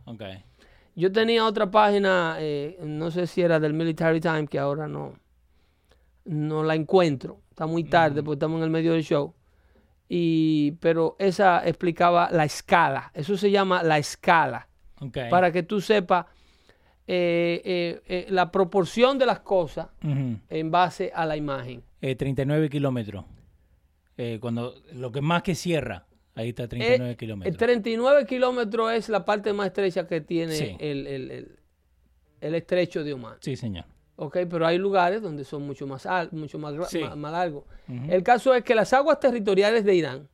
Yo 0.95 1.11
tenía 1.11 1.43
otra 1.43 1.71
página, 1.71 2.35
eh, 2.37 2.77
no 2.83 3.09
sé 3.09 3.25
si 3.25 3.41
era 3.41 3.59
del 3.59 3.73
Military 3.73 4.21
Time, 4.21 4.45
que 4.45 4.59
ahora 4.59 4.87
no, 4.87 5.15
no 6.25 6.63
la 6.63 6.75
encuentro. 6.75 7.39
Está 7.49 7.65
muy 7.65 7.85
tarde 7.85 8.21
porque 8.21 8.35
estamos 8.35 8.59
en 8.59 8.65
el 8.65 8.69
medio 8.69 8.93
del 8.93 9.03
show. 9.03 9.33
Y, 10.07 10.73
pero 10.73 11.15
esa 11.17 11.67
explicaba 11.67 12.29
la 12.31 12.45
escala. 12.45 13.09
Eso 13.15 13.35
se 13.35 13.49
llama 13.49 13.81
la 13.81 13.97
escala. 13.97 14.67
Para 15.31 15.51
que 15.51 15.63
tú 15.63 15.81
sepas 15.81 16.27
eh, 17.11 17.61
eh, 17.65 18.01
eh, 18.05 18.25
la 18.29 18.51
proporción 18.51 19.17
de 19.17 19.25
las 19.25 19.39
cosas 19.39 19.87
en 20.03 20.69
base 20.69 21.11
a 21.13 21.25
la 21.25 21.35
imagen. 21.35 21.81
Eh, 22.01 22.13
39 22.15 22.69
kilómetros. 22.69 23.25
Eh, 24.15 24.37
cuando 24.39 24.75
lo 24.93 25.11
que 25.11 25.19
más 25.21 25.41
que 25.41 25.55
cierra, 25.55 26.05
ahí 26.35 26.49
está 26.49 26.67
39 26.67 27.11
Eh, 27.13 27.17
kilómetros. 27.17 27.51
El 27.51 27.57
39 27.57 28.25
kilómetros 28.27 28.91
es 28.93 29.09
la 29.09 29.25
parte 29.25 29.53
más 29.53 29.67
estrecha 29.67 30.05
que 30.05 30.21
tiene 30.21 30.53
Sí. 30.53 30.75
el, 30.79 31.07
el- 31.07 31.31
el- 31.31 31.59
el 32.41 32.55
estrecho 32.55 33.03
de 33.03 33.13
Oman. 33.13 33.37
Sí, 33.41 33.55
señor. 33.55 33.85
Ok, 34.17 34.37
pero 34.49 34.67
hay 34.67 34.77
lugares 34.77 35.21
donde 35.23 35.43
son 35.45 35.63
mucho 35.65 35.87
más, 35.87 36.05
al- 36.05 36.29
mucho 36.31 36.59
más, 36.59 36.75
Sí. 36.91 36.99
más, 36.99 37.17
más 37.17 37.31
largos. 37.31 37.63
El 38.07 38.21
caso 38.21 38.53
es 38.53 38.63
que 38.63 38.75
las 38.75 38.93
aguas 38.93 39.19
territoriales 39.19 39.83
de 39.83 39.95
Irán 39.95 40.27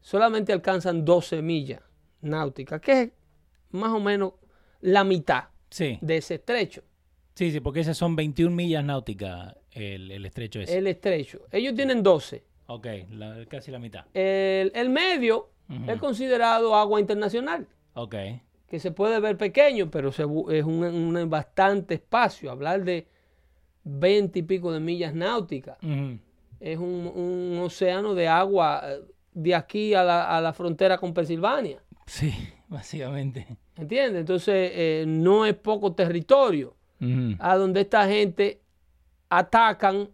solamente 0.00 0.52
alcanzan 0.52 1.04
12 1.04 1.42
millas 1.42 1.80
náuticas, 2.22 2.80
que 2.80 3.02
es 3.02 3.10
más 3.70 3.92
o 3.92 4.00
menos 4.00 4.32
la 4.80 5.04
mitad 5.04 5.44
Sí. 5.72 5.98
de 6.00 6.16
ese 6.18 6.34
estrecho, 6.36 6.82
Sí, 7.34 7.50
sí, 7.50 7.60
porque 7.60 7.80
esas 7.80 7.96
son 7.96 8.14
21 8.14 8.54
millas 8.54 8.84
náuticas 8.84 9.56
el, 9.70 10.10
el 10.12 10.26
estrecho 10.26 10.60
ese. 10.60 10.76
el 10.76 10.86
estrecho. 10.86 11.40
Ellos 11.50 11.74
tienen 11.74 12.02
12. 12.02 12.44
Ok, 12.66 12.86
la- 13.10 13.46
casi 13.48 13.70
la 13.70 13.78
mitad. 13.78 14.04
El, 14.14 14.70
el 14.74 14.90
medio 14.90 15.48
es 15.88 15.98
considerado 15.98 16.74
agua 16.76 17.00
internacional, 17.00 17.66
Ok. 17.94 18.14
que 18.68 18.78
se 18.78 18.90
puede 18.90 19.18
ver 19.20 19.38
pequeño, 19.38 19.90
pero 19.90 20.12
se 20.12 20.22
es 20.24 20.64
un, 20.64 20.84
un 20.84 21.30
bastante 21.30 21.94
espacio. 21.94 22.50
Hablar 22.50 22.84
de 22.84 23.06
20 23.84 24.38
y 24.38 24.42
pico 24.42 24.70
de 24.70 24.80
millas 24.80 25.14
náuticas. 25.14 25.78
Es 26.60 26.78
un, 26.78 27.10
un 27.14 27.58
océano 27.64 28.14
de 28.14 28.28
agua 28.28 28.82
eh, 28.84 29.00
de 29.32 29.54
aquí 29.54 29.94
a 29.94 30.04
la, 30.04 30.36
a 30.36 30.40
la 30.42 30.52
frontera 30.52 30.98
con 30.98 31.14
Pensilvania. 31.14 31.82
Sí, 32.06 32.32
básicamente. 32.76 33.46
¿Entiendes? 33.76 34.20
Entonces, 34.20 34.70
eh, 34.74 35.04
no 35.06 35.46
es 35.46 35.54
poco 35.54 35.92
territorio 35.94 36.76
a 37.40 37.56
donde 37.56 37.80
esta 37.80 38.06
gente 38.06 38.60
atacan 39.28 40.08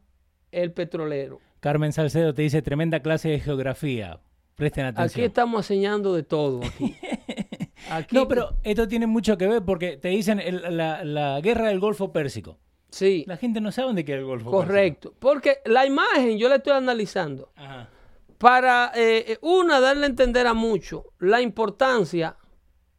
el 0.52 0.72
petrolero. 0.72 1.38
Carmen 1.60 1.92
Salcedo 1.92 2.32
te 2.32 2.42
dice 2.42 2.62
tremenda 2.62 3.00
clase 3.00 3.28
de 3.28 3.40
geografía. 3.40 4.20
Presten 4.54 4.86
Aquí 4.86 4.94
atención. 4.96 5.26
estamos 5.26 5.64
enseñando 5.70 6.14
de 6.14 6.22
todo. 6.22 6.60
Aquí. 6.64 6.94
Aquí- 7.90 8.16
No, 8.16 8.26
pero 8.26 8.56
esto 8.62 8.88
tiene 8.88 9.06
mucho 9.06 9.36
que 9.36 9.46
ver 9.46 9.62
porque 9.62 9.96
te 9.98 10.08
dicen 10.08 10.40
el- 10.40 10.76
la, 10.76 11.04
la 11.04 11.40
guerra 11.42 11.68
del 11.68 11.78
Golfo 11.78 12.12
Pérsico. 12.12 12.58
Sí, 12.90 13.24
La 13.28 13.36
gente 13.36 13.60
no 13.60 13.70
sabe 13.70 13.88
dónde 13.88 14.04
queda 14.04 14.16
el 14.16 14.24
Golfo 14.24 14.50
Pérsico. 14.50 14.66
correcto. 14.66 15.14
Porque 15.18 15.58
la 15.66 15.84
imagen 15.84 16.38
yo 16.38 16.48
la 16.48 16.54
estoy 16.56 16.72
analizando 16.72 17.52
Ajá. 17.56 17.90
para, 18.38 18.92
eh, 18.94 19.24
eh, 19.32 19.38
una, 19.42 19.78
darle 19.78 20.04
a 20.04 20.08
entender 20.08 20.46
a 20.46 20.54
mucho 20.54 21.04
la 21.18 21.42
importancia 21.42 22.36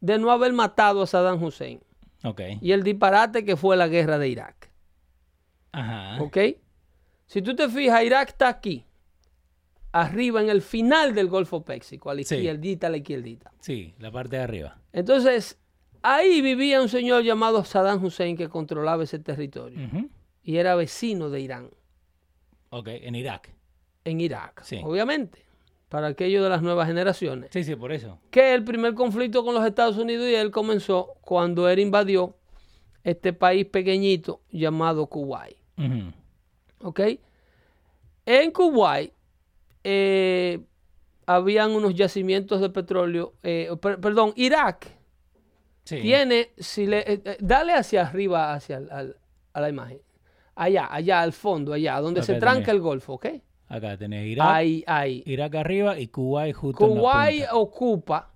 de 0.02 0.18
no 0.20 0.32
haber 0.32 0.54
matado 0.54 1.02
a 1.02 1.08
Saddam 1.08 1.42
Hussein 1.44 1.82
Ok. 2.24 2.42
y 2.62 2.72
el 2.72 2.84
disparate 2.84 3.44
que 3.46 3.56
fue 3.56 3.76
la 3.78 3.88
guerra 3.88 4.18
de 4.18 4.30
Irak. 4.30 4.72
Ajá. 5.72 6.22
¿Ok? 6.22 6.38
Si 7.28 7.42
tú 7.42 7.56
te 7.56 7.70
fijas, 7.70 8.04
Irak 8.04 8.30
está 8.30 8.48
aquí, 8.48 8.86
arriba 9.92 10.42
en 10.42 10.50
el 10.50 10.62
final 10.62 11.14
del 11.14 11.28
Golfo 11.28 11.64
Pérsico, 11.64 12.10
a 12.10 12.14
la 12.16 12.24
Sí. 12.24 12.36
izquierdita, 12.36 12.88
a 12.88 12.90
la 12.90 12.98
izquierdita. 12.98 13.52
Sí, 13.60 13.94
la 14.00 14.12
parte 14.12 14.38
de 14.38 14.44
arriba. 14.44 14.80
Entonces, 14.94 15.60
ahí 16.02 16.42
vivía 16.42 16.82
un 16.82 16.90
señor 16.90 17.24
llamado 17.24 17.64
Saddam 17.64 18.04
Hussein 18.04 18.36
que 18.38 18.50
controlaba 18.50 19.04
ese 19.04 19.20
territorio 19.20 19.80
y 20.44 20.58
era 20.58 20.76
vecino 20.76 21.30
de 21.30 21.42
Irán, 21.42 21.70
Ok, 22.72 22.88
en 22.90 23.16
Irak. 23.16 23.52
en 24.06 24.22
Irak, 24.22 24.64
Sí. 24.64 24.80
obviamente, 24.84 25.46
para 25.90 26.08
aquellos 26.08 26.44
de 26.44 26.50
las 26.50 26.62
nuevas 26.62 26.88
generaciones. 26.88 27.50
Sí, 27.52 27.64
sí, 27.64 27.76
por 27.76 27.92
eso. 27.92 28.20
Que 28.32 28.54
el 28.54 28.64
primer 28.64 28.94
conflicto 28.94 29.44
con 29.44 29.56
los 29.56 29.66
Estados 29.66 29.98
Unidos 29.98 30.28
y 30.30 30.36
él 30.36 30.52
comenzó 30.52 31.16
cuando 31.22 31.68
él 31.68 31.80
invadió 31.80 32.36
este 33.04 33.34
país 33.34 33.66
pequeñito 33.66 34.42
llamado 34.52 35.08
Kuwait. 35.08 35.58
¿ok? 36.82 37.00
En 38.26 38.52
Kuwait 38.52 39.14
eh, 39.84 40.60
habían 41.26 41.72
unos 41.72 41.96
yacimientos 41.96 42.62
de 42.62 42.70
petróleo, 42.70 43.34
eh, 43.44 43.70
per- 43.82 44.00
perdón, 44.00 44.34
Irak 44.36 44.88
Sí. 45.86 46.02
tiene, 46.02 46.52
si 46.58 46.86
le, 46.86 47.00
eh, 47.00 47.22
eh, 47.26 47.38
dale 47.40 47.74
hacia 47.74 48.02
arriba, 48.04 48.54
hacia 48.54 48.78
al- 48.78 49.16
a 49.54 49.62
la 49.62 49.70
imagen, 49.70 50.00
allá, 50.56 50.88
allá 50.92 51.22
al 51.22 51.34
fondo, 51.34 51.74
allá, 51.74 52.00
donde 52.00 52.22
se 52.22 52.36
tranca 52.36 52.72
el 52.72 52.80
Golfo, 52.80 53.14
¿ok? 53.14 53.26
Acá 53.70 53.96
tenés 53.98 54.26
Irak. 54.28 54.48
Ahí, 54.50 54.84
ahí. 54.88 55.24
Irak 55.26 55.56
arriba 55.56 56.00
y 56.00 56.08
Kuwait 56.08 56.56
justo 56.56 56.86
en 56.86 56.96
la 56.96 57.00
Kuwait 57.00 57.40
punta. 57.42 57.56
ocupa 57.56 58.30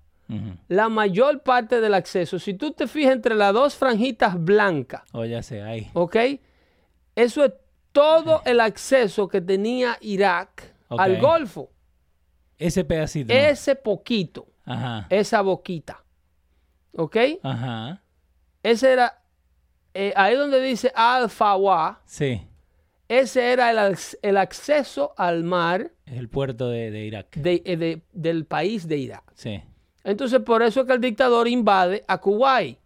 la 0.67 0.89
mayor 0.89 1.41
parte 1.43 1.79
del 1.81 1.93
acceso. 1.93 2.39
Si 2.39 2.53
tú 2.55 2.71
te 2.71 2.87
fijas 2.87 3.11
entre 3.13 3.35
las 3.35 3.53
dos 3.53 3.75
franjitas 3.75 4.41
blancas, 4.43 5.03
Oh, 5.11 5.25
ya 5.25 5.43
sé, 5.43 5.61
ahí. 5.61 5.89
¿ok? 5.93 6.15
Eso 7.15 7.43
es 7.45 7.53
todo 7.91 8.41
el 8.45 8.59
acceso 8.59 9.27
que 9.27 9.41
tenía 9.41 9.97
Irak 10.01 10.73
al 10.89 11.19
Golfo. 11.19 11.69
Ese 12.57 12.83
pedacito. 12.85 13.31
Ese 13.33 13.75
poquito, 13.75 14.47
Ajá. 14.65 15.05
esa 15.09 15.41
boquita. 15.41 16.03
¿Ok? 16.95 17.17
Ajá. 17.43 18.01
Ese 18.63 18.93
era, 18.93 19.21
eh, 19.93 20.13
ahí 20.15 20.35
donde 20.35 20.61
dice 20.61 20.91
Al-Fawa, 20.95 22.01
Sí. 22.05 22.41
Ese 23.09 23.51
era 23.51 23.69
el, 23.71 23.97
el 24.21 24.37
acceso 24.37 25.13
al 25.17 25.43
mar 25.43 25.91
Es 26.05 26.17
el 26.17 26.29
puerto 26.29 26.69
de, 26.69 26.89
de 26.91 27.05
Irak. 27.05 27.35
de- 27.35 27.61
eh, 27.65 27.77
de- 27.77 28.01
del 28.13 28.45
país 28.45 28.87
de 28.87 28.97
Irak. 28.97 29.23
Sí. 29.33 29.61
Entonces, 30.03 30.39
por 30.41 30.61
eso 30.63 30.81
es 30.81 30.87
que 30.87 30.93
el 30.93 31.01
dictador 31.01 31.47
invade 31.47 32.03
a 32.07 32.17
Kuwait. 32.19 32.77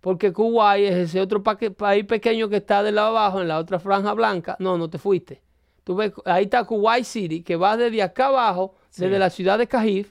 Porque 0.00 0.32
Kuwait 0.32 0.84
es 0.90 0.96
ese 1.10 1.20
otro 1.20 1.42
país 1.42 2.04
pequeño 2.04 2.48
que 2.48 2.56
está 2.56 2.82
de 2.82 2.92
lado 2.92 3.08
abajo, 3.08 3.40
en 3.42 3.48
la 3.48 3.58
otra 3.58 3.78
franja 3.80 4.12
blanca. 4.12 4.56
No, 4.60 4.78
no 4.78 4.88
te 4.88 4.98
fuiste. 4.98 5.40
Tú 5.84 5.94
ves, 5.96 6.12
ahí 6.24 6.44
está 6.44 6.64
Kuwait 6.64 7.04
City, 7.04 7.42
que 7.42 7.56
va 7.56 7.76
desde 7.76 8.02
acá 8.02 8.26
abajo, 8.26 8.74
desde 8.96 9.18
la 9.18 9.30
ciudad 9.30 9.56
de 9.58 9.66
Kajif, 9.68 10.10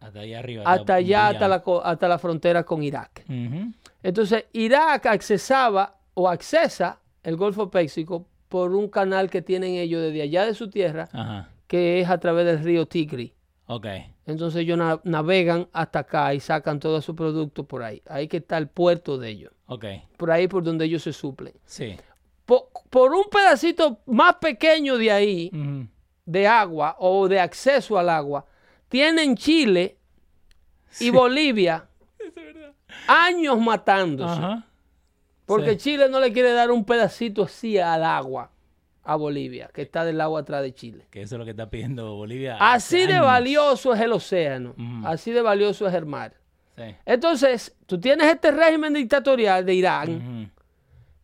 Hasta 0.00 0.20
allá 0.20 0.38
arriba. 0.38 0.62
hasta 0.66 0.94
allá, 0.94 1.28
hasta 1.28 1.48
la, 1.48 1.62
hasta 1.84 2.08
la 2.08 2.18
frontera 2.18 2.64
con 2.64 2.82
Irak. 2.82 3.24
Entonces, 4.02 4.44
Irak 4.52 5.06
accesaba 5.06 5.96
o 6.14 6.28
accesa 6.28 6.98
el 7.22 7.36
Golfo 7.36 7.70
Pérsico 7.70 8.26
por 8.48 8.74
un 8.74 8.88
canal 8.88 9.30
que 9.30 9.42
tienen 9.42 9.74
ellos 9.74 10.00
desde 10.02 10.22
allá 10.22 10.44
de 10.46 10.54
su 10.54 10.68
tierra, 10.70 11.08
Ajá. 11.12 11.48
que 11.66 12.00
es 12.00 12.08
a 12.08 12.18
través 12.18 12.46
del 12.46 12.62
río 12.64 12.86
Tigri. 12.86 13.34
Ok. 13.66 13.86
Entonces 14.26 14.60
ellos 14.62 14.78
na- 14.78 15.00
navegan 15.04 15.68
hasta 15.72 15.98
acá 16.00 16.32
y 16.34 16.40
sacan 16.40 16.80
todo 16.80 17.00
su 17.02 17.14
producto 17.14 17.64
por 17.64 17.82
ahí. 17.82 18.02
Ahí 18.08 18.26
que 18.28 18.38
está 18.38 18.56
el 18.58 18.68
puerto 18.68 19.18
de 19.18 19.28
ellos. 19.30 19.52
Por 20.16 20.30
ahí 20.30 20.48
por 20.48 20.62
donde 20.62 20.86
ellos 20.86 21.02
se 21.02 21.12
suplen. 21.12 21.52
Sí. 21.66 21.96
Po- 22.46 22.70
Por, 22.88 23.12
un 23.12 23.24
pedacito 23.30 24.00
más 24.06 24.36
pequeño 24.36 24.96
de 24.96 25.12
ahí, 25.12 25.50
de 26.24 26.46
agua 26.46 26.96
o 26.98 27.28
de 27.28 27.38
acceso 27.40 27.98
al 27.98 28.08
agua, 28.08 28.46
tienen 28.88 29.36
Chile 29.36 29.98
y 31.00 31.10
Bolivia 31.10 31.86
años 33.06 33.58
matándose. 33.60 34.32
Ajá. 34.32 34.66
Porque 35.48 35.72
Sí. 35.72 35.76
Chile 35.78 36.08
no 36.08 36.20
le 36.20 36.32
quiere 36.32 36.52
dar 36.52 36.70
un 36.70 36.84
pedacito 36.84 37.42
así 37.44 37.76
al 37.78 38.04
agua 38.04 38.52
a 39.02 39.16
Bolivia, 39.16 39.70
que 39.74 39.82
está 39.82 40.04
del 40.04 40.20
agua 40.20 40.40
atrás 40.40 40.62
de 40.62 40.72
Chile. 40.74 41.06
Que 41.10 41.22
eso 41.22 41.34
es 41.34 41.38
lo 41.40 41.44
que 41.46 41.52
está 41.52 41.68
pidiendo 41.70 42.14
Bolivia. 42.14 42.56
Así 42.60 43.06
de 43.06 43.14
años. 43.14 43.24
valioso 43.26 43.94
es 43.94 44.00
el 44.02 44.12
océano, 44.12 44.74
así 45.04 45.32
de 45.32 45.40
valioso 45.42 45.88
es 45.88 45.94
el 45.94 46.04
mar. 46.06 46.34
Sí. 46.76 46.94
Entonces, 47.06 47.74
tú 47.86 47.98
tienes 47.98 48.28
este 48.28 48.50
régimen 48.52 48.92
dictatorial 48.92 49.64
de 49.66 49.74
Irán 49.74 50.52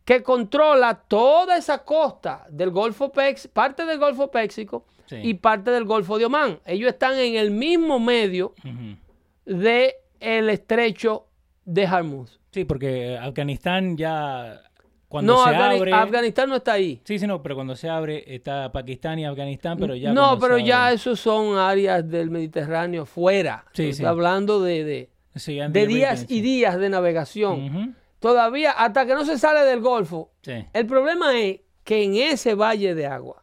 que 0.03 0.21
controla 0.21 0.95
toda 0.95 1.55
esa 1.57 1.83
costa 1.83 2.45
del 2.49 2.71
Golfo 2.71 3.11
Péxico, 3.11 3.53
parte 3.53 3.85
del 3.85 3.97
Golfo 3.99 4.29
Péxico 4.31 4.85
Sí. 5.05 5.17
y 5.23 5.33
parte 5.35 5.69
del 5.71 5.85
Golfo 5.85 6.17
de 6.17 6.25
Omán. 6.25 6.59
Ellos 6.65 6.89
están 6.91 7.13
en 7.19 7.35
el 7.35 7.51
mismo 7.51 7.99
medio 7.99 8.53
Ujú. 8.65 8.97
de 9.45 9.95
el 10.19 10.49
estrecho 10.49 11.27
de 11.65 11.85
Hormuz. 11.87 12.39
Sí, 12.51 12.63
porque 12.65 13.17
Afganistán 13.17 13.97
ya 13.97 14.61
cuando 15.07 15.33
No, 15.33 15.43
se 15.43 15.49
Afgani- 15.51 15.77
abre. 15.79 15.93
Afganistán 15.93 16.49
no 16.49 16.55
está 16.57 16.73
ahí. 16.73 17.01
Sí, 17.03 17.19
sí, 17.19 17.27
no, 17.27 17.41
pero 17.41 17.55
cuando 17.55 17.75
se 17.75 17.89
abre 17.89 18.23
está 18.33 18.71
Pakistán 18.71 19.19
y 19.19 19.25
Afganistán, 19.25 19.77
pero 19.77 19.95
ya. 19.95 20.13
no, 20.13 20.39
pero 20.39 20.57
ya 20.57 20.85
abre- 20.87 20.95
esos 20.95 21.19
son 21.19 21.57
áreas 21.57 22.07
del 22.09 22.29
Mediterráneo 22.29 23.05
fuera. 23.05 23.65
Sí, 23.73 23.93
sí. 23.93 24.05
hablando 24.05 24.61
de, 24.61 24.83
de, 24.83 25.09
Sí, 25.35 25.59
Andy 25.59 25.79
de 25.81 25.87
días 25.87 26.25
y 26.29 26.41
días 26.41 26.77
de 26.79 26.89
navegación. 26.89 27.95
Todavía, 28.19 28.71
hasta 28.71 29.05
que 29.05 29.13
no 29.13 29.25
se 29.25 29.37
sale 29.37 29.61
del 29.61 29.81
Golfo, 29.81 30.31
Sí. 30.41 30.65
el 30.73 30.85
problema 30.85 31.37
es 31.37 31.59
que 31.83 32.03
en 32.03 32.15
ese 32.15 32.55
valle 32.55 32.95
de 32.95 33.05
agua 33.05 33.41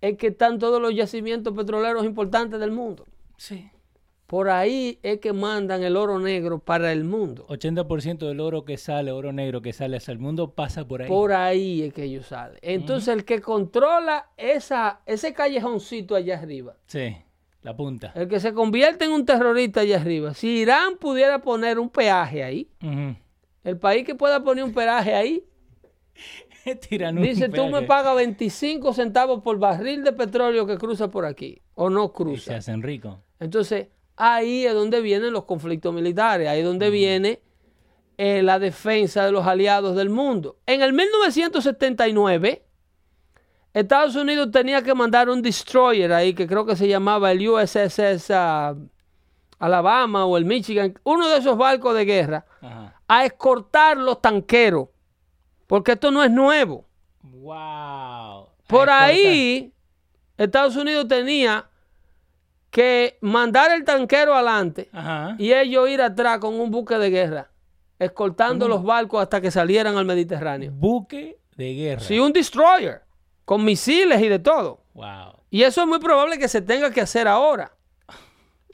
es 0.00 0.16
que 0.18 0.28
están 0.28 0.58
todos 0.58 0.80
los 0.80 0.94
yacimientos 0.94 1.54
petroleros 1.54 2.04
importantes 2.04 2.60
del 2.60 2.70
mundo. 2.70 3.04
Sí. 3.38 3.68
Por 4.26 4.48
ahí 4.50 4.98
es 5.04 5.20
que 5.20 5.32
mandan 5.32 5.84
el 5.84 5.96
oro 5.96 6.18
negro 6.18 6.58
para 6.58 6.90
el 6.92 7.04
mundo. 7.04 7.46
80% 7.48 8.26
del 8.26 8.40
oro 8.40 8.64
que 8.64 8.76
sale, 8.76 9.12
oro 9.12 9.32
negro 9.32 9.62
que 9.62 9.72
sale 9.72 9.96
hacia 9.98 10.10
el 10.12 10.18
mundo, 10.18 10.50
pasa 10.52 10.84
por 10.86 11.02
ahí. 11.02 11.08
Por 11.08 11.32
ahí 11.32 11.82
es 11.82 11.94
que 11.94 12.04
ellos 12.04 12.26
salen. 12.26 12.58
Entonces, 12.62 13.08
el 13.14 13.24
que 13.24 13.40
controla 13.40 14.30
esa, 14.36 15.00
ese 15.06 15.32
callejoncito 15.32 16.16
allá 16.16 16.38
arriba, 16.40 16.74
Sí, 16.86 17.16
la 17.62 17.76
punta. 17.76 18.10
el 18.16 18.26
que 18.28 18.40
se 18.40 18.52
convierte 18.52 19.04
en 19.04 19.12
un 19.12 19.24
terrorista 19.24 19.82
allá 19.82 20.00
arriba, 20.00 20.34
si 20.34 20.48
Irán 20.58 20.96
pudiera 20.98 21.40
poner 21.40 21.78
un 21.78 21.88
peaje 21.88 22.42
ahí, 22.42 22.68
el 23.62 23.78
país 23.78 24.04
que 24.04 24.16
pueda 24.16 24.42
poner 24.42 24.64
un 24.64 24.72
peaje 24.72 25.14
ahí, 25.14 25.44
Tiran 26.88 27.16
un 27.18 27.22
dice, 27.22 27.48
tú 27.48 27.68
me 27.68 27.82
pagas 27.82 28.16
25 28.16 28.92
centavos 28.92 29.40
por 29.42 29.58
barril 29.58 30.02
de 30.02 30.12
petróleo 30.12 30.66
que 30.66 30.76
cruza 30.78 31.08
por 31.08 31.24
aquí, 31.24 31.60
o 31.74 31.88
no 31.90 32.06
Y 32.06 32.08
se 32.08 32.12
cruza. 32.12 32.56
hacen 32.56 32.82
ricos. 32.82 33.18
Entonces, 33.38 33.88
ahí 34.16 34.66
es 34.66 34.74
donde 34.74 35.00
vienen 35.00 35.32
los 35.32 35.44
conflictos 35.44 35.92
militares, 35.94 36.48
ahí 36.48 36.60
es 36.60 36.64
donde 36.64 36.90
viene 36.90 37.40
eh, 38.18 38.42
la 38.42 38.58
defensa 38.58 39.24
de 39.24 39.32
los 39.32 39.46
aliados 39.46 39.94
del 39.94 40.08
mundo. 40.08 40.56
En 40.66 40.82
el 40.82 40.92
1979, 40.92 42.64
Estados 43.74 44.16
Unidos 44.16 44.50
tenía 44.50 44.82
que 44.82 44.94
mandar 44.94 45.28
un 45.28 45.42
destroyer 45.42 46.12
ahí, 46.12 46.32
que 46.32 46.46
creo 46.46 46.64
que 46.64 46.76
se 46.76 46.88
llamaba 46.88 47.30
el 47.30 47.46
USS 47.46 48.30
ah, 48.30 48.74
Alabama 49.58 50.24
o 50.24 50.38
el 50.38 50.46
Michigan, 50.46 50.98
uno 51.04 51.28
de 51.28 51.38
esos 51.38 51.58
barcos 51.58 51.94
de 51.94 52.04
guerra, 52.06 52.46
Ajá. 52.62 53.00
a 53.06 53.24
escortar 53.26 53.98
los 53.98 54.22
tanqueros, 54.22 54.88
porque 55.66 55.92
esto 55.92 56.10
no 56.10 56.24
es 56.24 56.30
nuevo. 56.30 56.86
Wow. 57.22 58.48
Por 58.66 58.88
ahí, 58.88 59.72
Estados 60.38 60.76
Unidos 60.76 61.06
tenía 61.06 61.68
que 62.76 63.16
mandar 63.22 63.72
el 63.72 63.84
tanquero 63.84 64.34
adelante 64.34 64.90
Ajá. 64.92 65.34
y 65.38 65.50
ellos 65.54 65.88
ir 65.88 66.02
atrás 66.02 66.40
con 66.40 66.60
un 66.60 66.70
buque 66.70 66.98
de 66.98 67.08
guerra, 67.08 67.50
escoltando 67.98 68.68
los 68.68 68.82
barcos 68.84 69.22
hasta 69.22 69.40
que 69.40 69.50
salieran 69.50 69.96
al 69.96 70.04
Mediterráneo. 70.04 70.72
Buque 70.74 71.38
de 71.56 71.72
guerra. 71.74 72.02
Sí, 72.02 72.18
un 72.18 72.34
destroyer, 72.34 73.00
con 73.46 73.64
misiles 73.64 74.20
y 74.20 74.28
de 74.28 74.38
todo. 74.40 74.82
Wow. 74.92 75.40
Y 75.48 75.62
eso 75.62 75.80
es 75.80 75.86
muy 75.86 75.98
probable 76.00 76.38
que 76.38 76.48
se 76.48 76.60
tenga 76.60 76.90
que 76.90 77.00
hacer 77.00 77.26
ahora. 77.26 77.72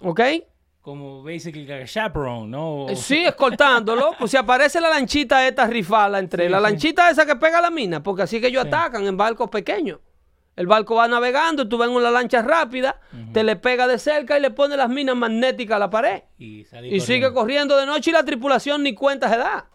¿Ok? 0.01 0.21
Como 0.81 1.23
basically 1.23 1.65
like 1.65 1.85
a 1.85 1.87
chaperone, 1.87 2.49
¿no? 2.49 2.89
Eh, 2.89 2.97
Sí, 2.97 3.25
escoltándolo. 3.25 4.15
Pues 4.19 4.33
si 4.33 4.37
aparece 4.37 4.81
la 4.81 4.89
lanchita 4.89 5.47
esta 5.47 5.69
rifala 5.69 6.19
entre 6.19 6.47
Sí, 6.47 6.51
la 6.51 6.59
sí. 6.59 6.63
lanchita 6.65 7.09
esa 7.09 7.25
que 7.25 7.37
pega 7.37 7.61
la 7.61 7.71
mina, 7.71 8.03
porque 8.03 8.23
así 8.23 8.41
que 8.41 8.49
ellos 8.49 8.65
atacan 8.67 9.07
en 9.07 9.17
barcos 9.17 9.49
pequeños. 9.49 10.01
El 10.55 10.67
barco 10.67 10.97
va 10.97 11.09
navegando, 11.09 11.67
tú 11.67 11.79
ves 11.79 11.89
una 11.89 12.11
lancha 12.11 12.43
rápida, 12.43 13.01
te 13.33 13.43
le 13.43 13.57
pega 13.57 13.87
de 13.87 13.99
cerca 13.99 14.37
y 14.39 14.43
le 14.43 14.51
pone 14.51 14.77
las 14.77 14.91
minas 14.91 15.17
magnéticas 15.17 15.77
a 15.77 15.79
la 15.79 15.89
pared. 15.91 16.23
Y, 16.39 16.65
sigue 17.01 17.33
corriendo. 17.33 17.77
de 17.79 17.87
noche 17.87 18.11
y 18.11 18.13
la 18.13 18.23
tripulación 18.25 18.83
ni 18.83 18.95
cuenta 18.95 19.31
se 19.31 19.39
da. 19.39 19.69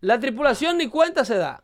La 0.00 0.18
tripulación 0.18 0.78
ni 0.78 0.88
cuenta 0.88 1.24
se 1.24 1.36
da. 1.36 1.62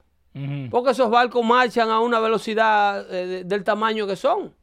Porque 0.71 0.91
esos 0.91 1.11
barcos 1.11 1.43
marchan 1.45 1.89
a 1.91 2.01
una 2.01 2.21
velocidad 2.21 3.11
eh, 3.13 3.27
de- 3.27 3.45
del 3.45 3.65
tamaño 3.65 4.07
que 4.07 4.17
son. 4.17 4.55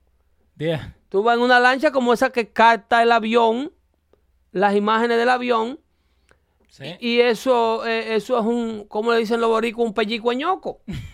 Yeah. 0.57 0.95
Tú 1.09 1.23
vas 1.23 1.35
en 1.35 1.41
una 1.41 1.59
lancha 1.59 1.91
como 1.91 2.13
esa 2.13 2.29
que 2.29 2.51
capta 2.51 3.01
el 3.01 3.11
avión, 3.11 3.71
las 4.51 4.75
imágenes 4.75 5.17
del 5.17 5.29
avión, 5.29 5.79
Sí. 6.69 6.95
y 6.99 7.19
eso, 7.21 7.85
eh, 7.87 8.15
eso 8.15 8.39
es 8.39 8.45
un, 8.45 8.85
como 8.87 9.11
le 9.13 9.19
dicen 9.19 9.41
los 9.41 9.49
boricos, 9.49 9.83
un 9.83 9.93
pellico 9.95 10.31
ñoco. 10.33 10.81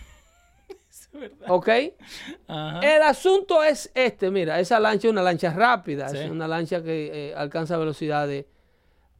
¿Ok? 1.48 1.68
Ajá. 2.48 2.80
El 2.80 3.02
asunto 3.02 3.62
es 3.62 3.90
este, 3.94 4.30
mira, 4.30 4.60
esa 4.60 4.78
lancha 4.80 5.08
es 5.08 5.12
una 5.12 5.22
lancha 5.22 5.52
rápida, 5.52 6.08
Sí. 6.08 6.18
es 6.18 6.30
una 6.30 6.46
lancha 6.48 6.82
que 6.82 7.30
eh, 7.30 7.34
alcanza 7.34 7.76
velocidades. 7.76 8.46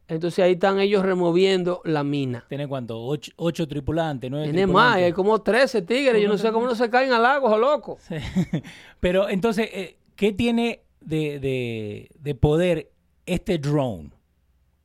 Entonces 0.07 0.43
ahí 0.43 0.53
están 0.53 0.77
ellos 0.79 1.03
removiendo 1.05 1.81
la 1.85 2.03
mina. 2.03 2.45
¿Tiene 2.49 2.67
cuánto? 2.67 3.01
Ocho, 3.01 3.31
ocho 3.37 3.65
tripulantes, 3.67 4.29
nueve 4.29 4.45
Tiene 4.51 4.67
más, 4.67 4.97
hay 4.97 5.13
como 5.13 5.41
13 5.41 5.83
tigres, 5.83 6.21
yo 6.21 6.27
no 6.27 6.37
sé 6.37 6.51
cómo 6.51 6.65
no 6.65 6.75
se 6.75 6.89
caen 6.89 7.13
al 7.13 7.21
lago, 7.23 7.57
loco. 7.57 7.97
Sí. 8.01 8.15
Pero 8.99 9.29
entonces, 9.29 9.69
eh, 9.71 9.97
¿qué 10.17 10.33
tiene 10.33 10.81
de, 10.99 11.39
de- 11.39 12.09
de 12.19 12.35
poder 12.35 12.91
este 13.25 13.57
drone? 13.57 14.11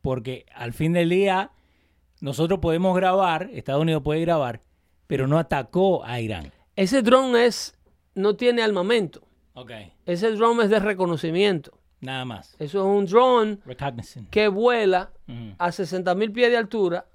Porque 0.00 0.46
al 0.54 0.72
fin 0.72 0.92
del 0.92 1.08
día, 1.08 1.50
nosotros 2.20 2.60
podemos 2.60 2.94
grabar, 2.94 3.50
Estados 3.52 3.82
Unidos 3.82 4.02
puede 4.04 4.20
grabar, 4.20 4.60
pero 5.08 5.26
no 5.26 5.38
atacó 5.40 6.04
a 6.04 6.20
Irán. 6.20 6.52
Ese 6.76 7.02
drone 7.02 7.46
es, 7.46 7.74
no 8.14 8.36
tiene 8.36 8.62
armamento, 8.62 9.22
Ok. 9.54 9.72
ese 10.04 10.30
drone 10.32 10.64
es 10.64 10.70
de 10.70 10.78
reconocimiento. 10.78 11.72
Nada 12.00 12.24
más. 12.26 12.54
Eso 12.58 12.80
es 12.80 12.84
un 12.84 13.06
drone 13.06 13.58
que 14.30 14.48
vuela 14.48 15.10
Ujú. 15.26 15.54
a 15.58 15.72
60 15.72 16.14
mil 16.14 16.30
pies 16.30 16.50
de 16.50 16.58
altura, 16.58 17.06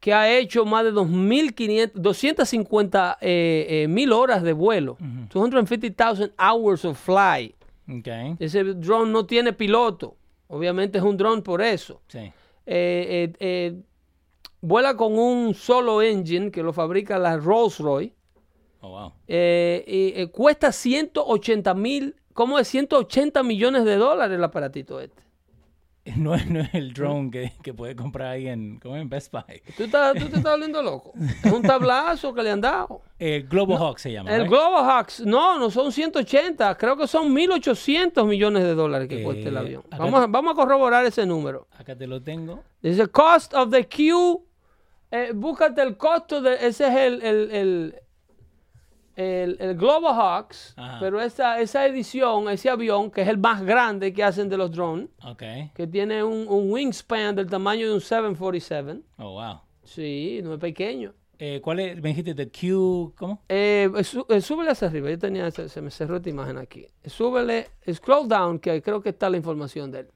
que 0.00 0.14
ha 0.14 0.30
hecho 0.34 0.64
más 0.64 0.84
de 0.84 0.92
2.500, 0.92 1.92
250 1.94 3.18
eh, 3.20 3.66
eh, 3.68 3.88
mil 3.88 4.12
horas 4.12 4.42
de 4.42 4.52
vuelo, 4.54 4.96
250,000 5.30 6.32
hours 6.38 6.84
of 6.86 6.98
fly. 6.98 7.54
Ok. 7.88 8.08
Ese 8.40 8.64
drone 8.64 9.12
no 9.12 9.26
tiene 9.26 9.52
piloto, 9.52 10.16
obviamente 10.48 10.96
es 10.98 11.04
un 11.04 11.16
drone 11.18 11.42
por 11.42 11.60
eso. 11.60 12.00
Sí. 12.08 12.18
Eh, 12.18 12.32
eh, 12.66 13.32
eh, 13.38 13.80
vuela 14.62 14.96
con 14.96 15.18
un 15.18 15.52
solo 15.54 16.00
engine 16.02 16.50
que 16.50 16.62
lo 16.62 16.72
fabrica 16.72 17.18
la 17.18 17.36
Rolls 17.36 17.78
Royce. 17.78 18.15
Oh, 18.86 18.90
wow. 18.90 19.12
eh, 19.26 19.84
y, 19.86 20.20
eh, 20.20 20.26
cuesta 20.28 20.70
180 20.72 21.74
mil, 21.74 22.14
¿cómo 22.34 22.58
es? 22.58 22.68
180 22.68 23.42
millones 23.42 23.84
de 23.84 23.96
dólares 23.96 24.36
el 24.36 24.44
aparatito 24.44 25.00
este. 25.00 25.22
No 26.16 26.36
es, 26.36 26.48
no 26.48 26.60
es 26.60 26.72
el 26.72 26.92
drone 26.94 27.32
que, 27.32 27.52
que 27.64 27.74
puede 27.74 27.96
comprar 27.96 28.28
ahí 28.28 28.46
en, 28.46 28.78
como 28.78 28.96
en 28.96 29.08
Best 29.08 29.32
Buy. 29.32 29.42
¿Tú, 29.76 29.82
estás- 29.84 30.14
tú 30.14 30.28
te 30.28 30.36
estás 30.36 30.52
volviendo 30.52 30.80
loco. 30.80 31.12
Es 31.42 31.50
un 31.50 31.62
tablazo 31.62 32.32
que 32.32 32.44
le 32.44 32.50
han 32.52 32.60
dado. 32.60 33.02
El 33.18 33.48
Global 33.48 33.76
Hawk 33.78 33.98
se 33.98 34.12
llama. 34.12 34.30
El 34.32 34.42
right? 34.42 34.50
Globohawks, 34.50 35.22
no, 35.26 35.58
no 35.58 35.68
son 35.68 35.90
180, 35.90 36.76
creo 36.76 36.96
que 36.96 37.08
son 37.08 37.34
1.800 37.34 38.24
millones 38.24 38.62
de 38.62 38.74
dólares 38.76 39.08
que 39.08 39.20
Eh, 39.20 39.24
cuesta 39.24 39.48
el 39.48 39.56
avión. 39.56 39.82
Vamos 39.98 40.22
a, 40.22 40.26
vamos 40.28 40.52
a 40.52 40.54
corroborar 40.54 41.04
ese 41.06 41.26
número. 41.26 41.66
Acá 41.76 41.96
te 41.96 42.06
lo 42.06 42.22
tengo. 42.22 42.62
Dice 42.80 43.08
cost 43.08 43.52
of 43.54 43.70
the 43.72 43.88
Q, 43.88 44.44
eh, 45.10 45.32
búscate 45.34 45.82
el 45.82 45.96
costo 45.96 46.40
de, 46.40 46.54
ese 46.54 46.86
es 46.86 46.94
el, 46.94 47.22
el, 47.22 47.50
el, 47.50 47.94
el, 49.16 49.56
el 49.58 49.76
Globohawks, 49.76 50.74
Ajá. 50.76 50.98
pero 51.00 51.20
esa, 51.20 51.58
esa 51.60 51.84
edición, 51.86 52.48
ese 52.48 52.68
avión, 52.70 53.10
que 53.10 53.22
es 53.22 53.28
el 53.28 53.38
más 53.38 53.62
grande 53.62 54.12
que 54.12 54.22
hacen 54.22 54.48
de 54.48 54.56
los 54.56 54.70
drones, 54.70 55.08
que 55.74 55.86
tiene 55.86 56.22
un, 56.22 56.46
un 56.48 56.70
wingspan 56.70 57.34
del 57.34 57.48
tamaño 57.48 57.88
de 57.88 57.94
un 57.94 58.00
747, 58.00 59.00
Oh, 59.18 59.32
wow. 59.32 59.60
sí, 59.82 60.40
no 60.44 60.54
es 60.54 60.60
pequeño. 60.60 61.12
Eh, 61.38 61.60
¿Cuál 61.62 61.80
es? 61.80 62.00
Me 62.00 62.10
dijiste 62.10 62.34
The 62.34 62.50
Q, 62.50 63.12
¿cómo? 63.16 63.42
Eh, 63.48 63.90
eh, 64.28 64.40
súbele 64.40 64.70
hacia 64.70 64.88
arriba. 64.88 65.10
Yo 65.10 65.18
tenía, 65.18 65.50
se, 65.50 65.68
se 65.68 65.82
me 65.82 65.90
cerró 65.90 66.16
esta 66.16 66.30
imagen 66.30 66.56
aquí. 66.56 66.86
Súbele, 67.04 67.68
scroll 67.92 68.26
down, 68.26 68.58
que 68.58 68.80
creo 68.80 69.02
que 69.02 69.10
está 69.10 69.28
la 69.28 69.36
información 69.36 69.90
de 69.90 70.00
él. 70.00 70.08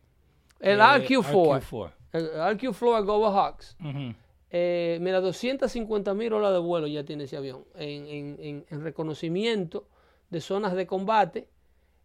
El 0.61 0.79
Eh, 0.81 0.83
RQ4. 0.83 1.61
RQ4. 1.61 1.93
El 2.13 2.31
RQ4 2.31 3.05
Go 3.05 3.31
Hawks. 3.31 3.77
Ujú. 3.81 4.15
Eh, 4.51 4.99
mira, 5.01 5.21
250 5.21 6.13
mil 6.15 6.33
horas 6.33 6.53
de 6.53 6.59
vuelo 6.59 6.87
ya 6.89 7.05
tiene 7.05 7.25
ese 7.25 7.37
avión 7.37 7.65
en, 7.77 8.07
en- 8.09 8.37
en- 8.41 8.67
en 8.69 8.81
reconocimiento 8.83 9.87
de 10.31 10.41
zonas 10.41 10.75
de 10.75 10.87
combate 10.87 11.49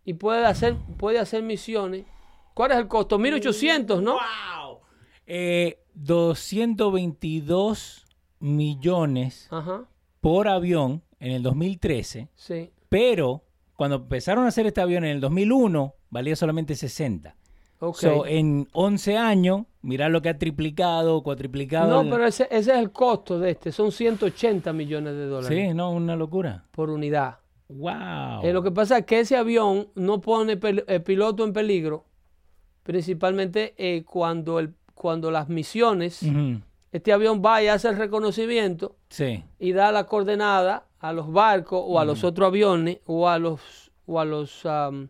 y 0.03 0.13
puede 0.13 0.45
hacer, 0.45 0.75
puede 0.97 1.19
hacer 1.19 1.41
misiones. 1.43 2.05
¿Cuál 2.53 2.71
es 2.71 2.77
el 2.77 2.87
costo? 2.87 3.17
1800, 3.17 4.01
¿no? 4.01 4.13
¡Wow! 4.13 4.79
Eh, 5.25 5.79
222 5.95 8.05
millones 8.39 9.47
Ajá, 9.51 9.85
por 10.21 10.47
avión 10.47 11.03
en 11.19 11.31
el 11.31 11.43
2013, 11.43 12.29
sí. 12.35 12.71
pero 12.89 13.43
cuando 13.75 13.97
empezaron 13.97 14.45
a 14.45 14.49
hacer 14.49 14.67
este 14.67 14.81
avión 14.81 15.03
en 15.03 15.11
el 15.11 15.21
2001, 15.21 15.95
valía 16.09 16.35
solamente 16.35 16.75
60. 16.75 17.35
Ok. 17.79 17.97
So, 17.97 18.25
en 18.25 18.67
11 18.71 19.17
años, 19.17 19.63
mirá 19.81 20.09
lo 20.09 20.21
que 20.21 20.29
ha 20.29 20.37
triplicado, 20.37 21.21
cuatriplicado. 21.23 21.89
no, 21.89 22.01
el- 22.01 22.09
pero 22.09 22.25
ese, 22.25 22.43
ese 22.49 22.71
es 22.71 22.77
el 22.77 22.91
costo 22.91 23.37
de 23.39 23.51
este. 23.51 23.71
Son 23.71 23.91
180 23.91 24.71
millones 24.73 25.13
de 25.15 25.25
dólares 25.25 25.57
Sí, 25.67 25.73
no, 25.73 25.91
una 25.91 26.15
locura. 26.15 26.63
por 26.71 26.89
unidad. 26.89 27.37
¡Wow! 27.67 28.43
Eh, 28.43 28.53
lo 28.53 28.61
que 28.61 28.71
pasa 28.71 28.99
es 28.99 29.05
que 29.05 29.19
ese 29.21 29.35
avión 29.37 29.87
no 29.95 30.21
pone 30.21 30.57
el 30.87 31.03
piloto 31.03 31.43
en 31.43 31.51
peligro, 31.51 32.05
principalmente 32.83 33.73
eh, 33.77 34.03
cuando, 34.05 34.59
el, 34.59 34.73
cuando 34.93 35.31
las 35.31 35.49
misiones, 35.49 36.21
este 36.91 37.11
avión 37.11 37.41
va 37.43 37.61
y 37.63 37.67
hace 37.67 37.89
el 37.89 37.97
reconocimiento 37.97 38.95
Sí, 39.09 39.43
y 39.59 39.71
da 39.73 39.91
la 39.91 40.05
coordenada 40.05 40.85
a 40.99 41.11
los 41.13 41.31
barcos 41.31 41.81
o 41.85 41.99
a 41.99 42.05
los 42.05 42.23
otros 42.23 42.47
aviones 42.47 42.99
o 43.05 43.27
a 43.27 43.39
los 43.39 43.91
o 44.07 44.19
a 44.19 44.25
los 44.25 44.65
am, 44.67 45.09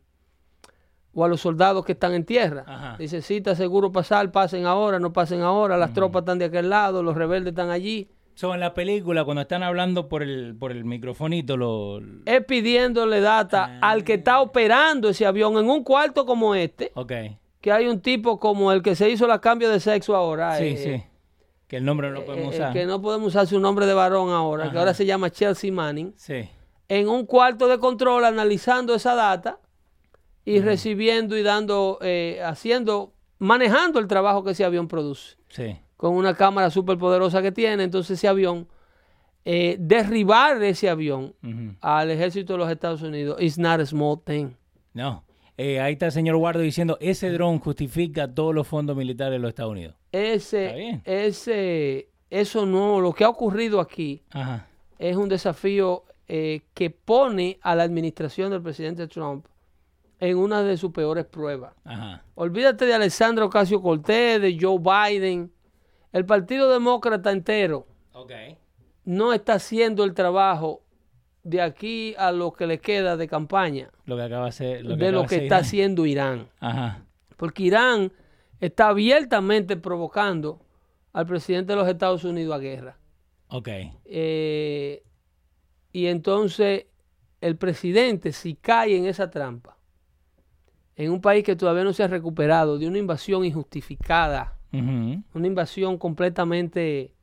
o 1.15 1.23
a 1.23 1.27
los 1.27 1.41
soldados 1.41 1.85
que 1.85 1.93
están 1.93 2.13
en 2.13 2.25
tierra. 2.25 2.63
Ajá. 2.67 2.95
Dice, 2.99 3.21
sí, 3.21 3.37
está 3.37 3.55
seguro 3.55 3.91
pasar, 3.91 4.31
pasen 4.31 4.65
ahora, 4.65 4.99
no 4.99 5.13
pasen 5.13 5.41
ahora, 5.41 5.77
las 5.77 5.93
tropas 5.93 6.21
están 6.21 6.37
de 6.37 6.45
aquel 6.45 6.69
lado, 6.69 7.01
los 7.01 7.15
rebeldes 7.15 7.51
están 7.51 7.69
allí. 7.69 8.09
So, 8.35 8.53
en 8.53 8.59
la 8.59 8.73
película, 8.73 9.23
cuando 9.23 9.41
están 9.41 9.63
hablando 9.63 10.09
por 10.09 10.21
el, 10.21 10.57
por 10.59 10.73
el 10.73 10.83
microfonito, 10.83 11.55
lo... 11.55 12.01
Es 12.25 12.43
pidiéndole 12.45 13.21
data 13.21 13.79
al 13.81 14.03
que 14.03 14.15
está 14.15 14.41
operando 14.41 15.07
ese 15.07 15.25
avión 15.25 15.57
en 15.57 15.69
un 15.69 15.85
cuarto 15.85 16.25
como 16.25 16.53
este, 16.53 16.91
Ok, 16.95 17.13
que 17.61 17.71
hay 17.71 17.87
un 17.87 18.01
tipo 18.01 18.37
como 18.37 18.73
el 18.73 18.83
que 18.83 18.93
se 18.93 19.09
hizo 19.09 19.25
la 19.25 19.39
cambio 19.39 19.69
de 19.69 19.79
sexo 19.79 20.15
ahora. 20.15 20.57
sí, 20.57 20.65
eh, 20.65 20.77
sí. 20.77 21.03
Que 21.67 21.77
el 21.77 21.85
nombre 21.85 22.09
no 22.09 22.15
lo 22.15 22.19
eh, 22.21 22.25
podemos 22.25 22.53
eh, 22.53 22.57
usar. 22.57 22.73
que 22.73 22.85
no 22.85 23.01
podemos 23.01 23.29
usar 23.29 23.47
su 23.47 23.59
nombre 23.59 23.85
de 23.87 23.93
varón 23.93 24.29
ahora, 24.29 24.69
que 24.69 24.77
ahora 24.77 24.93
se 24.93 25.05
llama 25.05 25.31
Chelsea 25.31 25.71
Manning. 25.71 26.13
Sí, 26.17 26.47
en 26.87 27.09
un 27.09 27.25
cuarto 27.25 27.67
de 27.67 27.79
control 27.79 28.25
analizando 28.25 28.93
esa 28.93 29.15
data 29.15 29.59
y 30.45 30.59
recibiendo 30.61 31.35
y 31.37 31.41
dando, 31.41 31.97
eh, 32.01 32.39
haciendo, 32.45 33.13
manejando 33.39 33.99
el 33.99 34.07
trabajo 34.07 34.43
que 34.43 34.51
ese 34.51 34.63
avión 34.63 34.87
produce. 34.87 35.35
sí. 35.49 35.77
Con 35.97 36.13
una 36.13 36.35
cámara 36.35 36.69
súper 36.69 36.97
poderosa 36.97 37.41
que 37.41 37.53
tiene, 37.53 37.83
entonces 37.83 38.19
ese 38.19 38.27
avión, 38.27 38.67
eh, 39.45 39.77
derribar 39.79 40.61
ese 40.61 40.89
avión 40.89 41.33
al 41.79 42.11
ejército 42.11 42.53
de 42.53 42.59
los 42.59 42.69
Estados 42.69 43.01
Unidos 43.01 43.41
is 43.41 43.57
not 43.57 43.79
a 43.79 43.85
small 43.85 44.19
thing. 44.21 44.49
No. 44.93 45.23
Eh, 45.57 45.79
ahí 45.79 45.93
está 45.93 46.07
el 46.07 46.11
señor 46.11 46.35
Guardo 46.35 46.59
diciendo, 46.59 46.97
ese 46.99 47.29
dron 47.31 47.59
justifica 47.59 48.27
todos 48.27 48.53
los 48.53 48.67
fondos 48.67 48.97
militares 48.97 49.33
de 49.33 49.39
los 49.39 49.49
Estados 49.49 49.71
Unidos. 49.71 49.95
Ese, 50.11 51.01
ese, 51.05 52.09
eso 52.29 52.65
no, 52.65 52.99
lo 52.99 53.13
que 53.13 53.23
ha 53.23 53.29
ocurrido 53.29 53.79
aquí 53.79 54.21
Ajá. 54.31 54.67
es 54.99 55.15
un 55.15 55.29
desafío 55.29 56.03
eh, 56.27 56.63
que 56.73 56.89
pone 56.89 57.57
a 57.61 57.73
la 57.73 57.83
administración 57.83 58.51
del 58.51 58.61
presidente 58.61 59.07
Trump 59.07 59.45
en 60.19 60.37
una 60.37 60.63
de 60.63 60.77
sus 60.77 60.91
peores 60.91 61.25
pruebas. 61.25 61.73
Ajá. 61.83 62.23
Olvídate 62.35 62.85
de 62.85 62.93
Alessandro 62.93 63.45
Ocasio 63.47 63.81
Cortés, 63.81 64.41
de 64.41 64.57
Joe 64.59 64.79
Biden. 64.79 65.51
El 66.11 66.25
Partido 66.25 66.69
Demócrata 66.71 67.31
entero 67.31 67.85
Ok. 68.13 68.31
no 69.03 69.33
está 69.33 69.53
haciendo 69.55 70.03
el 70.05 70.13
trabajo 70.13 70.81
de 71.43 71.61
aquí 71.61 72.15
a 72.17 72.31
lo 72.31 72.53
que 72.53 72.65
le 72.65 72.79
queda 72.79 73.17
de 73.17 73.27
campaña, 73.27 73.91
Lo 74.05 74.15
que 74.15 74.23
acaba 74.23 74.43
de 74.45 74.49
hacer. 74.49 74.81
Lo 74.83 74.95
de 74.95 75.07
acaba 75.07 75.11
lo 75.11 75.21
de 75.23 75.27
que 75.27 75.35
está 75.35 75.45
Irán. 75.55 75.61
haciendo 75.61 76.05
Irán. 76.05 76.47
Ajá. 76.59 77.05
Porque 77.37 77.63
Irán 77.63 78.11
está 78.61 78.87
abiertamente 78.87 79.75
provocando 79.77 80.61
al 81.13 81.27
presidente 81.27 81.73
de 81.73 81.77
los 81.79 81.87
Estados 81.87 82.23
Unidos 82.23 82.55
a 82.55 82.59
guerra. 82.59 82.97
Ok. 83.49 83.67
Eh, 84.05 85.03
y 85.91 86.07
entonces 86.07 86.85
el 87.41 87.57
presidente, 87.57 88.31
si 88.31 88.55
cae 88.55 88.97
en 88.97 89.05
esa 89.05 89.29
trampa, 89.29 89.77
en 90.97 91.11
un 91.11 91.21
país 91.21 91.43
que 91.43 91.55
todavía 91.55 91.83
no 91.83 91.93
se 91.93 92.03
ha 92.03 92.07
recuperado 92.07 92.77
de 92.77 92.87
una 92.87 92.97
invasión 92.97 93.43
injustificada, 93.45 94.57
una 94.71 95.47
invasión 95.47 95.97
completamente 95.97 97.13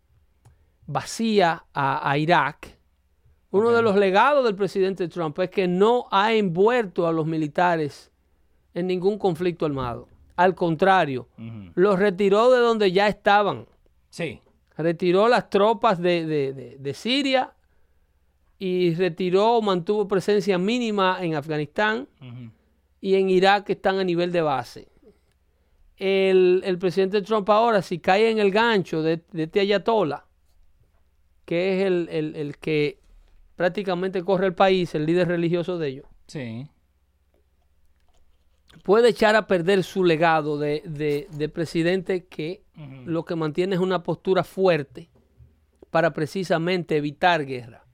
vacía 0.86 1.64
a, 1.72 2.10
a 2.10 2.18
Irak, 2.18 2.78
uno 3.50 3.70
de 3.70 3.82
los 3.82 3.96
legados 3.96 4.44
del 4.44 4.54
presidente 4.54 5.08
Trump 5.08 5.38
es 5.40 5.50
que 5.50 5.68
no 5.68 6.06
ha 6.10 6.32
envuelto 6.32 7.06
a 7.06 7.12
los 7.12 7.26
militares 7.26 8.10
en 8.74 8.86
ningún 8.86 9.18
conflicto 9.18 9.66
armado. 9.66 10.08
Al 10.36 10.54
contrario, 10.54 11.28
los 11.74 11.98
retiró 11.98 12.50
de 12.50 12.58
donde 12.60 12.90
ya 12.90 13.06
estaban 13.08 13.66
Sí. 14.08 14.40
retiró 14.78 15.28
las 15.28 15.50
tropas 15.50 15.98
de, 16.00 16.24
de- 16.26 16.52
de- 16.54 16.76
de 16.78 16.94
Siria 16.94 17.52
y 18.58 18.94
retiró, 18.94 19.60
mantuvo 19.60 20.08
presencia 20.08 20.56
mínima 20.56 21.18
en 21.20 21.34
Afganistán. 21.34 22.08
Y 23.03 23.16
en 23.16 23.28
Irak 23.28 23.68
están 23.68 23.98
a 23.98 24.05
nivel 24.05 24.32
de 24.32 24.40
base. 24.40 24.88
El, 25.98 26.62
el 26.64 26.78
presidente 26.78 27.20
Trump 27.20 27.50
ahora, 27.50 27.82
si 27.82 27.98
cae 27.98 28.30
en 28.30 28.38
el 28.38 28.50
gancho 28.50 29.03
de, 29.03 29.22
de 29.32 29.42
este 29.42 29.61
ayatollah, 29.61 30.24
que 31.44 31.74
es 31.80 31.86
el, 31.86 32.09
el- 32.11 32.36
el 32.36 32.57
que 32.59 32.98
prácticamente 33.57 34.22
corre 34.24 34.46
el 34.46 34.55
país, 34.55 34.94
el 34.94 35.05
líder 35.05 35.28
religioso 35.28 35.76
de 35.78 35.88
ellos, 35.88 36.07
Sí. 36.26 36.66
puede 38.84 39.11
echar 39.11 39.36
a 39.36 39.46
perder 39.46 39.82
su 39.84 40.05
legado 40.05 40.59
de, 40.59 40.82
de- 40.86 41.28
de 41.30 41.48
presidente 41.48 42.26
que 42.26 42.62
lo 43.05 43.24
que 43.24 43.36
mantiene 43.36 43.74
es 43.74 43.80
una 43.80 44.03
postura 44.03 44.42
fuerte 44.44 45.11
para 45.90 46.12
precisamente 46.12 46.96
evitar 46.96 47.44
guerra. 47.44 47.84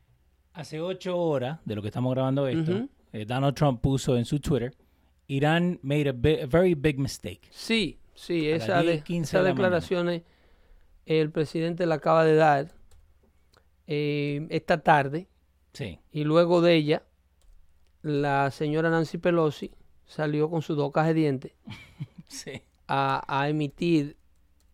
Hace 0.52 0.80
ocho 0.80 1.18
horas 1.18 1.58
de 1.64 1.74
lo 1.74 1.82
que 1.82 1.88
estamos 1.88 2.14
grabando 2.14 2.46
esto, 2.46 2.86
eh, 3.12 3.24
Donald 3.26 3.54
Trump 3.54 3.80
puso 3.80 4.16
en 4.16 4.24
su 4.24 4.38
Twitter, 4.40 4.72
Irán 5.28 5.78
made 5.82 6.08
a, 6.08 6.12
a 6.42 6.46
very 6.46 6.74
big 6.74 6.98
mistake. 6.98 7.42
Sí, 7.50 8.00
sí, 8.14 8.48
esa 8.48 8.82
de- 8.82 8.92
10, 8.92 9.04
15 9.04 9.28
esas 9.28 9.40
de 9.44 9.48
la 9.48 9.54
declaraciones 9.54 10.22
el 11.06 11.30
presidente 11.30 11.86
la 11.86 11.96
acaba 11.96 12.24
de 12.24 12.34
dar 12.34 12.72
eh, 13.86 14.46
esta 14.50 14.82
tarde 14.82 15.28
Sí. 15.72 16.00
y 16.12 16.24
luego 16.24 16.60
de 16.60 16.74
ella 16.74 17.02
la 18.02 18.50
señora 18.50 18.90
Nancy 18.90 19.18
Pelosi 19.18 19.70
salió 20.06 20.50
con 20.50 20.62
sus 20.62 20.76
dos 20.76 20.92
cajas 20.92 21.08
de 21.14 21.20
dientes 21.20 21.52
Sí. 22.28 22.62
a, 22.86 23.22
a 23.26 23.48
emitir 23.48 24.16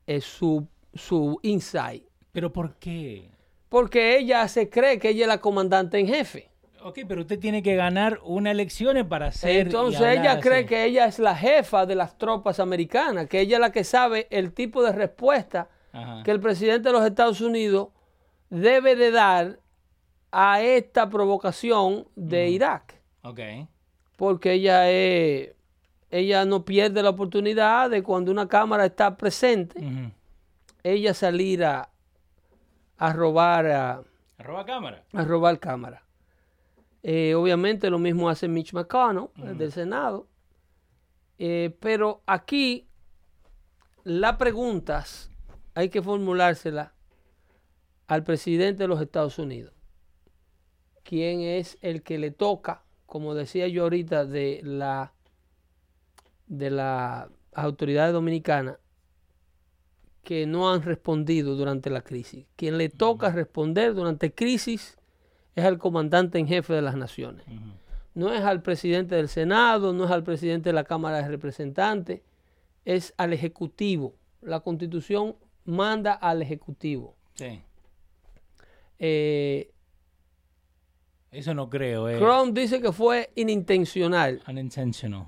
eh, 0.06 0.20
su, 0.20 0.66
su 0.94 1.38
insight. 1.42 2.04
Pero 2.32 2.52
¿por 2.52 2.76
qué? 2.76 3.30
Porque 3.68 4.18
ella 4.18 4.46
se 4.48 4.68
cree 4.70 4.98
que 4.98 5.10
ella 5.10 5.22
es 5.22 5.28
la 5.28 5.40
comandante 5.40 5.98
en 5.98 6.06
jefe. 6.08 6.50
Ok, 6.86 6.98
pero 7.08 7.22
usted 7.22 7.38
tiene 7.38 7.62
que 7.62 7.76
ganar 7.76 8.20
unas 8.24 8.50
elecciones 8.50 9.06
para 9.06 9.32
ser. 9.32 9.68
Entonces 9.68 10.02
ella 10.02 10.38
cree 10.38 10.66
que 10.66 10.84
ella 10.84 11.06
es 11.06 11.18
la 11.18 11.34
jefa 11.34 11.86
de 11.86 11.94
las 11.94 12.18
tropas 12.18 12.60
americanas, 12.60 13.26
que 13.26 13.40
ella 13.40 13.56
es 13.56 13.60
la 13.60 13.72
que 13.72 13.84
sabe 13.84 14.26
el 14.30 14.52
tipo 14.52 14.82
de 14.82 14.92
respuesta 14.92 15.68
que 16.24 16.30
el 16.30 16.40
presidente 16.40 16.88
de 16.90 16.92
los 16.92 17.06
Estados 17.06 17.40
Unidos 17.40 17.88
debe 18.50 18.96
de 18.96 19.10
dar 19.10 19.60
a 20.30 20.60
esta 20.60 21.08
provocación 21.08 22.06
de 22.16 22.50
Irak. 22.50 23.00
Ok. 23.22 23.40
Porque 24.16 24.52
ella 24.52 24.90
es, 24.90 25.52
ella 26.10 26.44
no 26.44 26.66
pierde 26.66 27.02
la 27.02 27.10
oportunidad 27.10 27.88
de 27.88 28.02
cuando 28.02 28.30
una 28.30 28.46
cámara 28.46 28.84
está 28.84 29.16
presente, 29.16 29.80
ella 30.82 31.14
salir 31.14 31.64
a, 31.64 31.88
a 32.98 33.12
robar 33.14 33.66
a, 33.68 34.02
Arroba 34.36 34.66
cámara. 34.66 35.02
a 35.14 35.22
robar 35.24 35.58
cámara. 35.58 36.03
Eh, 37.06 37.34
obviamente 37.34 37.90
lo 37.90 37.98
mismo 37.98 38.30
hace 38.30 38.48
Mitch 38.48 38.72
McConnell 38.72 39.28
el 39.36 39.58
del 39.58 39.72
Senado. 39.72 40.26
Eh, 41.38 41.76
pero 41.78 42.22
aquí 42.24 42.88
las 44.04 44.36
preguntas 44.36 45.30
hay 45.74 45.90
que 45.90 46.00
formulárselas 46.00 46.92
al 48.06 48.24
presidente 48.24 48.84
de 48.84 48.88
los 48.88 49.02
Estados 49.02 49.38
Unidos. 49.38 49.74
¿Quién 51.02 51.40
es 51.40 51.76
el 51.82 52.02
que 52.02 52.18
le 52.18 52.30
toca, 52.30 52.84
como 53.04 53.34
decía 53.34 53.68
yo 53.68 53.82
ahorita, 53.82 54.24
de 54.24 54.62
la 54.64 55.12
de 56.46 56.70
las 56.70 57.28
autoridades 57.52 58.14
dominicanas, 58.14 58.78
que 60.22 60.46
no 60.46 60.72
han 60.72 60.82
respondido 60.82 61.54
durante 61.54 61.90
la 61.90 62.00
crisis. 62.00 62.46
Quien 62.56 62.78
le 62.78 62.88
toca 62.88 63.30
responder 63.30 63.92
durante 63.94 64.32
crisis 64.32 64.96
es 65.54 65.64
al 65.64 65.78
comandante 65.78 66.38
en 66.38 66.46
jefe 66.46 66.72
de 66.74 66.82
las 66.82 66.96
naciones. 66.96 67.44
No 68.14 68.32
es 68.32 68.42
al 68.42 68.62
presidente 68.62 69.14
del 69.16 69.28
Senado, 69.28 69.92
no 69.92 70.04
es 70.04 70.10
al 70.10 70.22
presidente 70.22 70.68
de 70.68 70.72
la 70.74 70.84
Cámara 70.84 71.18
de 71.22 71.28
Representantes, 71.28 72.22
es 72.84 73.12
al 73.16 73.32
Ejecutivo. 73.32 74.14
La 74.40 74.60
Constitución 74.60 75.36
manda 75.64 76.12
al 76.12 76.42
Ejecutivo. 76.42 77.16
Sí. 77.34 77.60
Eh, 78.98 79.70
Eso 81.30 81.54
no 81.54 81.68
creo. 81.68 82.08
Eh. 82.08 82.18
Trump 82.18 82.56
dice 82.56 82.80
que 82.80 82.92
fue 82.92 83.30
inintencional. 83.34 84.40
Unintentional. 84.48 85.26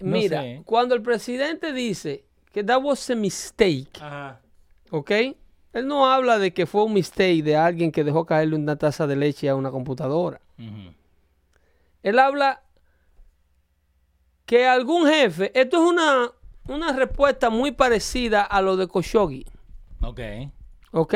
No 0.00 0.12
Mira, 0.12 0.42
sé. 0.42 0.62
cuando 0.64 0.94
el 0.94 1.02
presidente 1.02 1.72
dice 1.72 2.24
que 2.52 2.62
that 2.62 2.80
was 2.82 3.10
a 3.10 3.16
mistake, 3.16 3.88
Ajá. 4.00 4.40
¿ok? 4.90 5.10
Él 5.72 5.86
no 5.86 6.06
habla 6.10 6.38
de 6.38 6.52
que 6.54 6.66
fue 6.66 6.84
un 6.84 6.94
mistake 6.94 7.42
de 7.42 7.56
alguien 7.56 7.92
que 7.92 8.04
dejó 8.04 8.24
caerle 8.24 8.56
una 8.56 8.76
taza 8.76 9.06
de 9.06 9.16
leche 9.16 9.48
a 9.48 9.54
una 9.54 9.70
computadora. 9.70 10.40
Él 12.02 12.18
habla 12.18 12.62
que 14.46 14.66
algún 14.66 15.06
jefe, 15.06 15.52
esto 15.58 15.76
es 15.84 15.90
una, 15.92 16.30
una 16.68 16.92
respuesta 16.92 17.50
muy 17.50 17.72
parecida 17.72 18.42
a 18.42 18.62
lo 18.62 18.76
de 18.76 18.88
Khashoggi, 18.88 19.44
Ok. 20.00 20.20
¿ok? 20.92 21.14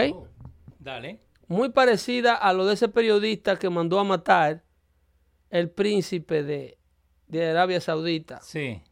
Dale. 0.79 1.21
Muy 1.49 1.71
parecida 1.71 2.35
a 2.35 2.53
lo 2.53 2.67
de 2.67 2.75
ese 2.75 2.89
periodista 2.89 3.57
que 3.59 3.71
mandó 3.71 3.99
a 4.01 4.05
matar 4.05 4.63
el 5.51 5.71
príncipe 5.71 6.43
de, 6.43 6.79
de 7.29 7.51
Arabia 7.51 7.81
Saudita, 7.81 8.41
Sí. 8.43 8.83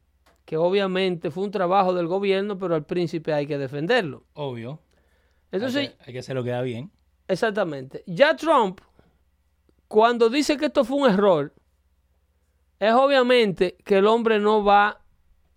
que 0.45 0.57
obviamente 0.57 1.31
fue 1.31 1.45
un 1.45 1.51
trabajo 1.51 1.93
del 1.95 2.07
gobierno, 2.07 2.59
pero 2.59 2.75
al 2.75 2.85
príncipe 2.85 3.33
hay 3.33 3.47
que 3.47 3.59
defenderlo. 3.59 4.25
Obvio. 4.35 4.81
Entonces, 5.53 5.81
hay, 5.81 6.13
que, 6.13 6.19
hay 6.19 6.25
que 6.25 6.43
queda 6.45 6.63
bien. 6.63 6.91
Exactamente. 7.29 8.03
Ya 8.07 8.35
Trump, 8.37 8.81
cuando 9.89 10.29
dice 10.29 10.57
que 10.57 10.67
esto 10.67 10.85
fue 10.85 10.99
un 10.99 11.11
error, 11.11 11.53
es 12.79 12.93
obviamente 12.93 13.77
que 13.85 13.99
el 13.99 14.07
hombre 14.07 14.41
no 14.41 14.65
va 14.65 15.01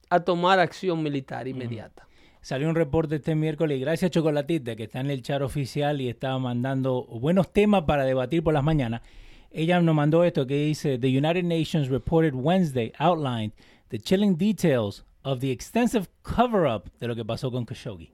a 0.10 0.20
tomar 0.20 0.60
acción 0.60 1.02
militar 1.02 1.48
inmediata. 1.48 2.08
Salió 2.42 2.68
un 2.68 2.76
reporte 2.76 3.16
este 3.16 3.36
miércoles 3.36 3.78
y 3.78 3.82
gracias 3.82 4.12
Chocolatita 4.12 4.76
que 4.76 4.84
está 4.84 5.00
en 5.00 5.10
el 5.10 5.22
chat 5.22 5.42
oficial 5.42 6.02
y 6.02 6.10
estaba 6.10 6.38
mandando 6.40 7.06
buenos 7.06 7.54
temas 7.54 7.84
para 7.84 8.04
debatir 8.04 8.44
por 8.44 8.54
las 8.54 8.64
mañanas. 8.64 9.02
Ella 9.50 9.80
nos 9.80 9.96
mandó 9.96 10.24
esto 10.24 10.46
que 10.46 10.66
dice 10.66 10.98
The 10.98 11.08
United 11.08 11.44
Nations 11.44 11.90
reported 11.90 12.34
Wednesday 12.36 12.92
outlined 13.00 13.54
the 13.90 14.00
chilling 14.00 14.36
details 14.36 15.06
of 15.24 15.40
the 15.40 15.52
extensive 15.52 16.08
cover-up 16.22 16.92
de 17.00 17.08
lo 17.08 17.16
que 17.16 17.24
pasó 17.24 17.50
con 17.50 17.66
Khashoggi 17.66 18.12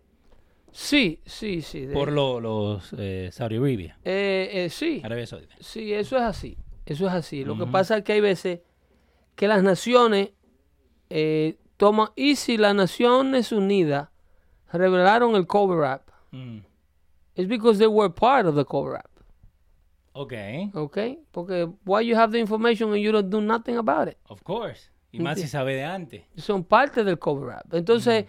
Sí, 0.72 1.22
sí, 1.26 1.62
sí. 1.62 1.86
de- 1.86 1.94
por 1.94 2.12
lo- 2.12 2.40
los 2.40 2.94
eh, 2.98 3.30
Saudi 3.32 3.58
Arabia, 3.58 3.98
eh, 4.04 4.50
eh, 4.54 4.70
sí, 4.70 5.02
Arabia 5.04 5.26
Saudita. 5.28 5.56
sí, 5.60 5.94
eso 5.94 6.16
es 6.18 6.24
así. 6.24 6.58
Eso 6.86 7.06
es 7.08 7.14
así. 7.14 7.44
Lo 7.46 7.56
que 7.58 7.68
pasa 7.68 7.98
es 7.98 8.04
que 8.04 8.14
hay 8.14 8.22
veces 8.22 8.62
que 9.36 9.48
las 9.48 9.62
naciones 9.62 10.32
eh, 11.12 11.58
toman... 11.78 12.10
Y 12.16 12.36
si 12.36 12.58
las 12.58 12.74
Naciones 12.76 13.52
Unidas 13.52 14.10
revelaron 14.72 15.36
el 15.36 15.46
cover-up, 15.48 16.02
Mm, 16.32 16.60
it's 17.36 17.48
because 17.48 17.80
they 17.80 17.88
were 17.88 18.14
part 18.14 18.46
of 18.46 18.56
the 18.56 18.64
cover-up. 18.66 19.10
Ok, 20.14 20.34
¿Ok? 20.74 20.98
Porque 21.32 21.68
why 21.86 22.06
you 22.06 22.16
have 22.18 22.32
the 22.32 22.40
information 22.40 22.90
and 22.92 22.98
you 23.02 23.12
don't 23.12 23.30
do 23.30 23.40
nothing 23.42 23.78
about 23.78 24.08
it. 24.08 24.18
of 24.28 24.42
course. 24.44 24.92
Y 25.12 25.20
más 25.20 25.40
si 25.40 25.48
sabe 25.48 25.76
de 25.76 25.84
antes. 25.84 26.24
Son 26.38 26.64
parte 26.64 27.04
del 27.04 27.18
cover-up. 27.18 27.74
Entonces, 27.74 28.26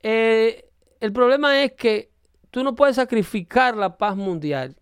eh, 0.00 0.69
el 1.00 1.12
problema 1.12 1.62
es 1.62 1.72
que 1.72 2.10
tú 2.50 2.62
no 2.62 2.74
puedes 2.74 2.96
sacrificar 2.96 3.76
la 3.76 3.96
paz 3.96 4.16
mundial 4.16 4.76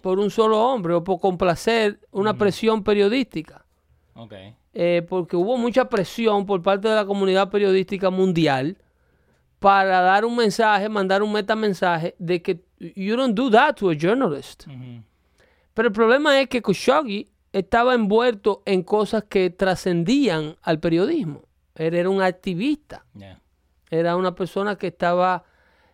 por 0.00 0.18
un 0.18 0.30
solo 0.30 0.60
hombre 0.60 0.94
o 0.94 1.04
por 1.04 1.18
complacer 1.20 2.00
una 2.10 2.34
presión 2.34 2.82
periodística. 2.84 3.64
ok. 4.14 4.32
Eh, 4.78 5.06
porque 5.08 5.36
hubo 5.36 5.56
mucha 5.56 5.88
presión 5.88 6.44
por 6.44 6.60
parte 6.60 6.86
de 6.86 6.94
la 6.94 7.06
comunidad 7.06 7.50
periodística 7.50 8.10
mundial 8.10 8.76
para 9.58 10.02
dar 10.02 10.26
un 10.26 10.36
mensaje, 10.36 10.90
mandar 10.90 11.22
un 11.22 11.32
metamensaje 11.32 12.14
de 12.18 12.42
que 12.42 12.62
you 12.78 13.16
don't 13.16 13.34
do 13.34 13.50
that 13.50 13.76
to 13.76 13.88
a 13.88 13.94
journalist. 13.94 14.66
Pero 15.72 15.88
el 15.88 15.94
problema 15.94 16.38
es 16.40 16.48
que 16.48 16.60
Khashoggi 16.60 17.30
estaba 17.52 17.94
envuelto 17.94 18.62
en 18.66 18.82
cosas 18.82 19.24
que 19.24 19.48
trascendían 19.48 20.56
al 20.60 20.78
periodismo. 20.78 21.42
Él 21.74 21.94
era 21.94 22.10
un 22.10 22.20
activista. 22.20 23.06
Era 23.90 24.16
una 24.16 24.34
persona 24.34 24.76
que 24.76 24.88
estaba 24.88 25.44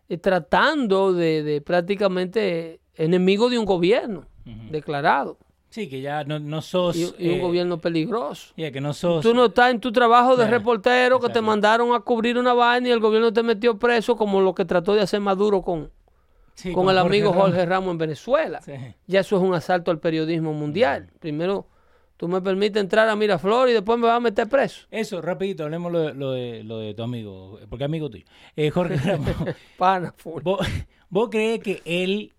eh, 0.09 0.19
tratando 0.19 1.13
de, 1.13 1.43
de 1.43 1.61
prácticamente 1.61 2.81
enemigo 2.95 3.49
de 3.51 3.59
un 3.59 3.65
gobierno 3.65 4.27
declarado 4.71 5.39
Sí, 5.71 5.89
que 5.89 6.03
ya 6.03 6.23
no, 6.25 6.39
no 6.39 6.61
sos... 6.61 6.95
y, 6.97 7.01
y 7.19 7.29
un 7.31 7.35
eh, 7.37 7.41
gobierno 7.41 7.79
peligroso. 7.79 8.53
ya, 8.59 8.71
que 8.71 8.83
no 8.83 8.93
sos... 8.93 9.23
Tú 9.23 9.33
no 9.33 9.47
estás 9.47 9.71
en 9.71 9.81
tu 9.81 9.91
trabajo 9.91 10.37
de 10.37 10.47
reportero 10.47 11.19
que 11.19 11.31
te 11.31 11.41
mandaron 11.41 11.95
a 11.95 12.01
cubrir 12.01 12.37
una 12.37 12.53
vaina 12.53 12.89
y 12.89 12.91
el 12.91 13.01
gobierno 13.01 13.33
te 13.33 13.43
metió 13.43 13.79
preso 13.79 14.15
como 14.15 14.43
lo 14.43 14.55
que 14.55 14.67
trató 14.67 14.95
de 14.95 15.01
hacer 15.01 15.21
Maduro 15.21 15.63
con, 15.63 15.91
sí, 16.53 16.73
con 16.73 16.91
el 16.91 16.99
amigo. 16.99 17.33
Jorge 17.33 17.65
Ramos 17.65 17.93
en 17.93 17.97
Venezuela. 17.99 18.61
Sí. 18.61 18.73
Ya 19.07 19.21
eso 19.21 19.37
es 19.37 19.43
un 19.43 19.55
asalto 19.55 19.91
al 19.91 19.99
periodismo 19.99 20.53
mundial. 20.53 21.09
Primero, 21.21 21.69
tú 22.23 22.29
me 22.29 22.41
permites 22.41 22.81
entrar 22.81 23.09
a 23.09 23.17
Miraflor 23.17 23.69
y 23.69 23.73
después 23.73 23.99
me 23.99 24.07
vas 24.07 24.19
a 24.19 24.21
meter 24.21 24.49
preso. 24.49 24.87
Eso, 24.93 25.21
rapidito, 25.21 25.65
hablemos 25.65 25.91
lo 25.91 25.99
de, 25.99 26.15
lo 26.15 26.31
de, 26.31 26.63
lo 26.63 26.79
de 26.79 26.95
tu 26.95 27.03
amigo, 27.03 27.59
porque 27.69 27.83
amigo 27.83 28.09
tuyo. 28.09 28.25
Eh, 28.55 28.71
Jorge 28.71 28.95
Ramos, 29.05 29.35
Pana. 29.77 30.15
¿vos, 30.45 30.65
vos 31.09 31.29
crees 31.33 31.59
que 31.59 31.83
él 31.85 32.33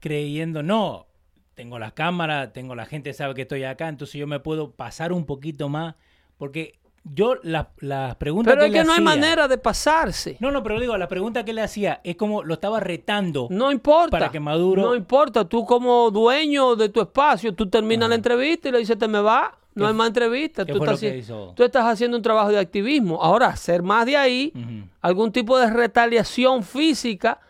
creyendo, 0.00 0.64
no, 0.64 1.06
tengo 1.54 1.78
las 1.78 1.92
cámaras, 1.92 2.52
tengo 2.52 2.74
la 2.74 2.86
gente 2.86 3.12
sabe 3.12 3.34
que 3.34 3.42
estoy 3.42 3.62
acá, 3.62 3.88
entonces 3.88 4.18
yo 4.18 4.26
me 4.26 4.40
puedo 4.40 4.72
pasar 4.72 5.12
un 5.12 5.24
poquito 5.24 5.68
más? 5.68 5.94
Porque 6.36 6.80
yo 7.02 7.36
las 7.42 7.66
las 7.78 8.14
preguntas 8.16 8.52
Pero 8.52 8.60
que 8.62 8.66
es 8.66 8.72
le 8.72 8.78
que 8.80 8.84
no 8.84 8.92
hay 8.92 9.00
manera 9.00 9.48
de 9.48 9.58
pasarse. 9.58 10.36
No, 10.40 10.50
no, 10.50 10.62
pero 10.62 10.78
digo, 10.78 10.96
la 10.98 11.08
pregunta 11.08 11.44
que 11.44 11.52
le 11.52 11.62
hacía 11.62 12.00
es 12.04 12.16
como 12.16 12.42
lo 12.42 12.54
estaba 12.54 12.78
retando. 12.80 13.48
No 13.50 13.72
importa. 13.72 14.10
Para 14.10 14.30
que 14.30 14.38
Maduro- 14.40 14.82
No 14.82 14.94
importa. 14.94 15.44
Tú 15.46 15.64
como 15.64 16.10
dueño 16.10 16.76
de 16.76 16.88
tu 16.90 17.00
espacio, 17.00 17.54
tú 17.54 17.68
terminas 17.68 18.08
la 18.08 18.14
entrevista 18.16 18.68
y 18.68 18.72
le 18.72 18.78
dices, 18.78 18.98
te 18.98 19.08
me 19.08 19.20
va. 19.20 19.56
No 19.74 19.84
¿Qué 19.84 19.88
hay 19.88 19.94
más 19.94 20.08
entrevista. 20.08 20.64
qué 20.66 20.72
Tú 20.72 20.84
estás, 20.84 21.02
hizo? 21.02 21.52
tú 21.56 21.62
estás 21.62 21.84
haciendo 21.86 22.16
un 22.16 22.22
trabajo 22.24 22.50
de 22.50 22.58
activismo. 22.58 23.22
Ahora, 23.22 23.46
hacer 23.46 23.82
más 23.84 24.04
de 24.04 24.16
ahí, 24.16 24.52
algún 25.00 25.30
tipo 25.32 25.56
de 25.58 25.70
retaliación 25.70 26.64
física, 26.64 27.40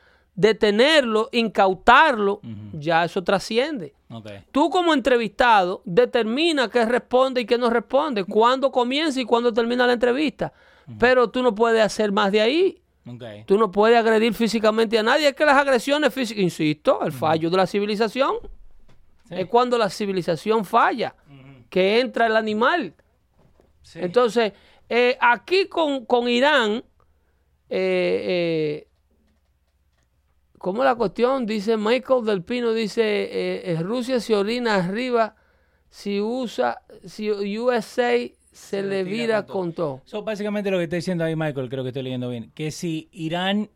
detenerlo, 0.41 1.29
incautarlo, 1.33 2.41
ya 2.73 3.05
eso 3.05 3.23
trasciende. 3.23 3.93
Tú 4.51 4.71
como 4.71 4.95
entrevistado 4.95 5.83
determina 5.85 6.69
qué 6.71 6.85
responde 6.87 7.43
y 7.43 7.45
qué 7.45 7.59
no 7.59 7.69
responde, 7.69 8.25
cuándo 8.25 8.73
comienza 8.73 9.21
y 9.21 9.25
cuándo 9.25 9.53
termina 9.53 9.87
la 9.87 9.93
entrevista. 9.93 10.53
Pero 10.99 11.29
tú 11.29 11.43
no 11.43 11.55
puedes 11.55 11.83
hacer 11.85 12.11
más 12.11 12.33
de 12.33 12.41
ahí. 12.41 12.83
Tú 13.47 13.59
no 13.59 13.71
puedes 13.71 13.99
agredir 13.99 14.33
físicamente 14.35 14.99
a 14.99 15.03
nadie. 15.03 15.29
Es 15.29 15.35
que 15.35 15.45
las 15.45 15.57
agresiones 15.57 16.13
físicas, 16.13 16.43
insisto, 16.43 17.05
el 17.05 17.13
fallo 17.13 17.51
de 17.51 17.57
la 17.57 17.67
civilización 17.67 18.37
Sí. 19.29 19.35
es 19.39 19.47
cuando 19.47 19.79
la 19.79 19.89
civilización 19.91 20.65
falla, 20.65 21.15
que 21.69 22.01
entra 22.01 22.27
el 22.27 22.35
animal. 22.37 22.95
Sí. 23.83 24.01
Entonces, 24.03 24.53
eh, 24.89 25.17
aquí 25.21 25.67
con, 25.69 26.05
con 26.05 26.29
Irán, 26.29 26.83
eh, 27.69 28.83
eh, 28.83 28.87
¿cómo 30.61 30.85
la 30.85 30.95
cuestión? 30.95 31.47
Dice 31.47 31.79
Michael 31.79 32.25
del 32.27 32.43
Pino, 32.43 32.75
dice, 32.75 33.03
eh, 33.03 33.73
eh, 33.73 33.83
Rusia 33.83 34.21
se 34.21 34.37
orina 34.37 34.75
arriba 34.75 35.35
si 35.89 36.21
usa, 36.21 36.83
si 37.03 37.31
USA 37.31 38.13
se, 38.53 38.83
le 38.83 39.03
vira 39.03 39.47
con 39.47 39.73
todo. 39.73 40.03
So, 40.05 40.23
básicamente 40.23 40.71
lo 40.71 40.77
que 40.77 40.85
está 40.85 40.97
diciendo 40.97 41.25
ahí 41.25 41.35
Michael, 41.35 41.71
creo 41.71 41.83
que 41.83 41.89
estoy 41.89 42.03
leyendo 42.03 42.29
bien, 42.29 42.53
que 42.55 42.71
si 42.71 43.09
Irán, 43.11 43.71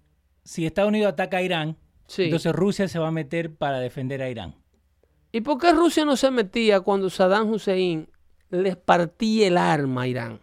si 0.45 0.67
Estados 0.67 0.91
Unidos 0.91 1.15
ataca 1.15 1.39
a 1.39 1.43
Irán, 1.43 1.79
Sí. 2.07 2.25
entonces 2.25 2.53
Rusia 2.53 2.87
se 2.87 2.99
va 2.99 3.09
a 3.09 3.11
meter 3.11 3.55
para 3.55 3.81
defender 3.81 4.21
a 4.21 4.29
Irán. 4.29 4.55
¿Y 5.33 5.41
por 5.41 5.59
qué 5.59 5.73
Rusia 5.73 6.05
no 6.05 6.17
se 6.17 6.31
metía 6.31 6.81
cuando 6.81 7.09
Saddam 7.09 7.51
Hussein 7.51 8.11
les 8.51 8.77
partía 8.77 9.49
el 9.49 9.57
arma 9.57 10.03
a 10.03 10.07
Irán? 10.07 10.41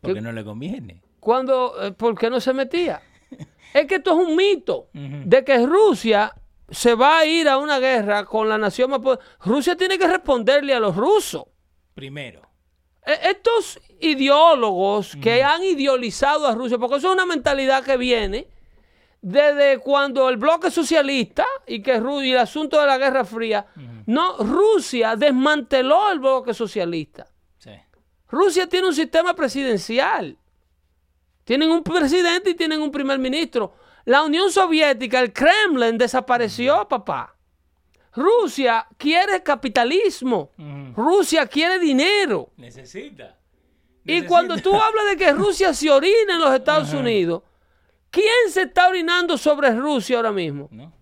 Porque 0.00 0.20
no 0.20 0.32
le 0.32 0.44
conviene. 0.44 1.00
Cuando, 1.20 1.80
eh, 1.80 1.92
¿Por 1.92 2.18
qué 2.18 2.28
no 2.28 2.40
se 2.40 2.52
metía? 2.52 3.00
Es 3.74 3.86
que 3.86 3.96
esto 3.96 4.10
es 4.20 4.28
un 4.28 4.36
mito 4.36 4.88
de 4.92 5.44
que 5.44 5.64
Rusia 5.66 6.34
se 6.70 6.94
va 6.94 7.18
a 7.18 7.24
ir 7.26 7.48
a 7.48 7.58
una 7.58 7.78
guerra 7.78 8.24
con 8.24 8.48
la 8.48 8.56
nación 8.58 8.90
más 8.90 9.00
poderosa. 9.00 9.28
Rusia 9.44 9.76
tiene 9.76 9.98
que 9.98 10.06
responderle 10.06 10.72
a 10.74 10.80
los 10.80 10.94
rusos. 10.96 11.44
Primero. 11.94 12.42
E- 13.04 13.30
Estos 13.30 13.80
ideólogos 14.00 15.16
que 15.20 15.42
han 15.42 15.62
idealizado 15.64 16.46
a 16.46 16.54
Rusia, 16.54 16.78
porque 16.78 16.96
eso 16.96 17.08
es 17.08 17.14
una 17.14 17.26
mentalidad 17.26 17.82
que 17.84 17.96
viene 17.96 18.46
desde 19.22 19.78
cuando 19.78 20.28
el 20.28 20.36
bloque 20.36 20.70
socialista 20.70 21.44
y 21.66 21.82
que 21.82 22.00
y 22.22 22.32
el 22.32 22.38
asunto 22.38 22.80
de 22.80 22.86
la 22.86 22.96
Guerra 22.98 23.24
Fría, 23.24 23.66
no, 24.06 24.38
Rusia 24.38 25.16
desmanteló 25.16 26.10
el 26.10 26.20
bloque 26.20 26.54
socialista. 26.54 27.26
Sí. 27.58 27.70
Rusia 28.28 28.66
tiene 28.68 28.86
un 28.88 28.94
sistema 28.94 29.34
presidencial. 29.34 30.38
Tienen 31.50 31.72
un 31.72 31.82
presidente 31.82 32.50
y 32.50 32.54
tienen 32.54 32.80
un 32.80 32.92
primer 32.92 33.18
ministro. 33.18 33.74
La 34.04 34.22
Unión 34.22 34.52
Soviética, 34.52 35.18
el 35.18 35.32
Kremlin 35.32 35.98
desapareció, 35.98 36.86
papá. 36.86 37.34
Rusia 38.14 38.86
quiere 38.96 39.42
capitalismo. 39.42 40.52
Rusia 40.94 41.48
quiere 41.48 41.80
dinero. 41.80 42.52
Necesita. 42.56 43.36
Y 44.04 44.22
cuando 44.26 44.58
tú 44.58 44.72
hablas 44.72 45.06
de 45.10 45.16
que 45.16 45.32
Rusia 45.32 45.74
se 45.74 45.90
orina 45.90 46.34
en 46.34 46.40
los 46.40 46.54
Estados 46.54 46.94
Unidos, 46.94 47.42
¿quién 48.12 48.48
se 48.48 48.62
está 48.62 48.88
orinando 48.88 49.36
sobre 49.36 49.72
Rusia 49.72 50.18
ahora 50.18 50.30
mismo? 50.30 50.68
¿No? 50.70 50.92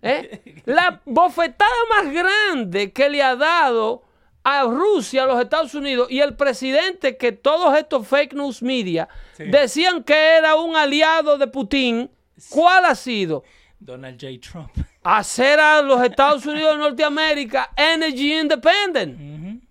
¿Eh? 0.00 0.62
La 0.64 1.02
bofetada 1.04 1.70
más 1.90 2.10
grande 2.10 2.94
que 2.94 3.10
le 3.10 3.22
ha 3.22 3.36
dado 3.36 4.04
a 4.44 4.62
Rusia, 4.64 5.24
a 5.24 5.26
los 5.26 5.40
Estados 5.42 5.74
Unidos, 5.74 6.08
y 6.10 6.20
el 6.20 6.34
presidente 6.36 7.16
que 7.16 7.32
todos 7.32 7.76
estos 7.76 8.06
fake 8.06 8.32
news 8.34 8.62
media 8.62 9.08
Sí. 9.36 9.44
decían 9.44 10.02
que 10.04 10.14
era 10.38 10.54
un 10.56 10.74
aliado 10.76 11.36
de 11.38 11.46
Putin, 11.48 12.10
¿cuál 12.48 12.84
ha 12.86 12.94
sido? 12.94 13.44
Donald 13.78 14.18
J. 14.20 14.32
Trump. 14.50 14.70
Hacer 15.02 15.60
a 15.60 15.82
los 15.82 16.02
Estados 16.04 16.44
Unidos 16.46 16.72
de 16.72 16.78
Norteamérica 16.78 17.70
energy 17.76 18.38
independent. 18.38 19.62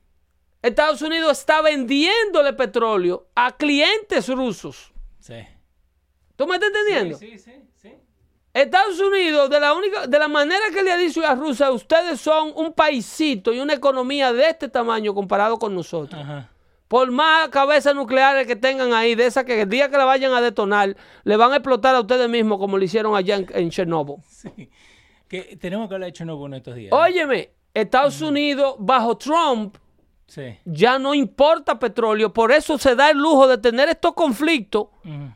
Estados 0.61 1.01
Unidos 1.01 1.37
está 1.39 1.61
vendiéndole 1.61 2.53
petróleo 2.53 3.27
a 3.35 3.55
clientes 3.55 4.27
rusos. 4.29 4.91
Sí. 5.19 5.35
¿Tú 6.35 6.45
me 6.47 6.55
estás 6.55 6.69
entendiendo? 6.69 7.17
Sí, 7.17 7.37
sí, 7.37 7.39
sí. 7.39 7.51
Estados 8.61 8.99
Unidos, 8.99 9.49
de 9.49 9.59
la 9.59 9.73
única, 9.73 10.07
de 10.07 10.19
la 10.19 10.27
manera 10.27 10.61
que 10.73 10.81
le 10.81 10.91
ha 10.91 10.97
dicho 10.97 11.25
a 11.25 11.35
Rusia, 11.35 11.71
ustedes 11.71 12.19
son 12.19 12.53
un 12.55 12.73
paisito 12.73 13.53
y 13.53 13.59
una 13.59 13.73
economía 13.73 14.33
de 14.33 14.49
este 14.49 14.67
tamaño 14.67 15.13
comparado 15.13 15.57
con 15.57 15.75
nosotros. 15.75 16.19
Ajá. 16.19 16.49
Por 16.87 17.11
más 17.11 17.49
cabezas 17.49 17.93
nucleares 17.93 18.47
que 18.47 18.55
tengan 18.55 18.93
ahí, 18.93 19.13
de 19.13 19.25
esas 19.25 19.43
que 19.43 19.61
el 19.61 19.69
día 19.69 19.89
que 19.89 19.97
la 19.97 20.05
vayan 20.05 20.33
a 20.33 20.41
detonar, 20.41 20.95
le 21.23 21.35
van 21.35 21.51
a 21.51 21.57
explotar 21.57 21.95
a 21.95 21.99
ustedes 21.99 22.29
mismos 22.29 22.57
como 22.57 22.77
lo 22.77 22.83
hicieron 22.83 23.15
allá 23.15 23.35
en, 23.35 23.47
en 23.53 23.69
Chernobyl. 23.69 24.17
Sí. 24.27 24.69
Que 25.27 25.57
tenemos 25.57 25.89
que 25.89 25.95
hablar 25.95 26.07
de 26.07 26.13
Chernobyl 26.13 26.51
de 26.51 26.57
estos 26.57 26.75
días. 26.75 26.93
Óyeme, 26.93 27.51
Estados 27.73 28.21
Unidos 28.21 28.75
bajo 28.79 29.17
Trump 29.17 29.75
Sí. 30.27 30.57
ya 30.65 30.99
no 30.99 31.13
importa 31.13 31.79
petróleo, 31.79 32.33
por 32.33 32.51
eso 32.51 32.77
se 32.77 32.95
da 32.95 33.09
el 33.11 33.17
lujo 33.17 33.47
de 33.47 33.57
tener 33.57 33.87
estos 33.87 34.13
conflictos. 34.13 34.87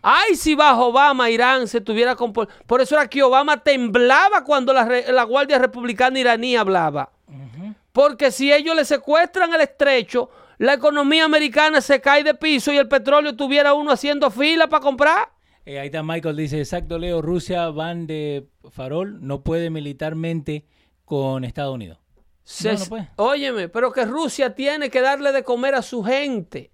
Ay, 0.01 0.35
si 0.35 0.53
bajo 0.53 0.87
Obama 0.87 1.29
Irán 1.29 1.67
se 1.69 1.79
tuviera 1.79 2.15
compor- 2.17 2.49
Por 2.67 2.81
eso 2.81 2.95
era 2.95 3.07
que 3.07 3.23
Obama 3.23 3.63
temblaba 3.63 4.43
cuando 4.43 4.73
la, 4.73 5.23
Guardia 5.23 5.57
Republicana 5.59 6.19
iraní 6.19 6.57
hablaba. 6.57 7.09
Porque 7.93 8.31
si 8.31 8.51
ellos 8.51 8.75
le 8.75 8.85
secuestran 8.85 9.53
el 9.53 9.61
estrecho, 9.61 10.29
la 10.57 10.73
economía 10.73 11.25
americana 11.25 11.81
se 11.81 11.99
cae 12.01 12.23
de 12.23 12.33
piso 12.35 12.71
y 12.73 12.77
el 12.77 12.87
petróleo 12.87 13.35
tuviera 13.35 13.73
uno 13.73 13.91
haciendo 13.91 14.29
fila 14.29 14.67
para 14.67 14.81
comprar. 14.83 15.29
Eh, 15.65 15.79
ahí 15.79 15.87
está 15.87 16.03
Michael, 16.03 16.35
dice, 16.35 16.59
exacto, 16.59 16.97
Leo, 16.97 17.21
Rusia 17.21 17.69
van 17.69 18.07
de 18.07 18.47
farol, 18.71 19.25
no 19.25 19.41
puede 19.41 19.69
militarmente 19.69 20.65
con 21.05 21.43
Estados 21.43 21.75
Unidos. 21.75 21.97
Se- 22.43 22.73
No, 22.73 22.79
no 22.79 22.85
puede. 22.85 23.09
Óyeme, 23.17 23.69
pero 23.69 23.91
que 23.91 24.05
Rusia 24.05 24.55
tiene 24.55 24.89
que 24.89 25.01
darle 25.01 25.31
de 25.31 25.43
comer 25.43 25.75
a 25.75 25.81
su 25.81 26.03
gente. 26.03 26.71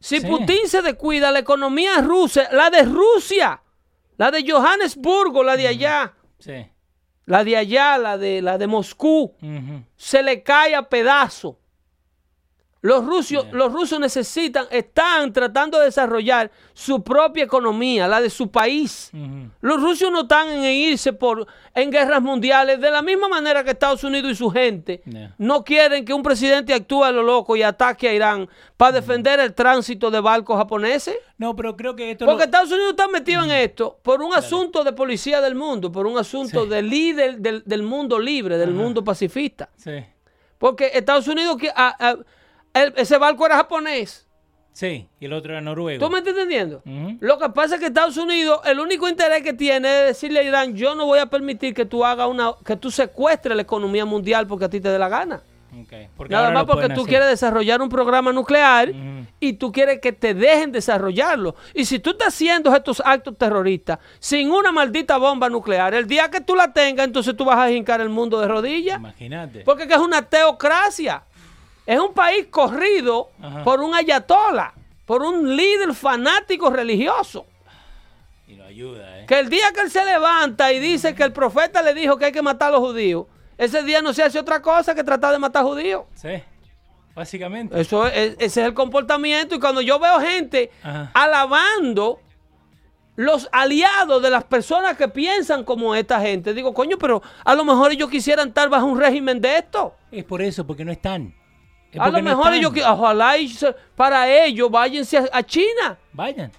Si 0.00 0.20
Sí. 0.20 0.26
Putin 0.26 0.66
se 0.68 0.82
descuida, 0.82 1.30
la 1.30 1.38
economía 1.38 1.98
rusa, 2.00 2.48
la 2.52 2.70
de 2.70 2.82
Rusia, 2.82 3.62
la 4.16 4.30
de 4.30 4.44
Johannesburgo, 4.50 5.42
la 5.42 5.56
de 5.56 5.68
allá, 5.68 6.14
Sí. 6.38 6.66
la 7.26 7.42
de 7.44 7.56
allá, 7.56 7.96
la 7.98 8.18
de, 8.18 8.42
la 8.42 8.58
de 8.58 8.66
Moscú, 8.66 9.34
se 9.96 10.22
le 10.22 10.42
cae 10.42 10.74
a 10.74 10.88
pedazos. 10.88 11.56
Los 12.84 13.02
rusos, 13.06 13.46
los 13.50 13.72
rusos 13.72 13.98
necesitan, 13.98 14.66
están 14.70 15.32
tratando 15.32 15.78
de 15.78 15.86
desarrollar 15.86 16.50
su 16.74 17.02
propia 17.02 17.42
economía, 17.44 18.06
la 18.06 18.20
de 18.20 18.28
su 18.28 18.50
país. 18.50 19.10
Los 19.62 19.80
rusos 19.80 20.12
no 20.12 20.20
están 20.24 20.50
en 20.50 20.64
irse 20.64 21.14
por 21.14 21.46
en 21.74 21.90
guerras 21.90 22.20
mundiales 22.20 22.78
de 22.82 22.90
la 22.90 23.00
misma 23.00 23.26
manera 23.28 23.64
que 23.64 23.70
Estados 23.70 24.04
Unidos 24.04 24.32
y 24.32 24.34
su 24.34 24.50
gente 24.50 25.00
Yeah. 25.06 25.34
no 25.38 25.64
quieren 25.64 26.04
que 26.04 26.12
un 26.12 26.22
presidente 26.22 26.74
actúe 26.74 27.04
a 27.04 27.10
lo 27.10 27.22
loco 27.22 27.56
y 27.56 27.62
ataque 27.62 28.06
a 28.10 28.12
Irán 28.12 28.50
para 28.76 28.92
defender 28.92 29.40
el 29.40 29.54
tránsito 29.54 30.10
de 30.10 30.20
barcos 30.20 30.58
japoneses. 30.58 31.16
No, 31.38 31.56
pero 31.56 31.74
creo 31.76 31.96
que 31.96 32.10
esto... 32.10 32.26
Porque 32.26 32.44
Estados 32.44 32.70
Unidos 32.70 32.90
está 32.90 33.08
metido 33.08 33.42
en 33.44 33.50
esto 33.50 33.98
por 34.02 34.20
un 34.20 34.34
asunto 34.34 34.84
de 34.84 34.92
policía 34.92 35.40
del 35.40 35.54
mundo, 35.54 35.90
por 35.90 36.06
un 36.06 36.18
asunto 36.18 36.64
Sí. 36.64 36.68
de 36.68 36.82
líder 36.82 37.38
del, 37.38 37.62
del 37.64 37.82
mundo 37.82 38.18
libre, 38.18 38.58
del 38.58 38.72
mundo 38.72 39.02
pacifista. 39.02 39.70
Sí. 39.78 40.04
Porque 40.58 40.90
Estados 40.92 41.26
Unidos, 41.28 41.56
que- 41.56 41.70
a- 41.74 41.96
a- 42.10 42.18
el- 42.74 42.92
ese 42.96 43.16
barco 43.18 43.46
era 43.46 43.56
japonés. 43.56 44.26
Sí, 44.72 45.06
y 45.20 45.26
el 45.26 45.32
otro 45.32 45.52
era 45.52 45.60
noruego. 45.60 46.04
¿Tú 46.04 46.10
me 46.10 46.18
estás 46.18 46.32
entendiendo? 46.34 46.82
Lo 47.20 47.38
que 47.38 47.48
pasa 47.50 47.76
es 47.76 47.80
que 47.80 47.86
Estados 47.86 48.16
Unidos, 48.16 48.60
el 48.64 48.80
único 48.80 49.08
interés 49.08 49.42
que 49.42 49.52
tiene 49.52 50.00
es 50.00 50.06
decirle 50.08 50.40
a 50.40 50.42
Irán, 50.42 50.74
yo 50.74 50.96
no 50.96 51.06
voy 51.06 51.20
a 51.20 51.26
permitir 51.26 51.72
que 51.74 51.84
tú 51.84 52.04
hagas 52.04 52.26
una, 52.28 52.54
que 52.66 52.74
tú 52.76 52.90
secuestres 52.90 53.54
la 53.54 53.62
economía 53.62 54.04
mundial 54.04 54.48
porque 54.48 54.64
a 54.64 54.68
ti 54.68 54.80
te 54.80 54.88
dé 54.88 54.98
la 54.98 55.08
gana. 55.08 55.42
Ok, 55.80 55.92
porque 56.16 56.32
Nada 56.32 56.50
más 56.52 56.64
porque 56.64 56.86
tú 56.88 57.00
hacer. 57.02 57.06
quieres 57.06 57.28
desarrollar 57.28 57.82
un 57.82 57.88
programa 57.88 58.32
nuclear 58.32 58.92
y 59.40 59.52
tú 59.54 59.70
quieres 59.72 60.00
que 60.00 60.12
te 60.12 60.32
dejen 60.34 60.70
desarrollarlo. 60.70 61.54
Y 61.72 61.84
si 61.84 61.98
tú 62.00 62.10
estás 62.10 62.28
haciendo 62.28 62.74
estos 62.74 63.00
actos 63.04 63.36
terroristas 63.38 63.98
sin 64.20 64.50
una 64.52 64.70
maldita 64.72 65.16
bomba 65.18 65.48
nuclear, 65.48 65.94
el 65.94 66.06
día 66.06 66.30
que 66.30 66.40
tú 66.40 66.54
la 66.56 66.72
tengas, 66.72 67.06
entonces 67.06 67.36
tú 67.36 67.44
vas 67.44 67.58
a 67.58 67.70
hincar 67.72 68.00
el 68.00 68.08
mundo 68.08 68.40
de 68.40 68.46
rodillas. 68.48 68.98
Imagínate. 68.98 69.60
Porque 69.60 69.86
que 69.88 69.94
es 69.94 70.00
una 70.00 70.22
teocracia. 70.22 71.24
Es 71.86 71.98
un 72.00 72.14
país 72.14 72.46
corrido 72.50 73.30
Ajá. 73.42 73.62
por 73.64 73.80
un 73.80 73.94
ayatola, 73.94 74.72
por 75.04 75.22
un 75.22 75.54
líder 75.56 75.92
fanático 75.94 76.70
religioso. 76.70 77.46
Y 78.48 78.54
lo 78.56 78.64
ayuda, 78.64 79.20
¿eh? 79.20 79.26
Que 79.26 79.38
el 79.38 79.48
día 79.50 79.72
que 79.74 79.80
él 79.82 79.90
se 79.90 80.04
levanta 80.04 80.72
y 80.72 80.78
dice 80.80 81.14
que 81.14 81.22
el 81.24 81.32
profeta 81.32 81.82
le 81.82 81.94
dijo 81.94 82.16
que 82.16 82.26
hay 82.26 82.32
que 82.32 82.42
matar 82.42 82.68
a 82.68 82.72
los 82.72 82.80
judíos, 82.80 83.26
ese 83.58 83.82
día 83.82 84.02
no 84.02 84.12
se 84.12 84.22
hace 84.22 84.38
otra 84.38 84.60
cosa 84.62 84.94
que 84.94 85.04
tratar 85.04 85.32
de 85.32 85.38
matar 85.38 85.64
judíos. 85.64 86.04
Sí, 86.14 86.42
básicamente. 87.14 87.78
Eso 87.80 88.06
es, 88.06 88.34
ese 88.38 88.44
es 88.62 88.66
el 88.66 88.74
comportamiento. 88.74 89.54
Y 89.54 89.60
cuando 89.60 89.80
yo 89.80 89.98
veo 89.98 90.18
gente 90.20 90.70
Ajá. 90.82 91.10
alabando 91.14 92.18
los 93.16 93.48
aliados 93.52 94.20
de 94.22 94.30
las 94.30 94.42
personas 94.44 94.96
que 94.96 95.06
piensan 95.08 95.62
como 95.64 95.94
esta 95.94 96.20
gente, 96.20 96.52
digo, 96.52 96.74
coño, 96.74 96.96
pero 96.98 97.22
a 97.44 97.54
lo 97.54 97.64
mejor 97.64 97.92
ellos 97.92 98.10
quisieran 98.10 98.48
estar 98.48 98.68
bajo 98.68 98.86
un 98.86 98.98
régimen 98.98 99.40
de 99.40 99.58
esto. 99.58 99.94
Es 100.10 100.24
por 100.24 100.42
eso, 100.42 100.66
porque 100.66 100.84
no 100.84 100.90
están. 100.90 101.32
A 101.98 102.10
lo 102.10 102.18
no 102.18 102.22
mejor 102.24 102.54
están. 102.54 102.54
ellos, 102.54 102.72
ojalá 102.88 103.34
para 103.96 104.44
ellos 104.44 104.70
váyanse 104.70 105.18
a, 105.18 105.28
a 105.32 105.42
China, 105.42 105.96
Vayan. 106.12 106.50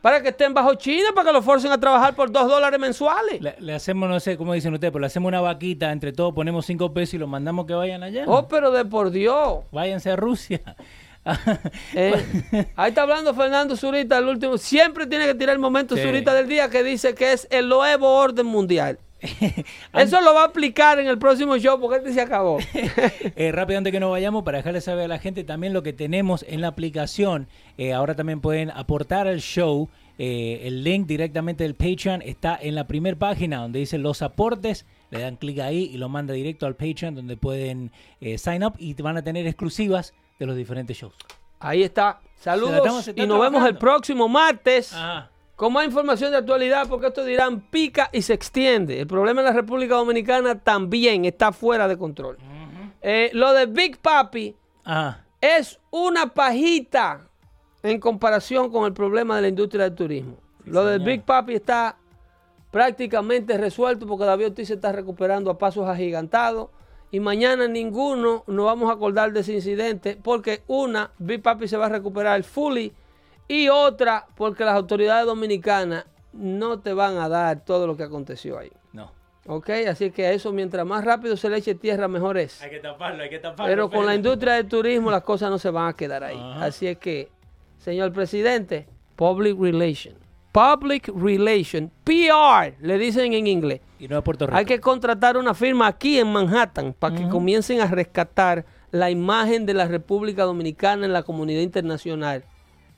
para 0.00 0.22
que 0.22 0.28
estén 0.30 0.52
bajo 0.52 0.74
China, 0.74 1.08
para 1.14 1.28
que 1.28 1.32
los 1.32 1.44
forcen 1.44 1.70
a 1.72 1.78
trabajar 1.78 2.14
por 2.14 2.30
dos 2.30 2.48
dólares 2.48 2.78
mensuales. 2.78 3.40
Le, 3.40 3.54
le 3.58 3.74
hacemos, 3.74 4.08
no 4.08 4.18
sé 4.20 4.36
cómo 4.36 4.52
dicen 4.54 4.72
ustedes, 4.74 4.92
pero 4.92 5.00
le 5.00 5.06
hacemos 5.06 5.28
una 5.28 5.40
vaquita, 5.40 5.92
entre 5.92 6.12
todos 6.12 6.34
ponemos 6.34 6.66
cinco 6.66 6.92
pesos 6.92 7.14
y 7.14 7.18
los 7.18 7.28
mandamos 7.28 7.66
que 7.66 7.74
vayan 7.74 8.02
allá. 8.02 8.24
Oh, 8.26 8.46
pero 8.48 8.70
de 8.70 8.84
por 8.84 9.10
Dios. 9.10 9.60
Váyanse 9.72 10.10
a 10.10 10.16
Rusia. 10.16 10.60
Eh, 11.94 12.66
ahí 12.74 12.88
está 12.88 13.02
hablando 13.02 13.32
Fernando 13.32 13.76
Zurita, 13.76 14.18
el 14.18 14.26
último. 14.26 14.58
Siempre 14.58 15.06
tiene 15.06 15.26
que 15.26 15.36
tirar 15.36 15.52
el 15.54 15.60
momento 15.60 15.94
Sí. 15.96 16.02
Zurita 16.02 16.34
del 16.34 16.48
día 16.48 16.68
que 16.68 16.82
dice 16.82 17.14
que 17.14 17.32
es 17.32 17.46
el 17.50 17.68
nuevo 17.68 18.08
orden 18.12 18.46
mundial. 18.46 18.98
Eso 19.94 20.20
lo 20.20 20.34
va 20.34 20.42
a 20.42 20.46
aplicar 20.46 20.98
en 20.98 21.06
el 21.06 21.18
próximo 21.18 21.56
show 21.56 21.80
porque 21.80 21.98
este 21.98 22.12
se 22.12 22.20
acabó. 22.20 22.58
Eh, 23.36 23.50
rápido 23.52 23.78
antes 23.78 23.92
que 23.92 24.00
nos 24.00 24.10
vayamos, 24.10 24.42
para 24.42 24.58
dejarle 24.58 24.80
saber 24.80 25.04
a 25.04 25.08
la 25.08 25.18
gente 25.18 25.44
también 25.44 25.72
lo 25.72 25.82
que 25.82 25.92
tenemos 25.92 26.44
en 26.48 26.60
la 26.60 26.68
aplicación. 26.68 27.48
Eh, 27.78 27.92
ahora 27.92 28.14
también 28.14 28.40
pueden 28.40 28.70
aportar 28.70 29.26
al 29.26 29.40
show. 29.40 29.88
Eh, 30.18 30.60
el 30.64 30.84
link 30.84 31.06
directamente 31.06 31.64
del 31.64 31.74
Patreon 31.74 32.22
está 32.22 32.58
en 32.60 32.74
la 32.74 32.86
primera 32.86 33.18
página 33.18 33.58
donde 33.58 33.78
dice 33.78 33.98
los 33.98 34.22
aportes. 34.22 34.86
Le 35.10 35.20
dan 35.20 35.36
clic 35.36 35.58
ahí 35.60 35.90
y 35.92 35.98
lo 35.98 36.08
manda 36.08 36.34
directo 36.34 36.66
al 36.66 36.74
Patreon 36.76 37.14
donde 37.14 37.36
pueden 37.36 37.90
eh, 38.20 38.38
sign 38.38 38.64
up 38.64 38.74
y 38.78 38.94
van 38.94 39.16
a 39.16 39.22
tener 39.22 39.46
exclusivas 39.46 40.14
de 40.38 40.46
los 40.46 40.56
diferentes 40.56 40.96
shows. 40.96 41.14
Ahí 41.60 41.82
está. 41.82 42.20
Se 42.38 42.50
la 42.50 42.56
estamos- 42.56 42.82
Saludos 42.82 43.04
se 43.04 43.14
y 43.16 43.26
nos 43.26 43.40
vemos 43.40 43.66
el 43.66 43.76
próximo 43.76 44.28
martes 44.28 44.92
Ajá. 44.92 45.30
Con 45.56 45.72
más 45.72 45.84
información 45.84 46.30
de 46.30 46.38
actualidad 46.38 46.88
porque 46.88 47.08
esto 47.08 47.24
dirán 47.24 47.60
pica 47.60 48.08
y 48.12 48.22
se 48.22 48.34
extiende. 48.34 49.00
El 49.00 49.06
problema 49.06 49.40
en 49.40 49.46
la 49.46 49.52
República 49.52 49.94
Dominicana 49.94 50.58
también 50.58 51.24
está 51.24 51.52
fuera 51.52 51.86
de 51.88 51.96
control. 51.96 52.38
Eh, 53.00 53.30
lo 53.32 53.52
de 53.52 53.66
Big 53.66 53.98
Papi 53.98 54.54
Ajá. 54.84 55.24
es 55.40 55.78
una 55.90 56.28
pajita 56.28 57.28
en 57.82 57.98
comparación 57.98 58.70
con 58.70 58.84
el 58.84 58.92
problema 58.92 59.36
de 59.36 59.42
la 59.42 59.48
industria 59.48 59.84
del 59.84 59.94
turismo. 59.94 60.36
Lo 60.64 60.84
señor. 60.84 61.04
Big 61.04 61.22
Papi 61.22 61.54
está 61.54 61.96
prácticamente 62.70 63.58
resuelto 63.58 64.06
porque 64.06 64.24
David 64.24 64.46
Ortiz 64.46 64.68
se 64.68 64.74
está 64.74 64.92
recuperando 64.92 65.50
a 65.50 65.58
pasos 65.58 65.88
agigantados. 65.88 66.70
Y 67.10 67.20
mañana 67.20 67.68
ninguno 67.68 68.42
nos 68.46 68.66
vamos 68.66 68.88
a 68.88 68.94
acordar 68.94 69.32
de 69.32 69.40
ese 69.40 69.52
incidente 69.52 70.18
porque 70.20 70.62
una, 70.66 71.10
Big 71.18 71.42
Papi 71.42 71.68
se 71.68 71.76
va 71.76 71.86
a 71.86 71.90
recuperar 71.90 72.42
fully 72.42 72.92
y 73.48 73.68
otra 73.68 74.26
porque 74.36 74.64
las 74.64 74.74
autoridades 74.74 75.26
dominicanas 75.26 76.06
no 76.32 76.80
te 76.80 76.92
van 76.92 77.18
a 77.18 77.28
dar 77.28 77.64
todo 77.64 77.86
lo 77.86 77.96
que 77.96 78.04
aconteció 78.04 78.58
ahí. 78.58 78.72
No. 78.92 79.12
¿Ok? 79.46 79.70
Así 79.88 80.10
que 80.10 80.32
eso, 80.32 80.52
mientras 80.52 80.86
más 80.86 81.04
rápido 81.04 81.36
se 81.36 81.50
le 81.50 81.58
eche 81.58 81.74
tierra, 81.74 82.08
mejor 82.08 82.38
es. 82.38 82.62
Hay 82.62 82.70
que 82.70 82.80
taparlo, 82.80 83.22
hay 83.22 83.30
que 83.30 83.38
taparlo. 83.38 83.70
Pero 83.70 83.90
con 83.90 84.06
la 84.06 84.14
industria 84.14 84.54
del 84.54 84.66
turismo 84.66 85.10
las 85.10 85.22
cosas 85.22 85.50
no 85.50 85.58
se 85.58 85.70
van 85.70 85.88
a 85.88 85.92
quedar 85.94 86.24
ahí. 86.24 86.38
Ajá. 86.38 86.64
Así 86.64 86.86
es 86.86 86.98
que, 86.98 87.30
señor 87.78 88.12
presidente, 88.12 88.86
public 89.16 89.58
relations. 89.60 90.22
Public 90.52 91.08
Relation, 91.16 91.90
PR, 92.04 92.74
le 92.82 92.98
dicen 92.98 93.32
en 93.32 93.46
inglés. 93.46 93.80
Y 93.98 94.06
no 94.06 94.16
de 94.16 94.22
Puerto 94.22 94.46
Rico. 94.46 94.58
Hay 94.58 94.66
que 94.66 94.80
contratar 94.80 95.38
una 95.38 95.54
firma 95.54 95.86
aquí 95.86 96.18
en 96.18 96.30
Manhattan 96.30 96.92
para 96.92 97.16
que 97.16 97.26
comiencen 97.30 97.80
a 97.80 97.86
rescatar 97.86 98.66
la 98.90 99.10
imagen 99.10 99.64
de 99.64 99.72
la 99.72 99.88
República 99.88 100.44
Dominicana 100.44 101.06
en 101.06 101.14
la 101.14 101.22
comunidad 101.22 101.62
internacional. 101.62 102.44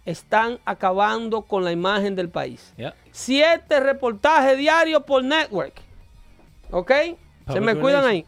Están 0.05 0.59
acabando 0.65 1.43
con 1.43 1.65
la 1.65 1.73
imagen 1.73 2.15
del 2.15 2.29
país. 2.29 2.73
Yeah. 2.77 2.95
Siete 3.11 3.81
reportajes 3.81 4.59
diarios 4.59 5.03
por 5.05 5.25
network. 5.25 5.75
¿Ok? 6.71 6.91
Se 7.53 7.61
me 7.61 7.77
cuidan 7.77 8.05
ahí. 8.05 8.27